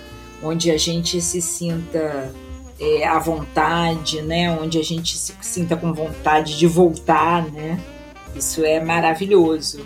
onde 0.42 0.70
a 0.70 0.78
gente 0.78 1.20
se 1.20 1.40
sinta 1.42 2.32
é, 2.78 3.06
à 3.06 3.18
vontade, 3.18 4.22
né, 4.22 4.50
onde 4.50 4.78
a 4.78 4.84
gente 4.84 5.16
se 5.16 5.34
sinta 5.40 5.76
com 5.76 5.92
vontade 5.92 6.56
de 6.56 6.66
voltar, 6.66 7.44
né. 7.50 7.80
Isso 8.34 8.64
é 8.64 8.78
maravilhoso. 8.80 9.84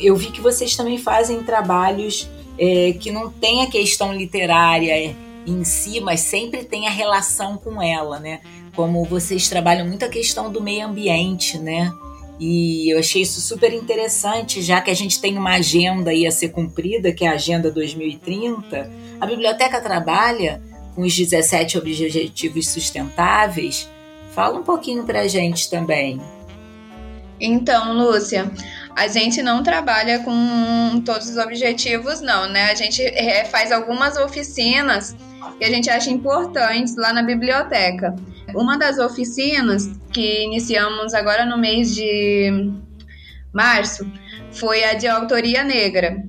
Eu 0.00 0.16
vi 0.16 0.32
que 0.32 0.40
vocês 0.40 0.74
também 0.74 0.98
fazem 0.98 1.42
trabalhos 1.42 2.28
é, 2.58 2.92
que 2.92 3.10
não 3.10 3.30
tem 3.30 3.62
a 3.62 3.70
questão 3.70 4.12
literária 4.12 5.16
em 5.46 5.64
si, 5.64 6.00
mas 6.00 6.20
sempre 6.20 6.64
tem 6.64 6.86
a 6.86 6.90
relação 6.90 7.56
com 7.56 7.80
ela, 7.80 8.18
né? 8.18 8.40
Como 8.74 9.04
vocês 9.04 9.48
trabalham 9.48 9.86
muito 9.86 10.04
a 10.04 10.08
questão 10.08 10.50
do 10.50 10.62
meio 10.62 10.86
ambiente, 10.86 11.58
né? 11.58 11.92
E 12.40 12.92
eu 12.92 12.98
achei 12.98 13.22
isso 13.22 13.40
super 13.40 13.72
interessante, 13.72 14.60
já 14.62 14.80
que 14.80 14.90
a 14.90 14.94
gente 14.94 15.20
tem 15.20 15.38
uma 15.38 15.54
agenda 15.54 16.10
aí 16.10 16.26
a 16.26 16.32
ser 16.32 16.48
cumprida, 16.48 17.12
que 17.12 17.24
é 17.24 17.28
a 17.28 17.34
Agenda 17.34 17.70
2030. 17.70 18.90
A 19.20 19.26
biblioteca 19.26 19.80
trabalha 19.80 20.60
com 20.94 21.02
os 21.02 21.16
17 21.16 21.78
Objetivos 21.78 22.68
Sustentáveis, 22.68 23.88
Fala 24.32 24.58
um 24.58 24.62
pouquinho 24.62 25.04
para 25.04 25.20
a 25.20 25.28
gente 25.28 25.68
também. 25.68 26.20
Então, 27.38 27.92
Lúcia, 27.92 28.50
a 28.96 29.08
gente 29.08 29.42
não 29.42 29.62
trabalha 29.62 30.20
com 30.20 31.02
todos 31.04 31.28
os 31.28 31.36
objetivos, 31.36 32.20
não, 32.20 32.48
né? 32.48 32.70
A 32.70 32.74
gente 32.74 33.02
é, 33.02 33.44
faz 33.44 33.72
algumas 33.72 34.16
oficinas 34.16 35.16
que 35.58 35.64
a 35.64 35.68
gente 35.68 35.90
acha 35.90 36.10
importantes 36.10 36.96
lá 36.96 37.12
na 37.12 37.22
biblioteca. 37.22 38.14
Uma 38.54 38.78
das 38.78 38.98
oficinas 38.98 39.90
que 40.12 40.44
iniciamos 40.44 41.14
agora 41.14 41.44
no 41.44 41.58
mês 41.58 41.94
de 41.94 42.72
março 43.52 44.06
foi 44.52 44.84
a 44.84 44.94
de 44.94 45.08
autoria 45.08 45.64
negra, 45.64 46.22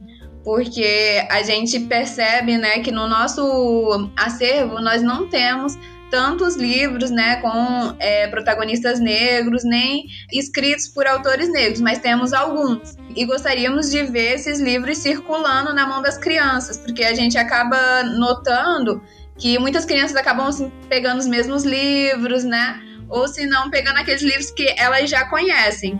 porque 0.43 1.25
a 1.29 1.43
gente 1.43 1.79
percebe, 1.81 2.57
né, 2.57 2.79
que 2.79 2.91
no 2.91 3.07
nosso 3.07 4.09
acervo 4.15 4.81
nós 4.81 5.01
não 5.01 5.27
temos 5.29 5.77
tantos 6.13 6.55
livros, 6.55 7.09
né, 7.09 7.37
com 7.37 7.95
é, 7.97 8.27
protagonistas 8.27 8.99
negros, 8.99 9.63
nem 9.63 10.05
escritos 10.31 10.87
por 10.87 11.07
autores 11.07 11.51
negros, 11.51 11.81
mas 11.81 11.97
temos 11.97 12.33
alguns. 12.33 12.95
E 13.15 13.25
gostaríamos 13.25 13.89
de 13.89 14.03
ver 14.03 14.35
esses 14.35 14.59
livros 14.59 14.99
circulando 14.99 15.73
na 15.73 15.87
mão 15.87 16.03
das 16.03 16.15
crianças, 16.15 16.77
porque 16.77 17.03
a 17.03 17.15
gente 17.15 17.35
acaba 17.35 18.03
notando 18.03 19.01
que 19.39 19.57
muitas 19.57 19.85
crianças 19.85 20.15
acabam 20.15 20.45
assim, 20.45 20.71
pegando 20.87 21.17
os 21.17 21.25
mesmos 21.25 21.63
livros, 21.63 22.43
né? 22.43 22.79
Ou 23.09 23.27
se 23.27 23.47
não, 23.47 23.71
pegando 23.71 23.97
aqueles 23.97 24.21
livros 24.21 24.51
que 24.51 24.71
elas 24.77 25.09
já 25.09 25.25
conhecem. 25.25 25.99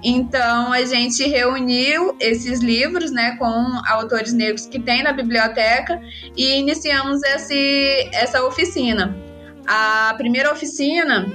Então 0.00 0.72
a 0.72 0.84
gente 0.84 1.26
reuniu 1.26 2.16
esses 2.20 2.60
livros, 2.60 3.10
né, 3.10 3.34
com 3.36 3.82
autores 3.88 4.32
negros 4.32 4.64
que 4.64 4.78
tem 4.78 5.02
na 5.02 5.12
biblioteca 5.12 6.00
e 6.36 6.56
iniciamos 6.56 7.20
esse, 7.24 8.08
essa 8.12 8.44
oficina. 8.44 9.28
A 9.72 10.14
primeira 10.16 10.52
oficina 10.52 11.30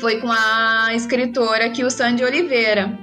foi 0.00 0.18
com 0.18 0.32
a 0.32 0.94
escritora 0.94 1.66
aqui, 1.66 1.84
o 1.84 1.90
Sandy 1.90 2.24
Oliveira. 2.24 2.98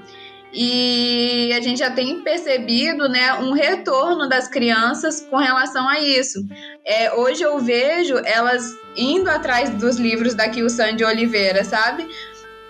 E 0.51 1.53
a 1.55 1.61
gente 1.61 1.77
já 1.77 1.91
tem 1.91 2.23
percebido 2.23 3.07
né, 3.07 3.35
um 3.35 3.51
retorno 3.51 4.27
das 4.27 4.47
crianças 4.47 5.21
com 5.21 5.37
relação 5.37 5.87
a 5.87 5.99
isso. 5.99 6.43
É, 6.83 7.13
hoje 7.13 7.43
eu 7.43 7.59
vejo 7.59 8.17
elas 8.25 8.75
indo 8.97 9.29
atrás 9.29 9.69
dos 9.69 9.97
livros 9.97 10.33
da 10.33 10.51
Sandy 10.69 11.03
Oliveira, 11.03 11.63
sabe? 11.63 12.07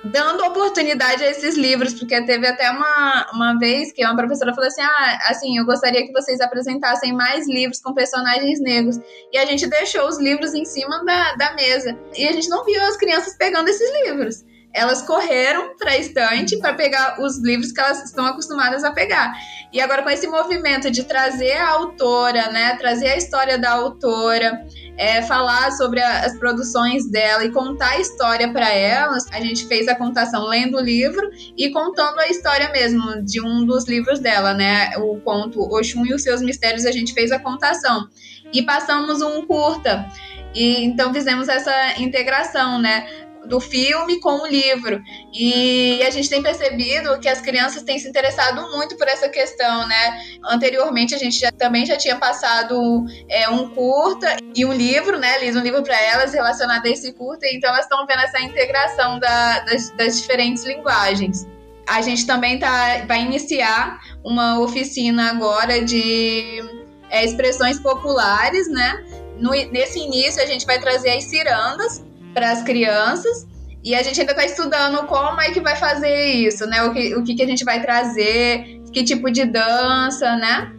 Dando 0.04 0.44
oportunidade 0.46 1.24
a 1.24 1.30
esses 1.30 1.56
livros, 1.56 1.94
porque 1.94 2.22
teve 2.24 2.48
até 2.48 2.70
uma, 2.72 3.28
uma 3.34 3.60
vez 3.60 3.92
que 3.92 4.04
uma 4.04 4.16
professora 4.16 4.54
falou 4.54 4.68
assim: 4.68 4.82
ah, 4.82 5.20
assim, 5.28 5.58
eu 5.58 5.66
gostaria 5.66 6.06
que 6.06 6.12
vocês 6.12 6.42
apresentassem 6.42 7.14
mais 7.14 7.48
livros 7.48 7.80
com 7.80 7.94
personagens 7.94 8.60
negros. 8.60 9.00
E 9.32 9.38
a 9.38 9.46
gente 9.46 9.68
deixou 9.68 10.08
os 10.08 10.20
livros 10.20 10.54
em 10.54 10.66
cima 10.66 11.04
da, 11.06 11.36
da 11.36 11.54
mesa. 11.54 11.98
E 12.16 12.28
a 12.28 12.32
gente 12.32 12.50
não 12.50 12.64
viu 12.66 12.82
as 12.84 12.98
crianças 12.98 13.36
pegando 13.38 13.70
esses 13.70 13.90
livros. 14.06 14.44
Elas 14.74 15.02
correram 15.02 15.76
para 15.78 15.92
a 15.92 15.98
estante 15.98 16.58
para 16.58 16.74
pegar 16.74 17.22
os 17.22 17.38
livros 17.40 17.72
que 17.72 17.80
elas 17.80 18.04
estão 18.04 18.26
acostumadas 18.26 18.84
a 18.84 18.92
pegar. 18.92 19.34
E 19.72 19.80
agora, 19.80 20.04
com 20.04 20.10
esse 20.10 20.28
movimento 20.28 20.90
de 20.90 21.04
trazer 21.04 21.58
a 21.58 21.70
autora, 21.70 22.52
né, 22.52 22.76
trazer 22.78 23.10
a 23.10 23.18
história 23.18 23.58
da 23.58 23.72
autora, 23.72 24.66
é, 24.98 25.22
falar 25.24 25.72
sobre 25.72 26.00
a, 26.02 26.26
as 26.26 26.38
produções 26.38 27.10
dela 27.10 27.44
e 27.44 27.52
contar 27.52 27.92
a 27.92 28.00
história 28.00 28.52
para 28.52 28.70
elas. 28.72 29.26
A 29.32 29.40
gente 29.40 29.66
fez 29.66 29.88
a 29.88 29.96
contação 29.96 30.46
lendo 30.48 30.78
o 30.78 30.82
livro 30.82 31.30
e 31.58 31.72
contando 31.72 32.20
a 32.20 32.28
história 32.28 32.70
mesmo 32.72 33.24
de 33.24 33.42
um 33.42 33.66
dos 33.66 33.88
livros 33.88 34.20
dela, 34.20 34.54
né? 34.54 34.92
O 34.98 35.20
conto 35.22 35.60
Oxum 35.62 36.06
e 36.06 36.14
os 36.14 36.22
seus 36.22 36.42
mistérios, 36.42 36.86
a 36.86 36.92
gente 36.92 37.14
fez 37.14 37.32
a 37.32 37.40
contação. 37.40 38.08
E 38.54 38.62
passamos 38.64 39.22
um 39.22 39.46
curta. 39.46 40.06
E 40.54 40.84
então 40.84 41.14
fizemos 41.14 41.48
essa 41.48 42.00
integração, 42.00 42.80
né? 42.80 43.08
Do 43.46 43.60
filme 43.60 44.20
com 44.20 44.44
o 44.44 44.48
livro. 44.48 45.02
E 45.34 46.02
a 46.04 46.10
gente 46.10 46.30
tem 46.30 46.42
percebido 46.42 47.20
que 47.20 47.28
as 47.28 47.42
crianças 47.42 47.84
têm 47.84 47.98
se 47.98 48.08
interessado 48.08 48.62
muito 48.72 48.96
por 48.98 49.08
essa 49.08 49.30
questão, 49.30 49.88
né? 49.88 50.22
Anteriormente 50.46 51.16
a 51.16 51.18
gente 51.18 51.40
já, 51.40 51.52
também 51.52 51.86
já 51.86 51.98
tinha 51.98 52.16
passado 52.16 53.06
é, 53.30 53.50
um 53.50 53.70
curta 53.70 54.38
e 54.56 54.66
um 54.66 54.74
livro, 54.74 55.18
né? 55.18 55.40
Lido 55.40 55.60
um 55.60 55.64
livro 55.64 55.84
para 55.84 56.00
elas 56.02 56.34
relacionado 56.34 56.86
a 56.86 56.90
esse 56.90 57.12
curta, 57.14 57.46
então 57.48 57.70
elas 57.70 57.86
estão 57.86 58.06
vendo 58.06 58.22
essa 58.22 58.40
integração 58.42 59.20
da, 59.20 59.60
das, 59.60 59.90
das 59.92 60.22
diferentes 60.22 60.64
linguagens. 60.64 61.48
A 61.88 62.02
gente 62.02 62.26
também 62.26 62.60
tá, 62.60 63.04
vai 63.08 63.22
iniciar 63.22 64.00
uma 64.24 64.60
oficina 64.60 65.32
agora 65.32 65.84
de 65.84 66.62
é, 67.10 67.26
expressões 67.26 67.80
populares, 67.80 68.70
né? 68.70 69.04
No, 69.38 69.50
nesse 69.50 70.00
início 70.00 70.42
a 70.42 70.46
gente 70.46 70.66
vai 70.66 70.80
trazer 70.80 71.10
as 71.10 71.24
cirandas, 71.24 72.04
para 72.34 72.52
as 72.52 72.64
crianças. 72.64 73.48
E 73.84 73.96
a 73.96 74.04
gente 74.04 74.20
ainda 74.20 74.34
está 74.34 74.46
estudando 74.46 75.08
como 75.08 75.42
é 75.42 75.52
que 75.52 75.60
vai 75.60 75.76
fazer 75.76 76.34
isso, 76.34 76.66
né? 76.68 76.84
O 76.84 76.94
que, 76.94 77.16
o 77.16 77.24
que, 77.24 77.36
que 77.36 77.42
a 77.42 77.48
gente 77.48 77.64
vai 77.64 77.82
trazer, 77.82 78.80
que 78.94 79.04
tipo 79.04 79.32
de 79.32 79.46
dança, 79.46 80.36
né? 80.36 80.72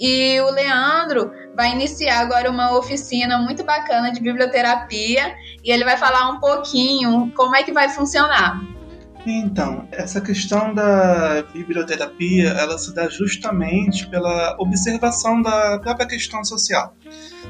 E 0.00 0.40
o 0.40 0.50
Leandro 0.50 1.30
vai 1.54 1.72
iniciar 1.72 2.20
agora 2.20 2.50
uma 2.50 2.76
oficina 2.76 3.38
muito 3.38 3.62
bacana 3.62 4.10
de 4.10 4.20
biblioterapia 4.20 5.34
e 5.62 5.70
ele 5.70 5.84
vai 5.84 5.96
falar 5.96 6.30
um 6.30 6.40
pouquinho 6.40 7.30
como 7.36 7.54
é 7.54 7.62
que 7.62 7.72
vai 7.72 7.88
funcionar. 7.88 8.60
Então, 9.26 9.86
essa 9.92 10.20
questão 10.20 10.72
da 10.72 11.42
biblioterapia, 11.52 12.48
ela 12.50 12.78
se 12.78 12.94
dá 12.94 13.08
justamente 13.08 14.06
pela 14.06 14.56
observação 14.58 15.42
da 15.42 15.78
própria 15.78 16.06
questão 16.06 16.42
social. 16.42 16.96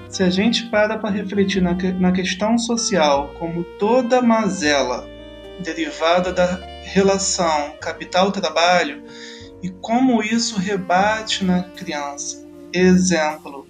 Se 0.09 0.23
a 0.25 0.31
gente 0.31 0.67
para 0.67 0.99
para 0.99 1.11
refletir 1.11 1.63
na, 1.63 1.75
na 1.75 2.13
questão 2.13 2.59
social 2.59 3.33
como 3.39 3.63
toda 3.79 4.21
mazela 4.21 5.09
derivada 5.61 6.33
da 6.33 6.59
relação 6.83 7.75
capital-trabalho 7.81 9.05
e 9.63 9.69
como 9.69 10.23
isso 10.23 10.59
rebate 10.59 11.45
na 11.45 11.63
criança. 11.63 12.45
Exemplo, 12.73 13.69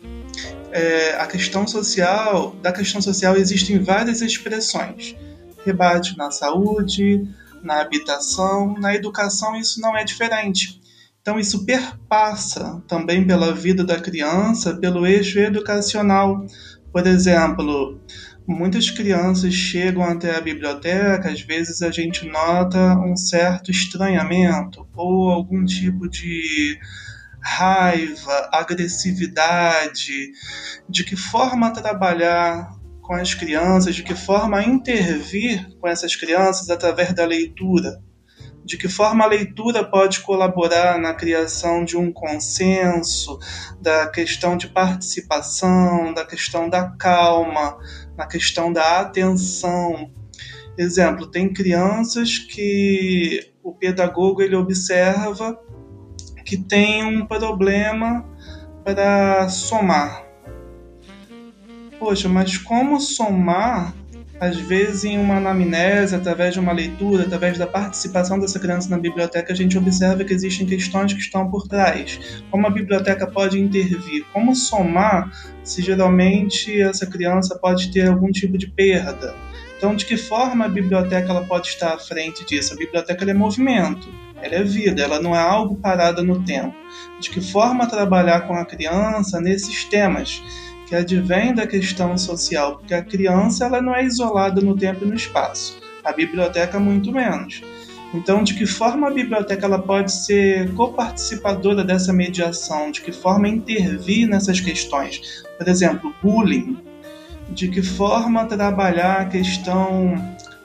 é, 0.72 1.16
a 1.16 1.26
questão 1.26 1.66
social, 1.66 2.54
da 2.62 2.72
questão 2.72 3.02
social 3.02 3.36
existem 3.36 3.78
várias 3.78 4.22
expressões. 4.22 5.16
Rebate 5.64 6.16
na 6.16 6.30
saúde, 6.30 7.28
na 7.62 7.80
habitação, 7.80 8.74
na 8.78 8.94
educação 8.94 9.56
isso 9.56 9.80
não 9.80 9.96
é 9.96 10.04
diferente. 10.04 10.80
Então 11.20 11.38
isso 11.38 11.64
perpassa 11.64 12.82
também 12.88 13.26
pela 13.26 13.52
vida 13.52 13.84
da 13.84 14.00
criança, 14.00 14.76
pelo 14.76 15.06
eixo 15.06 15.38
educacional. 15.38 16.46
Por 16.92 17.06
exemplo, 17.06 18.00
muitas 18.46 18.90
crianças 18.90 19.52
chegam 19.52 20.02
até 20.02 20.36
a 20.36 20.40
biblioteca, 20.40 21.30
às 21.30 21.40
vezes 21.42 21.82
a 21.82 21.90
gente 21.90 22.26
nota 22.26 22.98
um 22.98 23.16
certo 23.16 23.70
estranhamento 23.70 24.88
ou 24.94 25.30
algum 25.30 25.64
tipo 25.64 26.08
de 26.08 26.78
raiva, 27.42 28.50
agressividade, 28.52 30.32
de 30.88 31.04
que 31.04 31.16
forma 31.16 31.72
trabalhar 31.72 32.79
com 33.10 33.16
as 33.16 33.34
crianças, 33.34 33.96
de 33.96 34.04
que 34.04 34.14
forma 34.14 34.62
intervir 34.62 35.76
com 35.80 35.88
essas 35.88 36.14
crianças 36.14 36.70
através 36.70 37.12
da 37.12 37.26
leitura, 37.26 38.00
de 38.64 38.78
que 38.78 38.86
forma 38.88 39.24
a 39.24 39.26
leitura 39.26 39.82
pode 39.82 40.20
colaborar 40.20 40.96
na 40.96 41.12
criação 41.12 41.84
de 41.84 41.96
um 41.96 42.12
consenso, 42.12 43.36
da 43.80 44.06
questão 44.06 44.56
de 44.56 44.68
participação, 44.68 46.14
da 46.14 46.24
questão 46.24 46.70
da 46.70 46.88
calma, 46.88 47.76
na 48.16 48.28
questão 48.28 48.72
da 48.72 49.00
atenção. 49.00 50.12
Exemplo, 50.78 51.26
tem 51.26 51.52
crianças 51.52 52.38
que 52.38 53.52
o 53.60 53.74
pedagogo 53.74 54.40
ele 54.40 54.54
observa 54.54 55.60
que 56.44 56.56
tem 56.56 57.02
um 57.02 57.26
problema 57.26 58.24
para 58.84 59.48
somar 59.48 60.29
poxa, 62.00 62.28
mas 62.30 62.56
como 62.56 62.98
somar, 62.98 63.94
às 64.40 64.56
vezes, 64.56 65.04
em 65.04 65.18
uma 65.18 65.36
anamnese, 65.36 66.14
através 66.14 66.54
de 66.54 66.60
uma 66.60 66.72
leitura, 66.72 67.24
através 67.24 67.58
da 67.58 67.66
participação 67.66 68.40
dessa 68.40 68.58
criança 68.58 68.88
na 68.88 68.96
biblioteca, 68.96 69.52
a 69.52 69.56
gente 69.56 69.76
observa 69.76 70.24
que 70.24 70.32
existem 70.32 70.66
questões 70.66 71.12
que 71.12 71.20
estão 71.20 71.50
por 71.50 71.68
trás. 71.68 72.42
Como 72.50 72.66
a 72.66 72.70
biblioteca 72.70 73.26
pode 73.26 73.60
intervir? 73.60 74.24
Como 74.32 74.56
somar 74.56 75.30
se 75.62 75.82
geralmente 75.82 76.80
essa 76.80 77.06
criança 77.06 77.58
pode 77.58 77.92
ter 77.92 78.08
algum 78.08 78.32
tipo 78.32 78.56
de 78.56 78.66
perda? 78.66 79.34
Então, 79.76 79.94
de 79.94 80.06
que 80.06 80.16
forma 80.16 80.64
a 80.64 80.68
biblioteca 80.68 81.30
ela 81.30 81.44
pode 81.44 81.68
estar 81.68 81.92
à 81.92 81.98
frente 81.98 82.44
disso? 82.46 82.72
A 82.72 82.76
biblioteca 82.76 83.30
é 83.30 83.34
movimento. 83.34 84.08
ela 84.42 84.54
é 84.54 84.62
vida, 84.62 85.02
ela 85.02 85.20
não 85.20 85.36
é 85.36 85.38
algo 85.38 85.76
parado 85.76 86.22
no 86.22 86.42
tempo. 86.44 86.74
De 87.20 87.28
que 87.28 87.42
forma 87.42 87.86
trabalhar 87.86 88.42
com 88.42 88.54
a 88.54 88.64
criança 88.64 89.38
nesses 89.38 89.84
temas 89.84 90.42
que 90.90 90.96
advém 90.96 91.54
da 91.54 91.68
questão 91.68 92.18
social, 92.18 92.78
porque 92.78 92.92
a 92.92 93.02
criança 93.02 93.64
ela 93.64 93.80
não 93.80 93.94
é 93.94 94.04
isolada 94.04 94.60
no 94.60 94.76
tempo 94.76 95.04
e 95.04 95.06
no 95.08 95.14
espaço, 95.14 95.80
a 96.02 96.12
biblioteca 96.12 96.80
muito 96.80 97.12
menos. 97.12 97.62
Então, 98.12 98.42
de 98.42 98.54
que 98.54 98.66
forma 98.66 99.06
a 99.06 99.12
biblioteca 99.12 99.66
ela 99.66 99.80
pode 99.80 100.10
ser 100.10 100.68
coparticipadora 100.74 101.84
dessa 101.84 102.12
mediação? 102.12 102.90
De 102.90 103.02
que 103.02 103.12
forma 103.12 103.48
intervir 103.48 104.28
nessas 104.28 104.58
questões? 104.58 105.44
Por 105.56 105.68
exemplo, 105.68 106.12
bullying. 106.20 106.76
De 107.50 107.68
que 107.68 107.82
forma 107.82 108.46
trabalhar 108.46 109.20
a 109.20 109.24
questão 109.26 110.16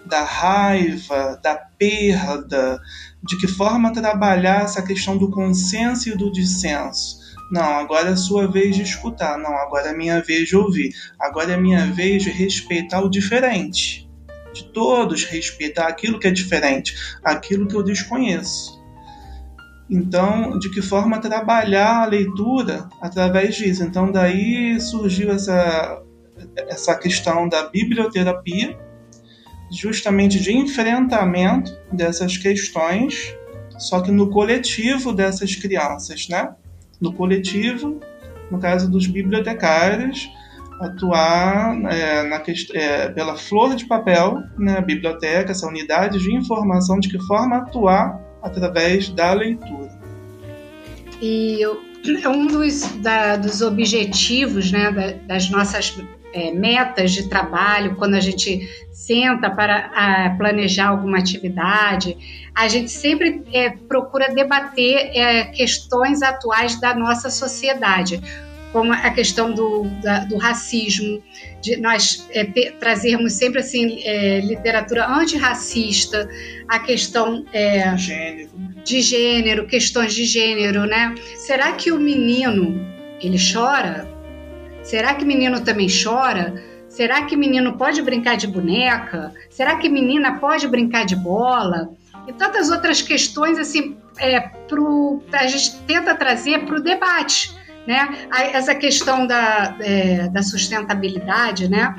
da 0.08 0.24
raiva, 0.24 1.40
da 1.44 1.56
perda? 1.78 2.82
De 3.22 3.38
que 3.38 3.48
forma 3.48 3.94
trabalhar 3.94 4.64
essa 4.64 4.82
questão 4.82 5.16
do 5.16 5.30
consenso 5.30 6.10
e 6.10 6.18
do 6.18 6.32
dissenso? 6.32 7.25
Não, 7.52 7.80
agora 7.80 8.10
é 8.10 8.16
sua 8.16 8.48
vez 8.48 8.76
de 8.76 8.82
escutar. 8.82 9.38
Não, 9.38 9.56
agora 9.58 9.90
é 9.90 9.94
minha 9.94 10.22
vez 10.22 10.48
de 10.48 10.56
ouvir. 10.56 10.92
Agora 11.20 11.54
é 11.54 11.58
minha 11.58 11.86
vez 11.88 12.24
de 12.24 12.30
respeitar 12.30 13.02
o 13.02 13.10
diferente 13.10 14.06
de 14.56 14.64
todos 14.72 15.26
respeitar 15.26 15.88
aquilo 15.88 16.18
que 16.18 16.28
é 16.28 16.32
diferente, 16.32 16.96
aquilo 17.22 17.68
que 17.68 17.76
eu 17.76 17.84
desconheço. 17.84 18.82
Então, 19.90 20.58
de 20.58 20.72
que 20.72 20.82
forma 20.82 21.20
trabalhar 21.20 22.04
a 22.04 22.06
leitura 22.06 22.90
através 23.02 23.56
disso? 23.56 23.84
Então, 23.84 24.12
daí 24.12 24.80
surgiu 24.80 25.32
essa, 25.32 26.02
essa 26.56 26.96
questão 26.96 27.48
da 27.48 27.68
biblioterapia, 27.68 28.80
justamente 29.70 30.40
de 30.40 30.54
enfrentamento 30.54 31.72
dessas 31.92 32.38
questões, 32.38 33.36
só 33.78 34.02
que 34.02 34.10
no 34.10 34.30
coletivo 34.30 35.12
dessas 35.12 35.56
crianças, 35.56 36.28
né? 36.30 36.56
No 37.00 37.14
coletivo, 37.14 38.00
no 38.50 38.60
caso 38.60 38.90
dos 38.90 39.08
bibliotecários, 39.08 40.30
atuar 40.82 41.76
é, 41.92 42.24
na, 42.24 42.42
é, 42.74 43.10
pela 43.10 43.36
flor 43.36 43.76
de 43.76 43.86
papel, 43.86 44.44
né, 44.58 44.78
a 44.78 44.82
biblioteca, 44.82 45.52
essa 45.52 45.68
unidade 45.68 46.20
de 46.20 46.34
informação, 46.34 47.00
de 47.00 47.10
que 47.10 47.20
forma 47.26 47.58
atuar 47.58 48.20
através 48.42 49.10
da 49.10 49.34
leitura. 49.34 49.90
E 51.22 51.62
é 51.64 52.30
um 52.30 52.46
dos, 52.46 52.82
da, 52.98 53.38
dos 53.38 53.62
objetivos 53.62 54.72
né, 54.72 54.92
da, 54.92 55.12
das 55.28 55.50
nossas 55.50 55.92
é, 56.36 56.52
metas 56.52 57.12
de 57.12 57.30
trabalho, 57.30 57.96
quando 57.96 58.16
a 58.16 58.20
gente 58.20 58.68
senta 58.92 59.50
para 59.50 59.90
a, 59.96 60.30
planejar 60.32 60.90
alguma 60.90 61.18
atividade, 61.18 62.18
a 62.54 62.68
gente 62.68 62.92
sempre 62.92 63.42
é, 63.54 63.70
procura 63.70 64.34
debater 64.34 65.12
é, 65.16 65.46
questões 65.46 66.22
atuais 66.22 66.80
da 66.80 66.94
nossa 66.94 67.30
sociedade 67.30 68.22
como 68.74 68.92
a 68.92 69.10
questão 69.10 69.54
do, 69.54 69.86
da, 70.04 70.26
do 70.26 70.36
racismo, 70.36 71.24
de 71.62 71.78
nós 71.78 72.28
é, 72.32 72.44
trazermos 72.78 73.32
sempre 73.32 73.62
assim 73.62 74.02
é, 74.04 74.42
literatura 74.42 75.08
antirracista, 75.08 76.28
a 76.68 76.78
questão 76.80 77.46
é, 77.54 77.96
gênero. 77.96 78.50
de 78.84 79.02
gênero, 79.02 79.66
questões 79.66 80.14
de 80.14 80.26
gênero, 80.26 80.86
né? 80.86 81.16
Será 81.38 81.72
que 81.72 81.90
o 81.90 81.98
menino 81.98 82.86
ele 83.22 83.38
chora? 83.38 84.14
Será 84.86 85.16
que 85.16 85.26
menino 85.26 85.60
também 85.62 85.88
chora? 85.88 86.64
Será 86.88 87.26
que 87.26 87.36
menino 87.36 87.78
pode 87.78 88.02
brincar 88.02 88.38
de 88.38 88.48
boneca? 88.48 89.34
Será 89.50 89.76
que 89.76 89.90
menina 89.90 90.40
pode 90.40 90.68
brincar 90.68 91.06
de 91.06 91.16
bola? 91.16 91.90
E 92.28 92.32
tantas 92.32 92.70
outras 92.70 93.02
questões 93.02 93.60
assim, 93.60 93.98
é, 94.18 94.40
pro, 94.40 95.22
a 95.34 95.48
gente 95.48 95.76
tenta 95.82 96.16
trazer 96.16 96.66
para 96.66 96.76
o 96.76 96.80
debate 96.82 97.54
né? 97.86 98.28
Essa 98.52 98.74
questão 98.74 99.28
da, 99.28 99.76
é, 99.80 100.28
da 100.30 100.42
sustentabilidade, 100.42 101.70
né? 101.70 101.96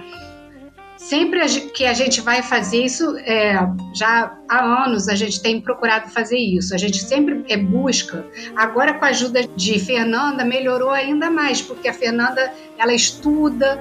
Sempre 1.08 1.40
que 1.68 1.86
a 1.86 1.92
gente 1.92 2.20
vai 2.20 2.42
fazer 2.42 2.84
isso, 2.84 3.16
é, 3.18 3.54
já 3.94 4.36
há 4.48 4.84
anos 4.84 5.08
a 5.08 5.14
gente 5.14 5.40
tem 5.40 5.60
procurado 5.60 6.10
fazer 6.10 6.36
isso. 6.36 6.74
A 6.74 6.78
gente 6.78 6.98
sempre 6.98 7.44
é, 7.48 7.56
busca. 7.56 8.26
Agora, 8.56 8.92
com 8.92 9.04
a 9.04 9.08
ajuda 9.08 9.46
de 9.54 9.78
Fernanda, 9.78 10.44
melhorou 10.44 10.90
ainda 10.90 11.30
mais, 11.30 11.62
porque 11.62 11.86
a 11.86 11.92
Fernanda 11.92 12.52
ela 12.76 12.92
estuda, 12.92 13.78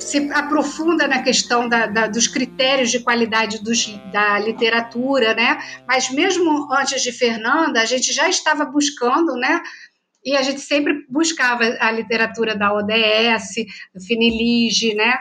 se 0.00 0.28
aprofunda 0.32 1.06
na 1.06 1.22
questão 1.22 1.68
da, 1.68 1.86
da, 1.86 2.08
dos 2.08 2.26
critérios 2.26 2.90
de 2.90 2.98
qualidade 2.98 3.62
dos, 3.62 3.86
da 4.12 4.40
literatura, 4.40 5.34
né? 5.34 5.60
Mas 5.86 6.10
mesmo 6.10 6.66
antes 6.72 7.02
de 7.04 7.12
Fernanda, 7.12 7.80
a 7.80 7.84
gente 7.84 8.12
já 8.12 8.28
estava 8.28 8.64
buscando, 8.64 9.34
né? 9.34 9.62
E 10.24 10.36
a 10.36 10.42
gente 10.42 10.60
sempre 10.60 11.06
buscava 11.08 11.62
a 11.78 11.92
literatura 11.92 12.56
da 12.56 12.74
ODS, 12.74 13.64
do 13.94 14.00
Finilige, 14.04 14.92
né? 14.96 15.14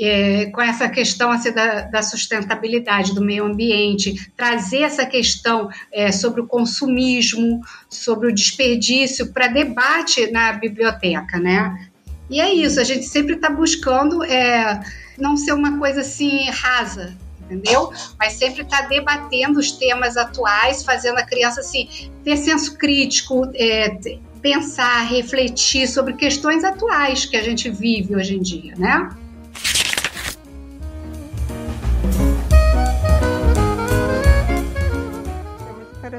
É, 0.00 0.46
com 0.46 0.60
essa 0.62 0.88
questão 0.88 1.30
assim, 1.30 1.52
da, 1.52 1.82
da, 1.82 2.02
sustentabilidade 2.02 3.14
do 3.14 3.22
meio 3.22 3.44
ambiente, 3.44 4.32
trazer 4.34 4.82
essa 4.82 5.04
questão 5.04 5.68
é, 5.92 6.10
sobre 6.10 6.40
o 6.40 6.46
consumismo, 6.46 7.60
sobre 7.90 8.28
o 8.28 8.34
desperdício 8.34 9.32
para 9.32 9.48
debate 9.48 10.30
na 10.32 10.52
biblioteca, 10.54 11.38
né? 11.38 11.88
E 12.30 12.40
é 12.40 12.52
isso, 12.52 12.80
a 12.80 12.84
gente 12.84 13.04
sempre 13.04 13.34
está 13.34 13.50
buscando 13.50 14.24
é, 14.24 14.80
não 15.18 15.36
ser 15.36 15.52
uma 15.52 15.78
coisa 15.78 16.00
assim 16.00 16.48
rasa, 16.48 17.14
entendeu? 17.42 17.92
Mas 18.18 18.32
sempre 18.34 18.62
está 18.62 18.82
debatendo 18.82 19.58
os 19.58 19.72
temas 19.72 20.16
atuais, 20.16 20.82
fazendo 20.82 21.18
a 21.18 21.22
criança 21.22 21.60
assim 21.60 21.88
ter 22.24 22.38
senso 22.38 22.78
crítico, 22.78 23.50
é, 23.54 23.98
pensar, 24.40 25.02
refletir 25.02 25.86
sobre 25.86 26.14
questões 26.14 26.64
atuais 26.64 27.24
que 27.24 27.36
a 27.36 27.42
gente 27.42 27.70
vive 27.70 28.16
hoje 28.16 28.36
em 28.36 28.40
dia, 28.40 28.74
né? 28.76 29.10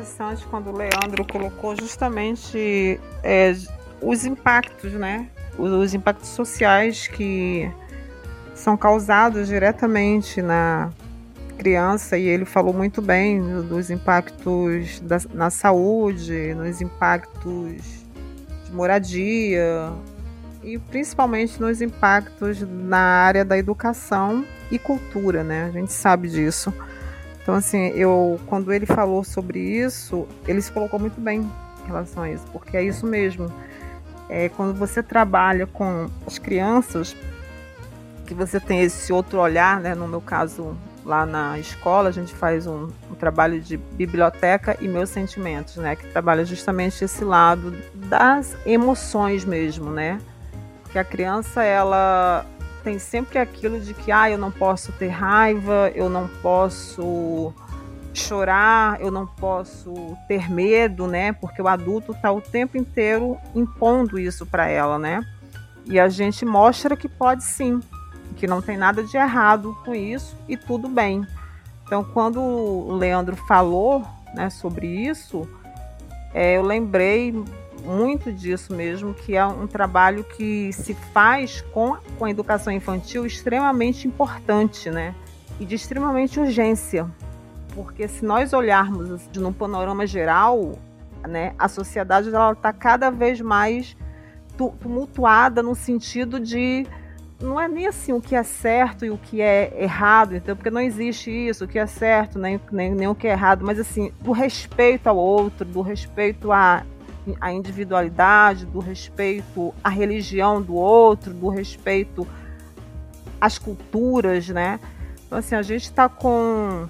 Interessante 0.04 0.46
quando 0.48 0.70
o 0.70 0.78
Leandro 0.78 1.26
colocou 1.26 1.76
justamente 1.76 3.00
é, 3.24 3.56
os 4.02 4.26
impactos, 4.26 4.92
né? 4.94 5.28
Os 5.58 5.94
impactos 5.94 6.30
sociais 6.30 7.08
que 7.08 7.72
são 8.54 8.76
causados 8.76 9.48
diretamente 9.48 10.42
na 10.42 10.92
criança 11.58 12.18
e 12.18 12.28
ele 12.28 12.44
falou 12.44 12.74
muito 12.74 13.02
bem 13.02 13.42
dos 13.62 13.90
impactos 13.90 15.00
da, 15.00 15.18
na 15.34 15.50
saúde, 15.50 16.54
nos 16.56 16.82
impactos 16.82 18.04
moradia 18.72 19.94
e 20.64 20.78
principalmente 20.80 21.62
nos 21.62 21.82
impactos 21.82 22.62
na 22.62 22.98
área 22.98 23.46
da 23.46 23.58
educação 23.58 24.44
e 24.72 24.80
cultura, 24.80 25.44
né? 25.44 25.66
A 25.66 25.72
gente 25.72 25.94
sabe 25.94 26.28
disso. 26.28 26.74
Então, 27.44 27.56
assim, 27.56 27.90
eu 27.90 28.40
quando 28.48 28.72
ele 28.72 28.86
falou 28.86 29.24
sobre 29.24 29.60
isso, 29.60 30.26
ele 30.48 30.62
se 30.62 30.72
colocou 30.72 30.98
muito 30.98 31.20
bem 31.20 31.42
em 31.84 31.88
relação 31.88 32.24
a 32.24 32.32
isso, 32.32 32.46
porque 32.52 32.78
é 32.78 32.84
isso 32.84 33.06
mesmo. 33.06 33.52
É, 34.30 34.48
quando 34.50 34.74
você 34.74 35.04
trabalha 35.04 35.68
com 35.68 36.10
as 36.26 36.40
crianças, 36.40 37.16
que 38.26 38.34
você 38.34 38.60
tem 38.60 38.82
esse 38.82 39.12
outro 39.12 39.40
olhar, 39.40 39.82
né? 39.82 39.94
No 39.94 40.08
meu 40.08 40.22
caso, 40.22 40.76
lá 41.06 41.26
na 41.26 41.60
escola, 41.60 42.10
a 42.10 42.12
gente 42.12 42.34
faz 42.34 42.66
um, 42.66 42.90
um, 43.12 43.16
trabalho 43.16 43.60
de 43.60 43.76
biblioteca 43.76 44.78
e 44.80 44.88
meus 44.88 45.10
sentimentos, 45.10 45.76
né? 45.76 45.96
Que 45.96 46.08
trabalha 46.08 46.46
justamente 46.46 47.04
esse 47.04 47.24
lado 47.24 47.76
das 47.94 48.56
emoções 48.66 49.44
mesmo, 49.44 49.92
né? 49.92 50.20
Que 50.92 50.98
a 50.98 51.04
criança, 51.04 51.64
ela 51.64 52.46
tem 52.84 53.00
sempre 53.00 53.40
aquilo 53.40 53.80
de 53.80 53.94
que, 53.94 54.12
ah, 54.12 54.30
eu 54.30 54.38
não 54.38 54.52
posso 54.52 54.92
ter 54.94 55.08
raiva, 55.08 55.92
eu 55.96 56.10
não 56.10 56.28
posso 56.28 57.54
chorar, 58.14 59.02
eu 59.02 59.10
não 59.10 59.26
posso 59.26 60.18
ter 60.28 60.52
medo, 60.52 61.08
né? 61.08 61.34
Porque 61.34 61.62
o 61.62 61.68
adulto 61.68 62.12
está 62.12 62.32
o 62.32 62.42
tempo 62.42 62.78
inteiro 62.78 63.38
impondo 63.56 64.20
isso 64.20 64.46
para 64.46 64.68
ela, 64.68 65.00
né? 65.00 65.26
E 65.86 66.00
a 66.00 66.08
gente 66.08 66.46
mostra 66.46 66.96
que 66.96 67.10
pode 67.10 67.44
sim, 67.44 67.80
que 68.36 68.46
não 68.48 68.62
tem 68.62 68.78
nada 68.78 69.04
de 69.04 69.18
errado 69.18 69.76
com 69.84 69.96
isso 69.96 70.38
e 70.48 70.56
tudo 70.56 70.88
bem. 70.88 71.26
Então, 71.86 72.04
quando 72.04 72.40
o 72.42 72.96
Leandro 72.96 73.36
falou 73.36 74.06
né, 74.34 74.50
sobre 74.50 74.88
isso, 74.88 75.48
é, 76.34 76.58
eu 76.58 76.64
lembrei 76.64 77.34
muito 77.84 78.32
disso 78.32 78.74
mesmo, 78.74 79.14
que 79.14 79.36
é 79.36 79.46
um 79.46 79.68
trabalho 79.68 80.24
que 80.24 80.72
se 80.74 80.94
faz 81.14 81.62
com, 81.74 81.98
com 82.18 82.26
a 82.26 82.30
educação 82.30 82.72
infantil 82.72 83.26
extremamente 83.26 84.08
importante, 84.08 84.90
né? 84.90 85.14
E 85.60 85.66
de 85.66 85.76
extremamente 85.76 86.40
urgência. 86.40 87.10
Porque 87.76 88.08
se 88.08 88.24
nós 88.26 88.54
olharmos 88.54 89.12
assim, 89.12 89.30
num 89.38 89.54
panorama 89.54 90.08
geral, 90.08 90.78
né, 91.28 91.54
a 91.58 91.68
sociedade 91.68 92.30
está 92.30 92.72
cada 92.72 93.10
vez 93.10 93.42
mais 93.42 93.96
tumultuada 94.58 95.64
no 95.64 95.74
sentido 95.74 96.40
de 96.40 96.86
não 97.42 97.60
é 97.60 97.68
nem 97.68 97.88
assim 97.88 98.14
o 98.14 98.22
que 98.22 98.36
é 98.36 98.44
certo 98.44 99.06
e 99.06 99.10
o 99.10 99.18
que 99.18 99.42
é 99.42 99.74
errado, 99.78 100.36
então, 100.36 100.56
porque 100.56 100.70
não 100.70 100.80
existe 100.80 101.30
isso, 101.30 101.66
o 101.66 101.68
que 101.68 101.78
é 101.78 101.86
certo, 101.86 102.40
nem, 102.40 102.60
nem, 102.72 102.96
nem 102.96 103.08
o 103.08 103.16
que 103.16 103.28
é 103.28 103.32
errado, 103.32 103.66
mas 103.66 103.80
assim, 103.80 104.12
do 104.22 104.32
respeito 104.32 105.08
ao 105.08 105.18
outro, 105.18 105.66
do 105.66 105.82
respeito 105.82 106.52
à, 106.52 106.86
à 107.40 107.52
individualidade, 107.52 108.66
do 108.66 108.80
respeito 108.80 109.74
à 109.84 109.90
religião 109.90 110.62
do 110.62 110.76
outro, 110.76 111.34
do 111.34 111.48
respeito 111.50 112.28
às 113.40 113.58
culturas, 113.58 114.50
né? 114.50 114.80
Então, 115.26 115.38
assim, 115.38 115.56
a 115.56 115.62
gente 115.62 115.84
está 115.84 116.08
com 116.08 116.88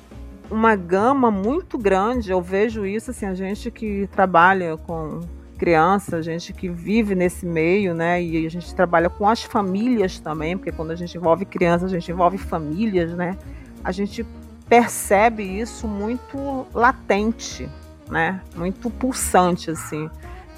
uma 0.52 0.76
gama 0.76 1.32
muito 1.32 1.78
grande, 1.78 2.32
eu 2.32 2.42
vejo 2.42 2.86
isso, 2.86 3.12
assim, 3.12 3.26
a 3.26 3.34
gente 3.34 3.72
que 3.72 4.08
trabalha 4.12 4.78
com 4.78 5.22
criança, 5.58 6.22
gente 6.22 6.52
que 6.52 6.68
vive 6.68 7.16
nesse 7.16 7.46
meio, 7.46 7.94
né? 7.94 8.22
E 8.22 8.46
a 8.46 8.50
gente 8.50 8.76
trabalha 8.76 9.10
com 9.10 9.28
as 9.30 9.44
famílias 9.44 10.20
também, 10.20 10.58
porque 10.58 10.72
quando 10.72 10.92
a 10.92 10.96
gente 10.96 11.18
envolve 11.18 11.46
crianças, 11.46 11.92
a 11.92 12.00
gente 12.00 12.12
envolve 12.12 12.38
famílias, 12.38 13.14
né? 13.14 13.38
A 13.84 13.92
gente 13.92 14.26
percebe 14.68 15.44
isso 15.44 15.88
muito 15.88 16.68
latente, 16.74 17.70
né? 18.10 18.42
Muito 18.56 18.90
pulsante, 18.90 19.72
assim. 19.72 20.10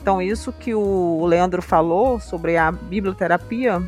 Então, 0.01 0.21
isso 0.21 0.51
que 0.51 0.73
o 0.75 1.25
Leandro 1.25 1.61
falou 1.61 2.19
sobre 2.19 2.57
a 2.57 2.71
biblioterapia, 2.71 3.81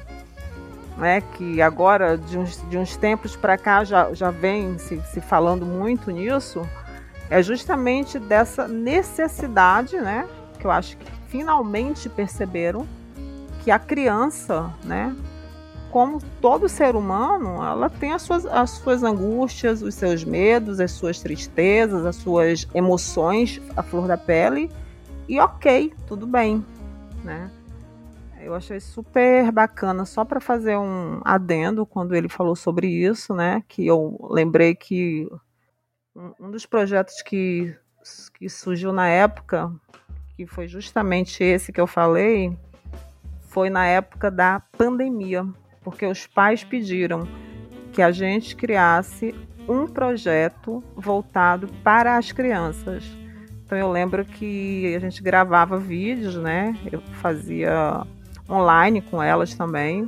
né, 0.98 1.22
que 1.22 1.62
agora, 1.62 2.18
de 2.18 2.38
uns, 2.40 2.68
de 2.70 2.78
uns 2.78 2.98
tempos 2.98 3.36
para 3.36 3.56
cá, 3.56 3.84
já, 3.84 4.12
já 4.14 4.32
vem 4.32 4.80
se, 4.80 5.00
se 5.14 5.22
falando 5.22 5.66
muito 5.66 6.10
nisso, 6.10 6.68
é 7.30 7.44
justamente 7.44 8.18
dessa 8.18 8.68
necessidade, 8.68 9.98
né, 9.98 10.28
que 10.60 10.66
eu 10.66 10.72
acho 10.72 10.98
que 10.98 11.06
finalmente 11.28 12.10
perceberam 12.10 12.88
que 13.64 13.70
a 13.70 13.78
criança, 13.78 14.74
né, 14.84 15.16
como 15.92 16.22
todo 16.42 16.70
ser 16.70 16.96
humano, 16.96 17.64
ela 17.64 17.90
tem 17.90 18.14
as 18.14 18.22
suas, 18.22 18.46
as 18.46 18.72
suas 18.72 19.04
angústias, 19.04 19.82
os 19.82 19.96
seus 19.96 20.24
medos, 20.24 20.80
as 20.80 20.92
suas 20.92 21.20
tristezas, 21.20 22.06
as 22.06 22.16
suas 22.16 22.68
emoções 22.74 23.62
à 23.76 23.84
flor 23.84 24.08
da 24.08 24.18
pele. 24.18 24.70
E 25.28 25.40
ok, 25.40 25.94
tudo 26.08 26.26
bem, 26.26 26.66
né? 27.24 27.52
Eu 28.42 28.56
achei 28.56 28.80
super 28.80 29.52
bacana, 29.52 30.06
só 30.06 30.24
para 30.24 30.40
fazer 30.40 30.78
um 30.78 31.20
adendo 31.26 31.86
quando 31.86 32.16
ele 32.16 32.30
falou 32.30 32.56
sobre 32.56 32.88
isso, 32.88 33.34
né? 33.34 33.64
Que 33.68 33.86
eu 33.86 34.18
lembrei 34.30 34.74
que 34.74 35.28
um 36.40 36.50
dos 36.50 36.66
projetos 36.66 37.22
que, 37.22 37.76
que 38.34 38.50
surgiu 38.50 38.94
na 38.94 39.08
época 39.08 39.72
que 40.38 40.46
foi 40.46 40.68
justamente 40.68 41.44
esse 41.44 41.74
que 41.74 41.82
eu 41.82 41.88
falei, 41.88 42.56
foi 43.48 43.72
na 43.72 43.88
época 43.88 44.30
da 44.30 44.60
pandemia, 44.78 45.44
porque 45.88 46.06
os 46.06 46.28
pais 46.28 46.66
pediram 46.66 47.26
que 47.94 48.02
a 48.02 48.12
gente 48.12 48.58
criasse 48.58 49.34
um 49.70 49.88
projeto 49.88 50.84
voltado 50.94 51.70
para 51.82 52.18
as 52.18 52.34
crianças. 52.34 53.06
Então 53.64 53.78
eu 53.78 53.90
lembro 53.90 54.26
que 54.26 54.94
a 54.94 55.00
gente 55.00 55.24
gravava 55.24 55.78
vídeos, 55.78 56.36
né? 56.36 56.78
Eu 56.92 57.00
fazia 57.22 58.06
online 58.50 59.00
com 59.00 59.24
elas 59.24 59.56
também. 59.56 60.06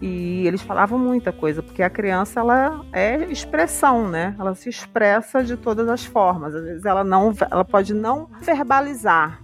E 0.00 0.46
eles 0.46 0.62
falavam 0.62 0.98
muita 0.98 1.32
coisa, 1.32 1.62
porque 1.62 1.82
a 1.82 1.90
criança 1.90 2.40
ela 2.40 2.82
é 2.90 3.30
expressão, 3.30 4.08
né? 4.08 4.34
Ela 4.38 4.54
se 4.54 4.70
expressa 4.70 5.44
de 5.44 5.58
todas 5.58 5.86
as 5.86 6.06
formas. 6.06 6.54
Às 6.54 6.64
vezes 6.64 6.84
ela 6.86 7.04
não, 7.04 7.34
ela 7.50 7.64
pode 7.64 7.92
não 7.92 8.26
verbalizar, 8.40 9.42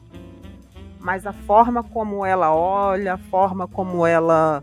mas 0.98 1.26
a 1.26 1.34
forma 1.34 1.82
como 1.82 2.24
ela 2.24 2.54
olha, 2.54 3.12
a 3.12 3.18
forma 3.18 3.68
como 3.68 4.06
ela 4.06 4.62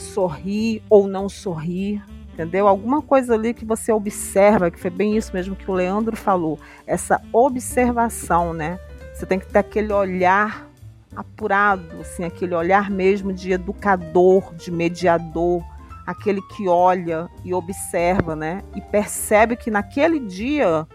sorri 0.00 0.82
ou 0.90 1.06
não 1.06 1.28
sorri, 1.28 2.02
entendeu? 2.32 2.66
Alguma 2.66 3.00
coisa 3.00 3.34
ali 3.34 3.54
que 3.54 3.64
você 3.64 3.92
observa, 3.92 4.70
que 4.70 4.80
foi 4.80 4.90
bem 4.90 5.16
isso 5.16 5.32
mesmo 5.32 5.54
que 5.54 5.70
o 5.70 5.74
Leandro 5.74 6.16
falou, 6.16 6.58
essa 6.86 7.20
observação, 7.32 8.52
né? 8.52 8.80
Você 9.14 9.26
tem 9.26 9.38
que 9.38 9.46
ter 9.46 9.58
aquele 9.58 9.92
olhar 9.92 10.68
apurado, 11.14 12.00
assim, 12.00 12.24
aquele 12.24 12.54
olhar 12.54 12.90
mesmo 12.90 13.32
de 13.32 13.52
educador, 13.52 14.54
de 14.54 14.70
mediador, 14.70 15.62
aquele 16.06 16.40
que 16.42 16.68
olha 16.68 17.28
e 17.44 17.52
observa, 17.52 18.34
né? 18.34 18.62
E 18.74 18.80
percebe 18.80 19.56
que 19.56 19.70
naquele 19.70 20.18
dia 20.20 20.86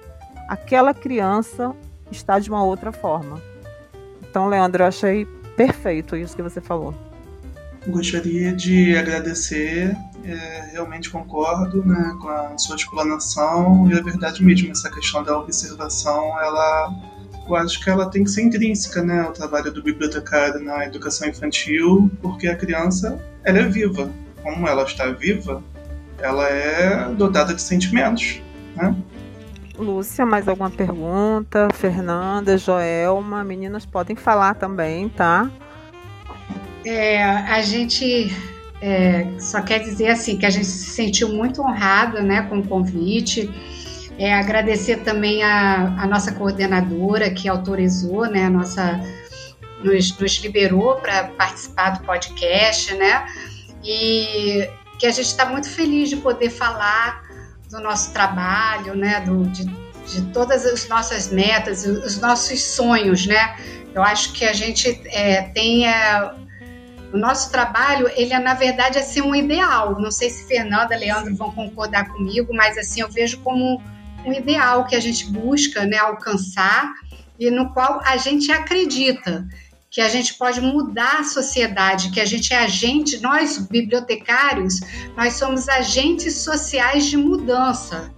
aquela 0.48 0.94
criança 0.94 1.76
está 2.12 2.40
de 2.40 2.50
uma 2.50 2.64
outra 2.64 2.92
forma. 2.92 3.42
Então, 4.22 4.48
Leandro, 4.48 4.84
eu 4.84 4.88
achei 4.88 5.26
perfeito 5.56 6.16
isso 6.16 6.36
que 6.36 6.42
você 6.42 6.60
falou. 6.60 6.94
Gostaria 7.88 8.52
de 8.52 8.98
agradecer, 8.98 9.96
é, 10.24 10.70
realmente 10.72 11.10
concordo 11.10 11.86
né, 11.86 12.16
com 12.20 12.28
a 12.30 12.58
sua 12.58 12.76
explanação 12.76 13.90
e 13.90 13.94
é 13.94 14.02
verdade 14.02 14.44
mesmo, 14.44 14.72
essa 14.72 14.90
questão 14.90 15.24
da 15.24 15.38
observação, 15.38 16.40
ela 16.42 16.92
eu 17.48 17.56
acho 17.56 17.80
que 17.84 17.90
ela 17.90 18.10
tem 18.10 18.24
que 18.24 18.30
ser 18.32 18.42
intrínseca, 18.42 19.04
né, 19.04 19.22
ao 19.22 19.32
trabalho 19.32 19.72
do 19.72 19.84
bibliotecário 19.84 20.60
na 20.60 20.86
educação 20.86 21.28
infantil, 21.28 22.10
porque 22.22 22.48
a 22.48 22.56
criança, 22.56 23.24
ela 23.44 23.60
é 23.60 23.64
viva. 23.64 24.12
Como 24.42 24.68
ela 24.68 24.84
está 24.84 25.08
viva, 25.12 25.64
ela 26.20 26.48
é 26.50 27.08
dotada 27.14 27.54
de 27.54 27.62
sentimentos, 27.62 28.42
né? 28.76 28.96
Lúcia, 29.78 30.26
mais 30.26 30.48
alguma 30.48 30.72
pergunta? 30.72 31.68
Fernanda, 31.74 32.58
Joelma, 32.58 33.44
meninas 33.44 33.86
podem 33.86 34.16
falar 34.16 34.56
também, 34.56 35.10
tá? 35.10 35.50
É, 36.86 37.24
a 37.24 37.62
gente 37.64 38.32
é, 38.80 39.26
só 39.40 39.62
quer 39.62 39.80
dizer 39.80 40.10
assim 40.10 40.38
que 40.38 40.46
a 40.46 40.50
gente 40.50 40.68
se 40.68 40.92
sentiu 40.92 41.30
muito 41.30 41.62
honrada, 41.62 42.22
né, 42.22 42.44
com 42.44 42.60
o 42.60 42.68
convite. 42.68 43.50
É, 44.20 44.34
agradecer 44.34 44.98
também 44.98 45.44
a, 45.44 45.96
a, 45.98 46.08
nossa 46.08 46.32
coordenadora 46.32 47.30
que 47.32 47.50
autorizou, 47.50 48.28
né, 48.28 48.48
nossa 48.48 49.02
nos, 49.84 50.18
nos 50.18 50.38
liberou 50.44 50.96
para 50.96 51.26
participar 51.30 51.92
do 51.92 52.06
podcast, 52.06 52.94
né? 52.96 53.26
E 53.84 54.70
que 54.98 55.06
a 55.06 55.12
gente 55.12 55.28
está 55.28 55.46
muito 55.46 55.70
feliz 55.70 56.10
de 56.10 56.18
poder 56.18 56.50
falar 56.50 57.24
do 57.70 57.82
nosso 57.82 58.14
trabalho, 58.14 58.96
né? 58.96 59.20
Do, 59.22 59.44
de, 59.46 59.66
de 59.66 60.22
todas 60.32 60.66
as 60.66 60.88
nossas 60.88 61.30
metas, 61.32 61.86
os 61.86 62.20
nossos 62.20 62.62
sonhos, 62.64 63.26
né? 63.26 63.58
Eu 63.94 64.04
acho 64.04 64.34
que 64.34 64.46
a 64.46 64.54
gente 64.54 65.02
é, 65.08 65.44
tem 65.54 65.88
é, 65.88 66.32
o 67.16 67.18
nosso 67.18 67.50
trabalho, 67.50 68.12
ele 68.18 68.34
é 68.34 68.40
na 68.40 68.54
verdade 68.54 69.00
assim 69.00 69.22
um 69.22 69.34
ideal. 69.34 69.98
Não 70.00 70.12
sei 70.12 70.30
se 70.30 70.46
Fernanda, 70.48 70.98
Leandro 70.98 71.34
vão 71.34 71.50
concordar 71.50 72.10
comigo, 72.10 72.54
mas 72.54 72.78
assim 72.78 73.00
eu 73.00 73.10
vejo 73.10 73.40
como 73.40 73.82
um 74.26 74.34
ideal 74.34 74.86
que 74.86 74.96
a 74.96 75.00
gente 75.00 75.32
busca 75.32 75.86
né, 75.86 75.98
alcançar 75.98 76.94
e 77.40 77.50
no 77.50 77.72
qual 77.74 78.02
a 78.04 78.18
gente 78.18 78.52
acredita 78.52 79.48
que 79.90 80.02
a 80.02 80.10
gente 80.10 80.34
pode 80.34 80.60
mudar 80.60 81.20
a 81.22 81.24
sociedade, 81.24 82.12
que 82.12 82.20
a 82.20 82.26
gente 82.26 82.54
é 82.54 82.58
agente, 82.58 83.22
nós 83.22 83.58
bibliotecários, 83.60 84.82
nós 85.16 85.36
somos 85.36 85.70
agentes 85.70 86.40
sociais 86.40 87.06
de 87.06 87.16
mudança. 87.16 88.12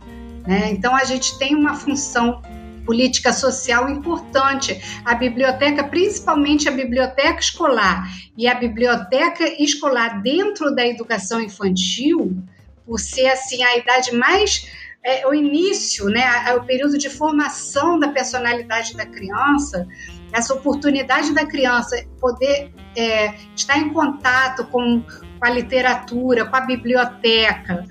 Né? 0.47 0.71
Então 0.71 0.95
a 0.95 1.03
gente 1.03 1.37
tem 1.37 1.53
uma 1.53 1.75
função 1.75 2.41
política 2.87 3.33
social 3.33 3.89
importante. 3.89 4.81
A 5.05 5.13
biblioteca, 5.13 5.83
principalmente 5.83 6.69
a 6.69 6.71
biblioteca 6.71 7.39
escolar 7.39 8.07
e 8.35 8.47
a 8.47 8.55
biblioteca 8.55 9.43
escolar 9.61 10.21
dentro 10.23 10.73
da 10.73 10.87
educação 10.87 11.41
infantil, 11.41 12.41
por 12.85 12.99
ser 12.99 13.27
assim 13.27 13.61
a 13.61 13.77
idade 13.77 14.15
mais 14.15 14.65
é, 15.03 15.27
o 15.27 15.33
início, 15.33 16.09
né, 16.09 16.25
o 16.55 16.63
período 16.63 16.97
de 16.97 17.09
formação 17.09 17.99
da 17.99 18.09
personalidade 18.09 18.95
da 18.95 19.05
criança, 19.05 19.87
essa 20.33 20.53
oportunidade 20.53 21.33
da 21.33 21.45
criança 21.45 22.03
poder 22.19 22.73
é, 22.95 23.33
estar 23.55 23.77
em 23.77 23.89
contato 23.93 24.65
com, 24.65 25.01
com, 25.01 25.45
a 25.45 25.49
literatura, 25.49 26.45
com 26.45 26.55
a 26.55 26.61
biblioteca, 26.61 27.85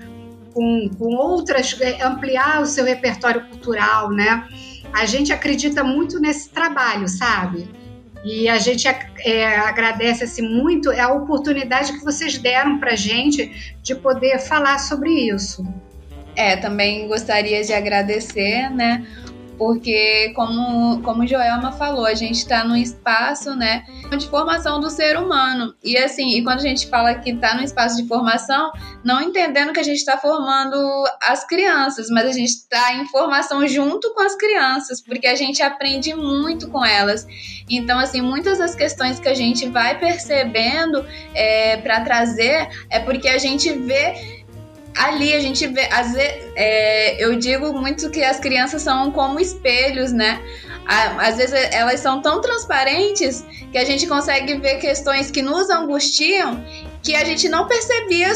com, 0.53 0.89
com 0.97 1.15
outras, 1.15 1.79
é, 1.81 2.03
ampliar 2.03 2.61
o 2.61 2.65
seu 2.65 2.85
repertório 2.85 3.47
cultural, 3.47 4.11
né? 4.11 4.47
A 4.93 5.05
gente 5.05 5.31
acredita 5.31 5.83
muito 5.83 6.19
nesse 6.19 6.49
trabalho, 6.49 7.07
sabe? 7.07 7.69
E 8.23 8.49
a 8.49 8.57
gente 8.57 8.87
é, 8.87 9.57
agradece 9.57 10.23
assim, 10.23 10.41
muito 10.41 10.91
a 10.91 11.13
oportunidade 11.13 11.93
que 11.93 12.03
vocês 12.03 12.37
deram 12.37 12.79
para 12.79 12.95
gente 12.95 13.75
de 13.81 13.95
poder 13.95 14.39
falar 14.39 14.79
sobre 14.79 15.11
isso. 15.11 15.65
É, 16.35 16.55
também 16.55 17.07
gostaria 17.07 17.63
de 17.63 17.73
agradecer, 17.73 18.69
né, 18.69 19.07
porque 19.57 20.31
como, 20.35 21.01
como 21.01 21.25
Joelma 21.25 21.71
falou, 21.71 22.05
a 22.05 22.13
gente 22.13 22.37
está 22.37 22.63
num 22.63 22.75
espaço, 22.75 23.55
né, 23.55 23.83
de 24.17 24.27
formação 24.27 24.79
do 24.79 24.89
ser 24.89 25.17
humano. 25.17 25.73
E 25.83 25.97
assim, 25.97 26.37
e 26.37 26.43
quando 26.43 26.59
a 26.59 26.63
gente 26.63 26.87
fala 26.87 27.15
que 27.15 27.31
está 27.31 27.55
no 27.55 27.63
espaço 27.63 28.01
de 28.01 28.07
formação, 28.07 28.71
não 29.03 29.21
entendendo 29.21 29.73
que 29.73 29.79
a 29.79 29.83
gente 29.83 29.97
está 29.97 30.17
formando 30.17 30.77
as 31.23 31.45
crianças, 31.45 32.07
mas 32.09 32.25
a 32.25 32.31
gente 32.31 32.49
está 32.49 32.93
em 32.93 33.05
formação 33.07 33.67
junto 33.67 34.13
com 34.13 34.21
as 34.21 34.35
crianças, 34.35 35.01
porque 35.01 35.27
a 35.27 35.35
gente 35.35 35.61
aprende 35.61 36.13
muito 36.13 36.69
com 36.69 36.85
elas. 36.85 37.25
Então, 37.69 37.99
assim, 37.99 38.21
muitas 38.21 38.59
das 38.59 38.75
questões 38.75 39.19
que 39.19 39.27
a 39.27 39.33
gente 39.33 39.67
vai 39.67 39.99
percebendo 39.99 41.05
é, 41.33 41.77
para 41.77 42.01
trazer 42.01 42.69
é 42.89 42.99
porque 42.99 43.27
a 43.27 43.37
gente 43.37 43.71
vê 43.71 44.36
ali 44.97 45.33
a 45.33 45.39
gente 45.39 45.65
vê, 45.67 45.87
às 45.91 46.13
vezes, 46.13 46.51
é, 46.55 47.23
eu 47.23 47.37
digo 47.37 47.73
muito 47.73 48.09
que 48.09 48.23
as 48.23 48.39
crianças 48.39 48.81
são 48.81 49.11
como 49.11 49.39
espelhos, 49.39 50.11
né? 50.11 50.41
Às 50.87 51.35
vezes 51.35 51.53
elas 51.71 51.99
são 51.99 52.21
tão 52.21 52.39
transparentes 52.39 53.45
que 53.71 53.77
a 53.77 53.83
gente 53.83 54.07
consegue 54.07 54.57
ver 54.57 54.75
questões 54.79 55.29
que 55.29 55.41
nos 55.41 55.69
angustiam 55.69 56.63
que 57.03 57.13
a 57.13 57.25
gente 57.25 57.49
não 57.49 57.67
percebia 57.67 58.31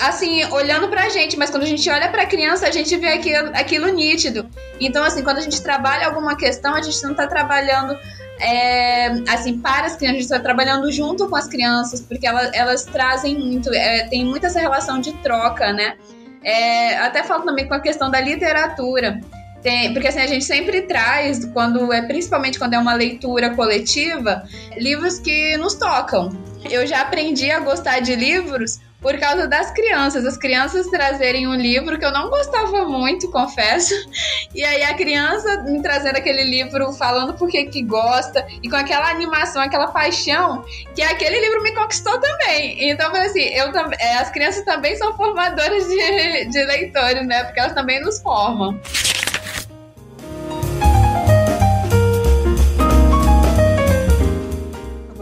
assim, 0.00 0.44
olhando 0.52 0.88
pra 0.88 1.08
gente, 1.08 1.36
mas 1.36 1.50
quando 1.50 1.64
a 1.64 1.66
gente 1.66 1.88
olha 1.90 2.08
pra 2.08 2.26
criança, 2.26 2.66
a 2.66 2.70
gente 2.70 2.96
vê 2.96 3.08
aquilo, 3.08 3.50
aquilo 3.54 3.88
nítido. 3.88 4.48
Então, 4.78 5.02
assim, 5.02 5.22
quando 5.22 5.38
a 5.38 5.42
gente 5.42 5.60
trabalha 5.62 6.06
alguma 6.06 6.36
questão, 6.36 6.74
a 6.74 6.82
gente 6.82 7.02
não 7.02 7.14
tá 7.14 7.26
trabalhando 7.26 7.98
é, 8.40 9.08
assim, 9.28 9.58
para 9.58 9.86
as 9.86 9.96
crianças, 9.96 10.16
a 10.16 10.20
gente 10.20 10.22
está 10.22 10.40
trabalhando 10.40 10.90
junto 10.90 11.28
com 11.28 11.36
as 11.36 11.46
crianças, 11.46 12.00
porque 12.00 12.26
elas, 12.26 12.50
elas 12.54 12.84
trazem 12.84 13.38
muito, 13.38 13.72
é, 13.72 14.06
tem 14.08 14.24
muita 14.24 14.46
essa 14.46 14.58
relação 14.58 15.00
de 15.00 15.12
troca, 15.18 15.72
né? 15.72 15.96
É, 16.42 16.96
até 16.98 17.22
falo 17.22 17.44
também 17.44 17.68
com 17.68 17.74
a 17.74 17.80
questão 17.80 18.10
da 18.10 18.20
literatura. 18.20 19.20
Tem, 19.62 19.92
porque 19.92 20.08
assim, 20.08 20.20
a 20.20 20.26
gente 20.26 20.44
sempre 20.44 20.82
traz, 20.82 21.44
quando 21.44 21.92
é 21.92 22.00
principalmente 22.00 22.58
quando 22.58 22.72
é 22.72 22.78
uma 22.78 22.94
leitura 22.94 23.50
coletiva, 23.54 24.42
livros 24.78 25.18
que 25.18 25.56
nos 25.58 25.74
tocam. 25.74 26.30
Eu 26.70 26.86
já 26.86 27.02
aprendi 27.02 27.50
a 27.50 27.60
gostar 27.60 28.00
de 28.00 28.16
livros 28.16 28.80
por 29.00 29.18
causa 29.18 29.48
das 29.48 29.70
crianças. 29.70 30.24
As 30.26 30.36
crianças 30.36 30.86
trazerem 30.88 31.48
um 31.48 31.54
livro 31.54 31.98
que 31.98 32.04
eu 32.04 32.12
não 32.12 32.28
gostava 32.28 32.84
muito, 32.84 33.30
confesso. 33.30 33.94
E 34.52 34.64
aí 34.64 34.82
a 34.82 34.94
criança 34.94 35.62
me 35.62 35.80
trazendo 35.80 36.16
aquele 36.16 36.42
livro 36.42 36.92
falando 36.92 37.34
por 37.34 37.48
que 37.48 37.66
que 37.66 37.82
gosta 37.82 38.44
e 38.60 38.68
com 38.68 38.74
aquela 38.74 39.08
animação, 39.08 39.62
aquela 39.62 39.86
paixão, 39.88 40.64
que 40.92 41.02
aquele 41.02 41.40
livro 41.40 41.62
me 41.62 41.72
conquistou 41.72 42.18
também. 42.20 42.90
Então, 42.90 43.14
assim, 43.14 43.42
eu 43.42 43.70
é, 44.00 44.16
as 44.16 44.28
crianças 44.30 44.64
também 44.64 44.96
são 44.96 45.16
formadoras 45.16 45.86
de, 45.86 46.46
de 46.46 46.64
leitores, 46.64 47.24
né? 47.26 47.44
Porque 47.44 47.60
elas 47.60 47.74
também 47.74 48.00
nos 48.00 48.20
formam. 48.20 48.78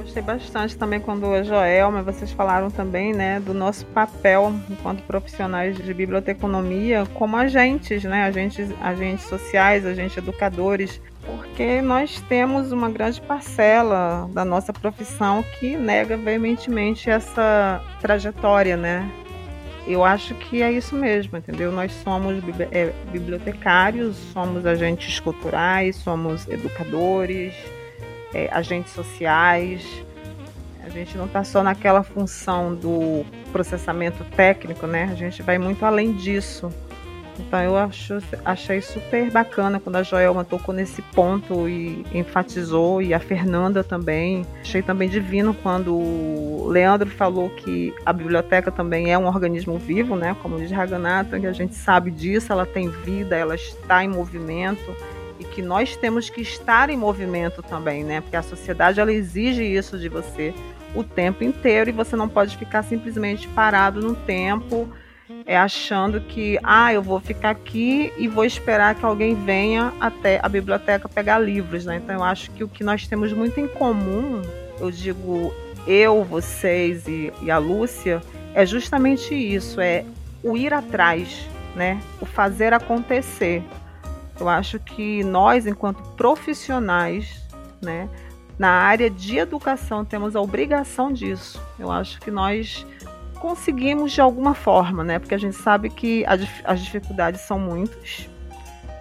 Gostei 0.08 0.22
bastante 0.22 0.74
também 0.74 0.98
quando 1.00 1.26
a 1.34 1.42
Joelma, 1.42 2.02
vocês 2.02 2.32
falaram 2.32 2.70
também, 2.70 3.12
né, 3.12 3.40
do 3.40 3.52
nosso 3.52 3.84
papel 3.86 4.54
enquanto 4.70 5.02
profissionais 5.02 5.76
de 5.76 5.92
biblioteconomia 5.92 7.04
como 7.12 7.36
agentes, 7.36 8.04
né, 8.04 8.24
agentes, 8.24 8.70
agentes 8.80 9.26
sociais, 9.26 9.84
agentes 9.84 10.16
educadores, 10.16 10.98
porque 11.26 11.82
nós 11.82 12.22
temos 12.22 12.72
uma 12.72 12.88
grande 12.88 13.20
parcela 13.20 14.26
da 14.32 14.46
nossa 14.46 14.72
profissão 14.72 15.44
que 15.60 15.76
nega 15.76 16.16
veementemente 16.16 17.10
essa 17.10 17.82
trajetória, 18.00 18.78
né? 18.78 19.06
Eu 19.86 20.04
acho 20.04 20.34
que 20.34 20.62
é 20.62 20.72
isso 20.72 20.94
mesmo, 20.94 21.36
entendeu? 21.36 21.70
Nós 21.70 21.92
somos 21.92 22.42
é, 22.72 22.92
bibliotecários, 23.10 24.16
somos 24.32 24.64
agentes 24.64 25.20
culturais, 25.20 25.96
somos 25.96 26.48
educadores, 26.48 27.54
é, 28.32 28.48
agentes 28.52 28.92
sociais, 28.92 29.84
a 30.88 30.90
gente 30.90 31.18
não 31.18 31.26
está 31.26 31.44
só 31.44 31.62
naquela 31.62 32.02
função 32.02 32.74
do 32.74 33.24
processamento 33.52 34.24
técnico, 34.34 34.86
né? 34.86 35.08
A 35.12 35.14
gente 35.14 35.42
vai 35.42 35.58
muito 35.58 35.84
além 35.84 36.14
disso. 36.14 36.72
Então 37.38 37.60
eu 37.60 37.76
acho, 37.76 38.18
achei 38.44 38.80
super 38.80 39.30
bacana 39.30 39.78
quando 39.78 39.96
a 39.96 40.02
Joelma 40.02 40.44
tocou 40.44 40.74
nesse 40.74 41.00
ponto 41.02 41.68
e 41.68 42.04
enfatizou, 42.12 43.00
e 43.00 43.14
a 43.14 43.20
Fernanda 43.20 43.84
também. 43.84 44.46
Achei 44.60 44.82
também 44.82 45.08
divino 45.08 45.54
quando 45.54 45.94
o 45.94 46.66
Leandro 46.68 47.08
falou 47.10 47.50
que 47.50 47.94
a 48.04 48.12
biblioteca 48.12 48.72
também 48.72 49.12
é 49.12 49.18
um 49.18 49.26
organismo 49.26 49.78
vivo, 49.78 50.16
né? 50.16 50.34
Como 50.42 50.58
diz 50.58 50.70
Raganata, 50.70 51.38
que 51.38 51.46
a 51.46 51.52
gente 51.52 51.74
sabe 51.74 52.10
disso, 52.10 52.50
ela 52.50 52.66
tem 52.66 52.88
vida, 52.88 53.36
ela 53.36 53.54
está 53.54 54.02
em 54.02 54.08
movimento 54.08 54.96
e 55.38 55.44
que 55.44 55.62
nós 55.62 55.96
temos 55.96 56.28
que 56.28 56.40
estar 56.40 56.90
em 56.90 56.96
movimento 56.96 57.62
também, 57.62 58.04
né? 58.04 58.20
Porque 58.20 58.36
a 58.36 58.42
sociedade 58.42 59.00
ela 59.00 59.12
exige 59.12 59.62
isso 59.62 59.98
de 59.98 60.08
você 60.08 60.54
o 60.94 61.04
tempo 61.04 61.44
inteiro 61.44 61.90
e 61.90 61.92
você 61.92 62.16
não 62.16 62.28
pode 62.28 62.56
ficar 62.56 62.82
simplesmente 62.82 63.46
parado 63.48 64.00
no 64.00 64.14
tempo, 64.14 64.88
é, 65.44 65.56
achando 65.56 66.20
que, 66.20 66.58
ah, 66.62 66.92
eu 66.92 67.02
vou 67.02 67.20
ficar 67.20 67.50
aqui 67.50 68.12
e 68.16 68.26
vou 68.26 68.44
esperar 68.44 68.94
que 68.94 69.04
alguém 69.04 69.34
venha 69.34 69.92
até 70.00 70.40
a 70.42 70.48
biblioteca 70.48 71.08
pegar 71.08 71.38
livros, 71.38 71.84
né? 71.84 71.96
Então 71.96 72.16
eu 72.16 72.24
acho 72.24 72.50
que 72.52 72.64
o 72.64 72.68
que 72.68 72.82
nós 72.82 73.06
temos 73.06 73.32
muito 73.32 73.60
em 73.60 73.68
comum, 73.68 74.42
eu 74.80 74.90
digo 74.90 75.52
eu, 75.86 76.24
vocês 76.24 77.06
e, 77.06 77.32
e 77.42 77.50
a 77.50 77.58
Lúcia, 77.58 78.20
é 78.54 78.66
justamente 78.66 79.34
isso, 79.34 79.80
é 79.80 80.04
o 80.42 80.56
ir 80.56 80.72
atrás, 80.72 81.46
né? 81.74 82.00
O 82.20 82.26
fazer 82.26 82.72
acontecer. 82.72 83.62
Eu 84.38 84.48
acho 84.48 84.78
que 84.78 85.24
nós, 85.24 85.66
enquanto 85.66 86.02
profissionais, 86.10 87.42
né, 87.82 88.08
na 88.58 88.70
área 88.70 89.08
de 89.08 89.38
educação 89.38 90.04
temos 90.04 90.34
a 90.34 90.40
obrigação 90.40 91.12
disso. 91.12 91.62
Eu 91.78 91.90
acho 91.90 92.20
que 92.20 92.30
nós 92.30 92.84
conseguimos 93.38 94.12
de 94.12 94.20
alguma 94.20 94.54
forma, 94.54 95.04
né? 95.04 95.18
Porque 95.18 95.34
a 95.34 95.38
gente 95.38 95.56
sabe 95.56 95.88
que 95.88 96.24
as 96.64 96.80
dificuldades 96.80 97.40
são 97.42 97.58
muitas. 97.58 98.28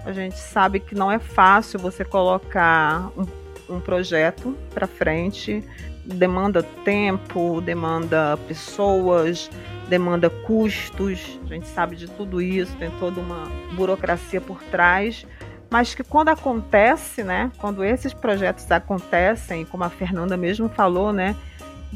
A 0.06 0.12
gente 0.14 0.38
sabe 0.38 0.80
que 0.80 0.96
não 0.96 1.12
é 1.12 1.20
fácil 1.20 1.80
você 1.80 2.06
colocar 2.06 3.12
um, 3.18 3.76
um 3.76 3.80
projeto 3.80 4.56
para 4.74 4.88
frente. 4.88 5.64
Demanda 6.06 6.64
tempo, 6.86 7.60
demanda 7.60 8.38
pessoas, 8.48 9.50
demanda 9.90 10.30
custos. 10.30 11.40
A 11.46 11.54
gente 11.54 11.68
sabe 11.68 11.96
de 11.96 12.08
tudo 12.08 12.42
isso, 12.42 12.76
tem 12.78 12.92
toda 13.00 13.20
uma 13.20 13.46
burocracia 13.76 14.42
por 14.42 14.62
trás 14.64 15.26
mas 15.70 15.94
que 15.94 16.04
quando 16.04 16.30
acontece, 16.30 17.24
né, 17.24 17.52
quando 17.58 17.84
esses 17.84 18.14
projetos 18.14 18.70
acontecem, 18.72 19.66
como 19.66 19.84
a 19.84 19.90
Fernanda 19.90 20.38
mesmo 20.38 20.70
falou, 20.70 21.12
né, 21.12 21.36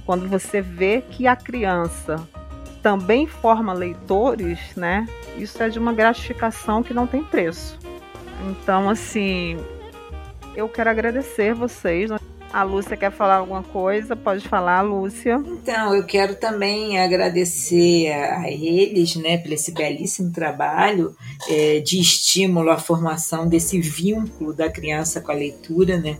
quando 0.06 0.28
você 0.28 0.62
vê 0.62 1.02
que 1.10 1.28
a 1.28 1.36
criança 1.36 2.18
também 2.82 3.28
forma 3.28 3.74
leitores, 3.74 4.76
né, 4.76 5.08
isso 5.38 5.62
é 5.64 5.70
de 5.70 5.80
uma 5.80 5.94
gratificação 5.94 6.84
que 6.84 6.94
não 6.94 7.08
tem 7.08 7.24
preço. 7.24 7.80
Então, 8.50 8.90
assim, 8.90 9.58
eu 10.56 10.68
quero 10.68 10.90
agradecer 10.90 11.54
vocês. 11.54 12.10
A 12.54 12.64
Lúcia 12.64 12.98
quer 12.98 13.12
falar 13.12 13.38
alguma 13.38 13.64
coisa? 13.64 14.16
Pode 14.16 14.48
falar, 14.48 14.82
Lúcia. 14.82 15.42
Então, 15.46 15.96
eu 15.96 16.06
quero 16.06 16.36
também 16.36 17.00
agradecer 17.00 18.12
a 18.12 18.52
eles, 18.52 19.16
né, 19.16 19.38
por 19.38 19.52
esse 19.54 19.72
belíssimo 19.72 20.32
trabalho 20.32 21.16
é, 21.50 21.80
de 21.80 22.00
estímulo 22.00 22.70
à 22.70 22.78
formação 22.78 23.48
desse 23.48 23.80
vínculo 23.80 24.54
da 24.54 24.70
criança 24.70 25.22
com 25.22 25.32
a 25.32 25.36
leitura, 25.36 25.98
né, 25.98 26.18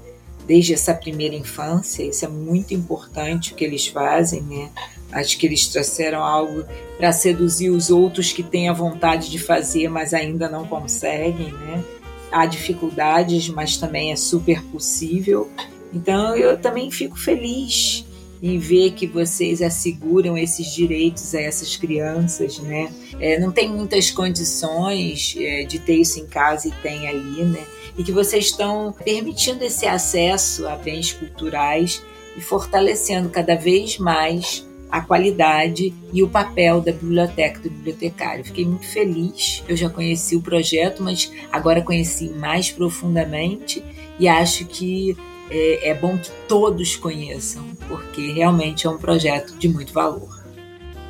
desde 0.48 0.74
essa 0.74 0.94
primeira 0.94 1.36
infância. 1.36 2.04
Isso 2.04 2.24
é 2.24 2.30
muito 2.30 2.74
importante 2.74 3.52
o 3.52 3.56
que 3.56 3.66
eles 3.66 3.88
fazem, 3.88 4.42
né. 4.42 4.70
Acho 5.12 5.38
que 5.38 5.46
eles 5.46 5.68
trouxeram 5.68 6.24
algo 6.24 6.64
para 6.98 7.12
seduzir 7.12 7.70
os 7.70 7.90
outros 7.90 8.32
que 8.32 8.42
têm 8.42 8.70
a 8.70 8.74
vontade 8.74 9.30
de 9.30 9.38
fazer, 9.38 9.90
mas 9.90 10.14
ainda 10.14 10.48
não 10.48 10.66
conseguem, 10.66 11.52
né. 11.52 11.84
Há 12.32 12.46
dificuldades, 12.46 13.50
mas 13.50 13.76
também 13.76 14.14
é 14.14 14.16
super 14.16 14.64
possível. 14.68 15.52
Então 15.94 16.36
eu 16.36 16.58
também 16.58 16.90
fico 16.90 17.18
feliz 17.18 18.06
em 18.42 18.58
ver 18.58 18.92
que 18.92 19.06
vocês 19.06 19.62
asseguram 19.62 20.38
esses 20.38 20.74
direitos 20.74 21.36
a 21.36 21.42
essas 21.42 21.78
crianças, 21.78 22.58
né? 22.60 22.92
É, 23.20 23.40
não 23.40 23.52
tem 23.52 23.70
muitas 23.70 24.10
condições 24.10 25.36
é, 25.38 25.64
de 25.64 25.78
ter 25.78 25.98
isso 25.98 26.20
em 26.20 26.26
casa 26.26 26.68
e 26.68 26.72
tem 26.82 27.08
ali, 27.08 27.44
né? 27.44 27.64
E 27.98 28.04
que 28.04 28.12
vocês 28.12 28.46
estão 28.46 28.96
permitindo 29.04 29.64
esse 29.64 29.86
acesso 29.86 30.68
a 30.68 30.76
bens 30.76 31.14
culturais 31.14 32.02
e 32.36 32.42
fortalecendo 32.42 33.30
cada 33.30 33.56
vez 33.56 34.00
mais 34.00 34.66
a 34.90 35.02
qualidade 35.02 35.94
e 36.12 36.22
o 36.22 36.28
papel 36.28 36.82
da 36.82 36.92
biblioteca 36.92 37.60
do 37.60 37.70
bibliotecário. 37.70 38.44
Fiquei 38.44 38.66
muito 38.66 38.86
feliz. 38.88 39.64
Eu 39.68 39.78
já 39.78 39.90
conheci 39.90 40.36
o 40.36 40.42
projeto, 40.42 41.02
mas 41.02 41.32
agora 41.52 41.82
conheci 41.82 42.30
mais 42.30 42.72
profundamente 42.72 43.84
e 44.20 44.28
acho 44.28 44.66
que 44.66 45.16
é, 45.52 45.90
é 45.90 45.94
bom 45.94 46.18
que 46.18 46.32
todos 46.48 46.96
conheçam, 46.96 47.64
porque 47.88 48.32
realmente 48.32 48.88
é 48.88 48.90
um 48.90 48.98
projeto 48.98 49.54
de 49.58 49.68
muito 49.68 49.94
valor. 49.94 50.42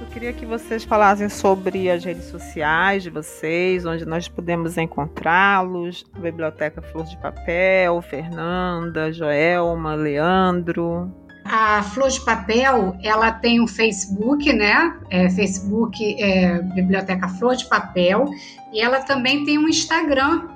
Eu 0.02 0.08
queria 0.08 0.34
que 0.34 0.46
vocês 0.46 0.84
falassem 0.84 1.30
sobre 1.30 1.90
as 1.90 2.04
redes 2.04 2.26
sociais 2.26 3.04
de 3.04 3.10
vocês, 3.10 3.86
onde 3.86 4.04
nós 4.04 4.28
podemos 4.28 4.78
encontrá-los, 4.78 6.04
a 6.14 6.20
Biblioteca 6.20 6.82
Flor 6.82 7.06
de 7.06 7.16
Papel, 7.18 8.02
Fernanda, 8.02 9.14
Joelma, 9.14 9.94
Leandro. 9.94 11.10
A 11.46 11.84
Flor 11.84 12.10
de 12.10 12.20
Papel, 12.22 12.98
ela 13.04 13.32
tem 13.32 13.62
um 13.62 13.68
Facebook, 13.68 14.52
né? 14.52 14.98
É, 15.10 15.30
Facebook 15.30 16.22
é 16.22 16.62
Biblioteca 16.62 17.28
Flor 17.28 17.56
de 17.56 17.66
Papel, 17.70 18.26
e 18.74 18.82
ela 18.82 19.02
também 19.02 19.46
tem 19.46 19.58
um 19.58 19.70
Instagram 19.70 20.50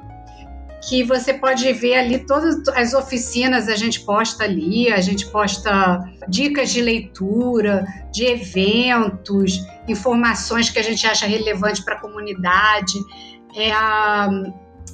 que 0.88 1.03
você 1.03 1.33
pode 1.33 1.71
ver 1.73 1.95
ali 1.95 2.19
todas 2.19 2.67
as 2.69 2.93
oficinas 2.93 3.67
a 3.67 3.75
gente 3.75 4.01
posta 4.01 4.43
ali, 4.43 4.91
a 4.91 5.01
gente 5.01 5.25
posta 5.27 5.99
dicas 6.27 6.71
de 6.71 6.81
leitura, 6.81 7.86
de 8.11 8.25
eventos, 8.25 9.65
informações 9.88 10.69
que 10.69 10.77
a 10.77 10.83
gente 10.83 11.05
acha 11.07 11.25
relevante 11.25 11.83
para 11.83 11.95
a 11.95 11.99
comunidade. 11.99 12.93
É 13.55 13.71
a 13.71 14.29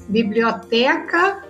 biblioteca, 0.08 1.44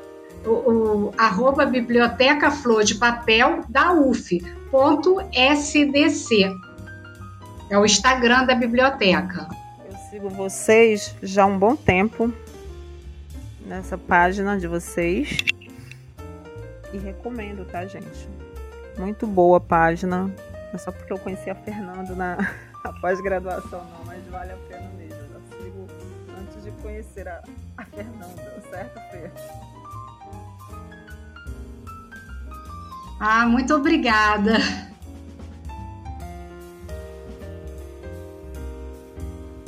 o, 0.43 0.49
o 0.49 1.13
arroba 1.17 1.65
biblioteca 1.65 2.49
flor 2.49 2.83
de 2.83 2.95
papel 2.95 3.63
da 3.69 3.93
UF, 3.93 4.39
ponto 4.71 5.17
SDC. 5.31 6.51
É 7.69 7.77
o 7.77 7.85
Instagram 7.85 8.45
da 8.45 8.55
biblioteca. 8.55 9.47
Eu 9.87 9.95
sigo 10.09 10.29
vocês 10.29 11.15
já 11.21 11.43
há 11.43 11.45
um 11.45 11.59
bom 11.59 11.75
tempo 11.75 12.33
nessa 13.65 13.97
página 13.97 14.57
de 14.57 14.67
vocês. 14.67 15.37
E 16.93 16.97
recomendo, 16.97 17.65
tá, 17.65 17.85
gente? 17.85 18.29
Muito 18.97 19.25
boa 19.25 19.57
a 19.57 19.61
página. 19.61 20.23
Não 20.25 20.73
é 20.73 20.77
só 20.77 20.91
porque 20.91 21.11
eu 21.11 21.19
conheci 21.19 21.49
a 21.49 21.55
Fernanda 21.55 22.13
na, 22.15 22.37
na 22.83 22.93
pós-graduação, 22.99 23.83
não, 23.85 24.05
mas 24.05 24.25
vale 24.27 24.51
a 24.51 24.57
pena 24.67 24.89
mesmo. 24.97 25.19
Eu 25.33 25.41
sigo 25.57 25.87
antes 26.39 26.63
de 26.63 26.71
conhecer 26.81 27.27
a, 27.27 27.41
a 27.77 27.85
Fernanda, 27.85 28.61
certo, 28.69 28.99
Fer? 29.11 29.31
Ah, 33.19 33.45
muito 33.45 33.73
obrigada. 33.75 34.57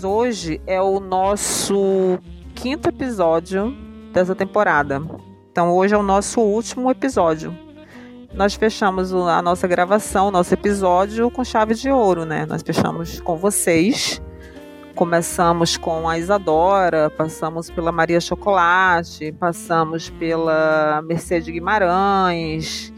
Hoje 0.02 0.60
é 0.68 0.82
o 0.82 1.00
nosso 1.00 2.20
quinto 2.56 2.90
episódio 2.90 3.83
dessa 4.14 4.36
temporada. 4.36 5.02
Então 5.52 5.72
hoje 5.72 5.94
é 5.94 5.98
o 5.98 6.04
nosso 6.04 6.40
último 6.40 6.90
episódio. 6.90 7.56
Nós 8.34 8.56
fechamos 8.56 9.14
a 9.14 9.42
nossa 9.42 9.68
gravação, 9.68 10.32
nosso 10.32 10.54
episódio 10.54 11.30
com 11.30 11.44
chave 11.44 11.76
de 11.76 11.92
ouro, 11.92 12.26
né? 12.26 12.46
Nós 12.46 12.64
fechamos 12.64 13.20
com 13.20 13.38
vocês. 13.38 14.22
Começamos 14.96 15.76
com 15.76 16.08
a 16.08 16.20
Isadora, 16.20 17.10
passamos 17.10 17.70
pela 17.70 17.92
Maria 17.92 18.22
Chocolate, 18.22 19.32
passamos 19.32 20.10
pela 20.12 21.02
Mercedes 21.04 21.52
Guimarães, 21.52 22.94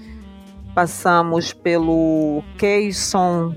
passamos 0.73 1.53
pelo 1.53 2.43
Keyson, 2.57 3.55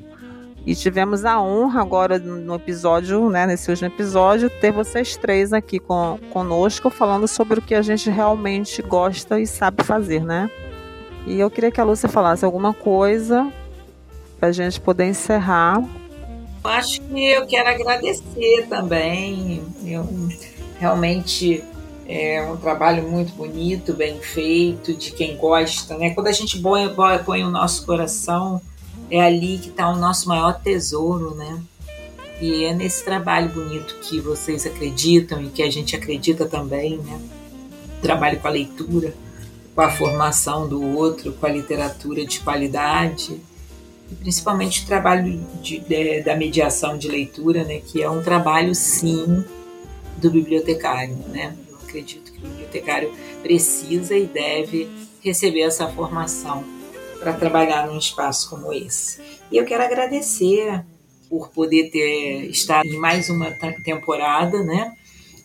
e 0.68 0.76
tivemos 0.76 1.24
a 1.24 1.40
honra 1.40 1.80
agora 1.80 2.18
no 2.18 2.54
episódio, 2.54 3.30
né, 3.30 3.46
nesse 3.46 3.70
último 3.70 3.88
episódio, 3.88 4.50
ter 4.50 4.70
vocês 4.70 5.16
três 5.16 5.50
aqui 5.50 5.78
com, 5.78 6.18
conosco 6.30 6.90
falando 6.90 7.26
sobre 7.26 7.58
o 7.58 7.62
que 7.62 7.74
a 7.74 7.80
gente 7.80 8.10
realmente 8.10 8.82
gosta 8.82 9.40
e 9.40 9.46
sabe 9.46 9.82
fazer, 9.82 10.22
né? 10.22 10.50
E 11.26 11.40
eu 11.40 11.50
queria 11.50 11.70
que 11.70 11.80
a 11.80 11.84
Lúcia 11.84 12.06
falasse 12.06 12.44
alguma 12.44 12.74
coisa 12.74 13.50
para 14.38 14.50
a 14.50 14.52
gente 14.52 14.78
poder 14.78 15.06
encerrar. 15.06 15.82
Acho 16.62 17.00
que 17.00 17.24
eu 17.24 17.46
quero 17.46 17.70
agradecer 17.70 18.66
também. 18.68 19.62
Eu, 19.86 20.06
realmente 20.78 21.64
é 22.06 22.42
um 22.42 22.58
trabalho 22.58 23.08
muito 23.08 23.32
bonito, 23.32 23.94
bem 23.94 24.20
feito, 24.20 24.92
de 24.92 25.12
quem 25.12 25.34
gosta, 25.34 25.96
né? 25.96 26.10
Quando 26.10 26.26
a 26.26 26.32
gente 26.32 26.60
põe, 26.60 26.94
põe 27.24 27.42
o 27.42 27.50
nosso 27.50 27.86
coração 27.86 28.60
é 29.10 29.20
ali 29.20 29.58
que 29.58 29.68
está 29.68 29.88
o 29.88 29.96
nosso 29.96 30.28
maior 30.28 30.60
tesouro, 30.60 31.34
né? 31.34 31.60
E 32.40 32.64
é 32.64 32.74
nesse 32.74 33.04
trabalho 33.04 33.50
bonito 33.50 33.96
que 34.00 34.20
vocês 34.20 34.64
acreditam 34.66 35.42
e 35.42 35.48
que 35.48 35.62
a 35.62 35.70
gente 35.70 35.96
acredita 35.96 36.46
também, 36.46 36.98
né? 36.98 37.20
Trabalho 38.00 38.38
com 38.38 38.46
a 38.46 38.50
leitura, 38.50 39.14
com 39.74 39.80
a 39.80 39.90
formação 39.90 40.68
do 40.68 40.82
outro, 40.82 41.32
com 41.32 41.46
a 41.46 41.50
literatura 41.50 42.24
de 42.24 42.40
qualidade 42.40 43.40
e 44.10 44.14
principalmente 44.14 44.84
o 44.84 44.86
trabalho 44.86 45.40
de, 45.60 45.80
de, 45.80 46.22
da 46.22 46.36
mediação 46.36 46.96
de 46.96 47.08
leitura, 47.08 47.64
né? 47.64 47.80
Que 47.80 48.02
é 48.02 48.08
um 48.10 48.22
trabalho, 48.22 48.74
sim, 48.74 49.44
do 50.16 50.30
bibliotecário, 50.30 51.16
né? 51.28 51.56
Eu 51.68 51.76
acredito 51.76 52.32
que 52.32 52.38
o 52.38 52.42
bibliotecário 52.42 53.12
precisa 53.42 54.16
e 54.16 54.26
deve 54.26 54.88
receber 55.20 55.62
essa 55.62 55.88
formação 55.88 56.64
para 57.18 57.32
trabalhar 57.32 57.86
num 57.86 57.98
espaço 57.98 58.48
como 58.48 58.72
esse. 58.72 59.20
E 59.50 59.56
eu 59.56 59.64
quero 59.64 59.82
agradecer 59.82 60.84
por 61.28 61.48
poder 61.50 61.90
ter 61.90 62.50
estar 62.50 62.84
em 62.86 62.96
mais 62.96 63.28
uma 63.28 63.50
temporada, 63.84 64.62
né? 64.62 64.94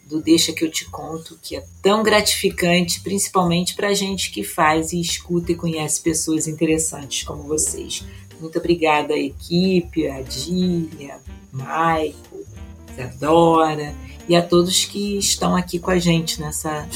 Do 0.06 0.22
Deixa 0.22 0.54
que 0.54 0.64
eu 0.64 0.72
te 0.72 0.86
conto, 0.90 1.38
que 1.42 1.56
é 1.56 1.64
tão 1.82 2.04
gratificante, 2.04 3.02
principalmente 3.02 3.76
para 3.76 3.90
a 3.90 3.94
gente 3.94 4.32
que 4.32 4.44
faz 4.44 4.94
e 4.94 5.02
escuta 5.02 5.52
e 5.52 5.56
conhece 5.56 6.02
pessoas 6.02 6.48
interessantes 6.48 7.24
como 7.24 7.44
vocês. 7.44 8.06
Muito 8.40 8.60
obrigada 8.60 9.14
à 9.14 9.18
equipe, 9.18 10.08
a 10.08 10.22
Dília, 10.22 11.20
Maico, 11.52 12.46
Isadora 12.92 13.96
e 14.28 14.36
a 14.36 14.42
todos 14.42 14.86
que 14.86 15.18
estão 15.18 15.56
aqui 15.56 15.80
com 15.80 15.92
a 15.92 15.98
gente 15.98 16.40
nessa, 16.40 16.88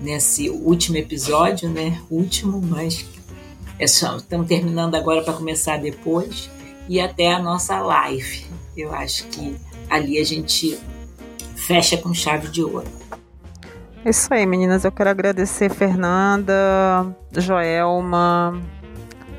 nesse 0.00 0.48
último 0.48 0.96
episódio, 0.96 1.68
né? 1.68 2.00
Último, 2.10 2.60
mas 2.60 3.04
só, 3.86 4.16
estamos 4.16 4.46
terminando 4.46 4.94
agora 4.94 5.22
para 5.22 5.34
começar 5.34 5.78
depois 5.78 6.50
e 6.88 7.00
até 7.00 7.32
a 7.32 7.38
nossa 7.38 7.80
live. 7.80 8.46
Eu 8.76 8.94
acho 8.94 9.26
que 9.28 9.56
ali 9.88 10.18
a 10.18 10.24
gente 10.24 10.78
fecha 11.56 11.96
com 11.96 12.14
chave 12.14 12.48
de 12.48 12.62
ouro. 12.62 12.86
É 14.04 14.10
isso 14.10 14.32
aí, 14.34 14.44
meninas. 14.46 14.84
Eu 14.84 14.90
quero 14.90 15.10
agradecer 15.10 15.70
Fernanda, 15.70 17.14
Joelma, 17.36 18.60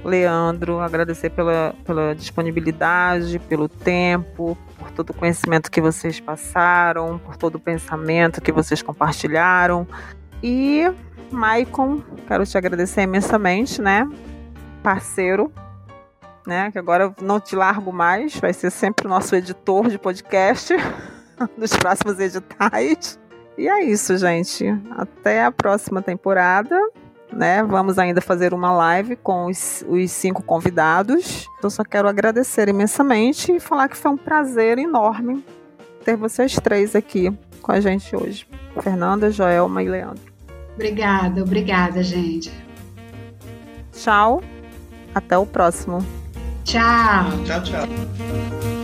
Leandro, 0.06 0.80
agradecer 0.80 1.30
pela, 1.30 1.76
pela 1.84 2.16
disponibilidade, 2.16 3.40
pelo 3.40 3.68
tempo, 3.68 4.58
por 4.78 4.92
todo 4.92 5.10
o 5.10 5.14
conhecimento 5.14 5.70
que 5.70 5.82
vocês 5.82 6.20
passaram, 6.20 7.20
por 7.20 7.36
todo 7.36 7.56
o 7.56 7.60
pensamento 7.60 8.42
que 8.42 8.52
vocês 8.52 8.82
compartilharam. 8.82 9.88
E 10.42 10.90
Maicon, 11.34 12.02
quero 12.28 12.46
te 12.46 12.58
agradecer 12.58 13.02
imensamente, 13.02 13.82
né? 13.82 14.10
Parceiro, 14.82 15.52
né? 16.46 16.72
Que 16.72 16.80
agora 16.80 17.14
não 17.22 17.40
te 17.40 17.56
largo 17.56 17.92
mais, 17.92 18.36
vai 18.38 18.54
ser 18.54 18.70
sempre 18.70 19.08
o 19.08 19.10
nosso 19.10 19.36
editor 19.36 19.90
de 19.90 19.98
podcast 19.98 20.74
nos 21.58 21.76
próximos 21.76 22.20
editais. 22.20 23.20
E 23.58 23.68
é 23.68 23.84
isso, 23.84 24.18
gente. 24.18 24.66
Até 24.92 25.44
a 25.44 25.52
próxima 25.52 26.02
temporada. 26.02 26.80
Né? 27.32 27.64
Vamos 27.64 27.98
ainda 27.98 28.22
fazer 28.22 28.54
uma 28.54 28.72
live 28.72 29.16
com 29.16 29.48
os, 29.48 29.84
os 29.88 30.12
cinco 30.12 30.44
convidados. 30.44 31.48
Eu 31.64 31.70
só 31.70 31.84
quero 31.84 32.08
agradecer 32.08 32.70
imensamente 32.70 33.52
e 33.52 33.60
falar 33.60 33.90
que 33.90 33.98
foi 33.98 34.12
um 34.12 34.18
prazer 34.18 34.78
enorme 34.78 35.44
ter 36.04 36.16
vocês 36.16 36.54
três 36.56 36.96
aqui 36.96 37.36
com 37.62 37.72
a 37.72 37.80
gente 37.80 38.16
hoje. 38.16 38.48
Fernanda, 38.82 39.32
Joelma 39.32 39.82
e 39.82 39.90
Leandro. 39.90 40.33
Obrigada, 40.76 41.42
obrigada, 41.42 42.04
gente. 42.04 42.52
Tchau. 43.92 44.42
Até 45.14 45.38
o 45.38 45.46
próximo. 45.46 46.00
Tchau. 46.64 47.44
Tchau, 47.46 47.64
tchau. 47.64 48.83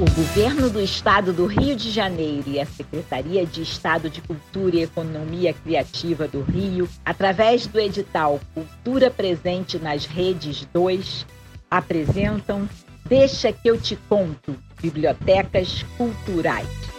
O 0.00 0.10
Governo 0.12 0.70
do 0.70 0.80
Estado 0.80 1.30
do 1.30 1.44
Rio 1.44 1.76
de 1.76 1.90
Janeiro 1.90 2.48
e 2.48 2.58
a 2.58 2.64
Secretaria 2.64 3.44
de 3.44 3.60
Estado 3.60 4.08
de 4.08 4.22
Cultura 4.22 4.76
e 4.76 4.82
Economia 4.82 5.52
Criativa 5.52 6.26
do 6.26 6.40
Rio, 6.40 6.88
através 7.04 7.66
do 7.66 7.78
edital 7.78 8.40
Cultura 8.54 9.10
Presente 9.10 9.78
nas 9.78 10.06
Redes 10.06 10.66
2, 10.72 11.26
apresentam 11.70 12.66
Deixa 13.04 13.52
que 13.52 13.68
eu 13.68 13.78
te 13.78 13.94
conto 14.08 14.56
Bibliotecas 14.80 15.84
Culturais. 15.98 16.89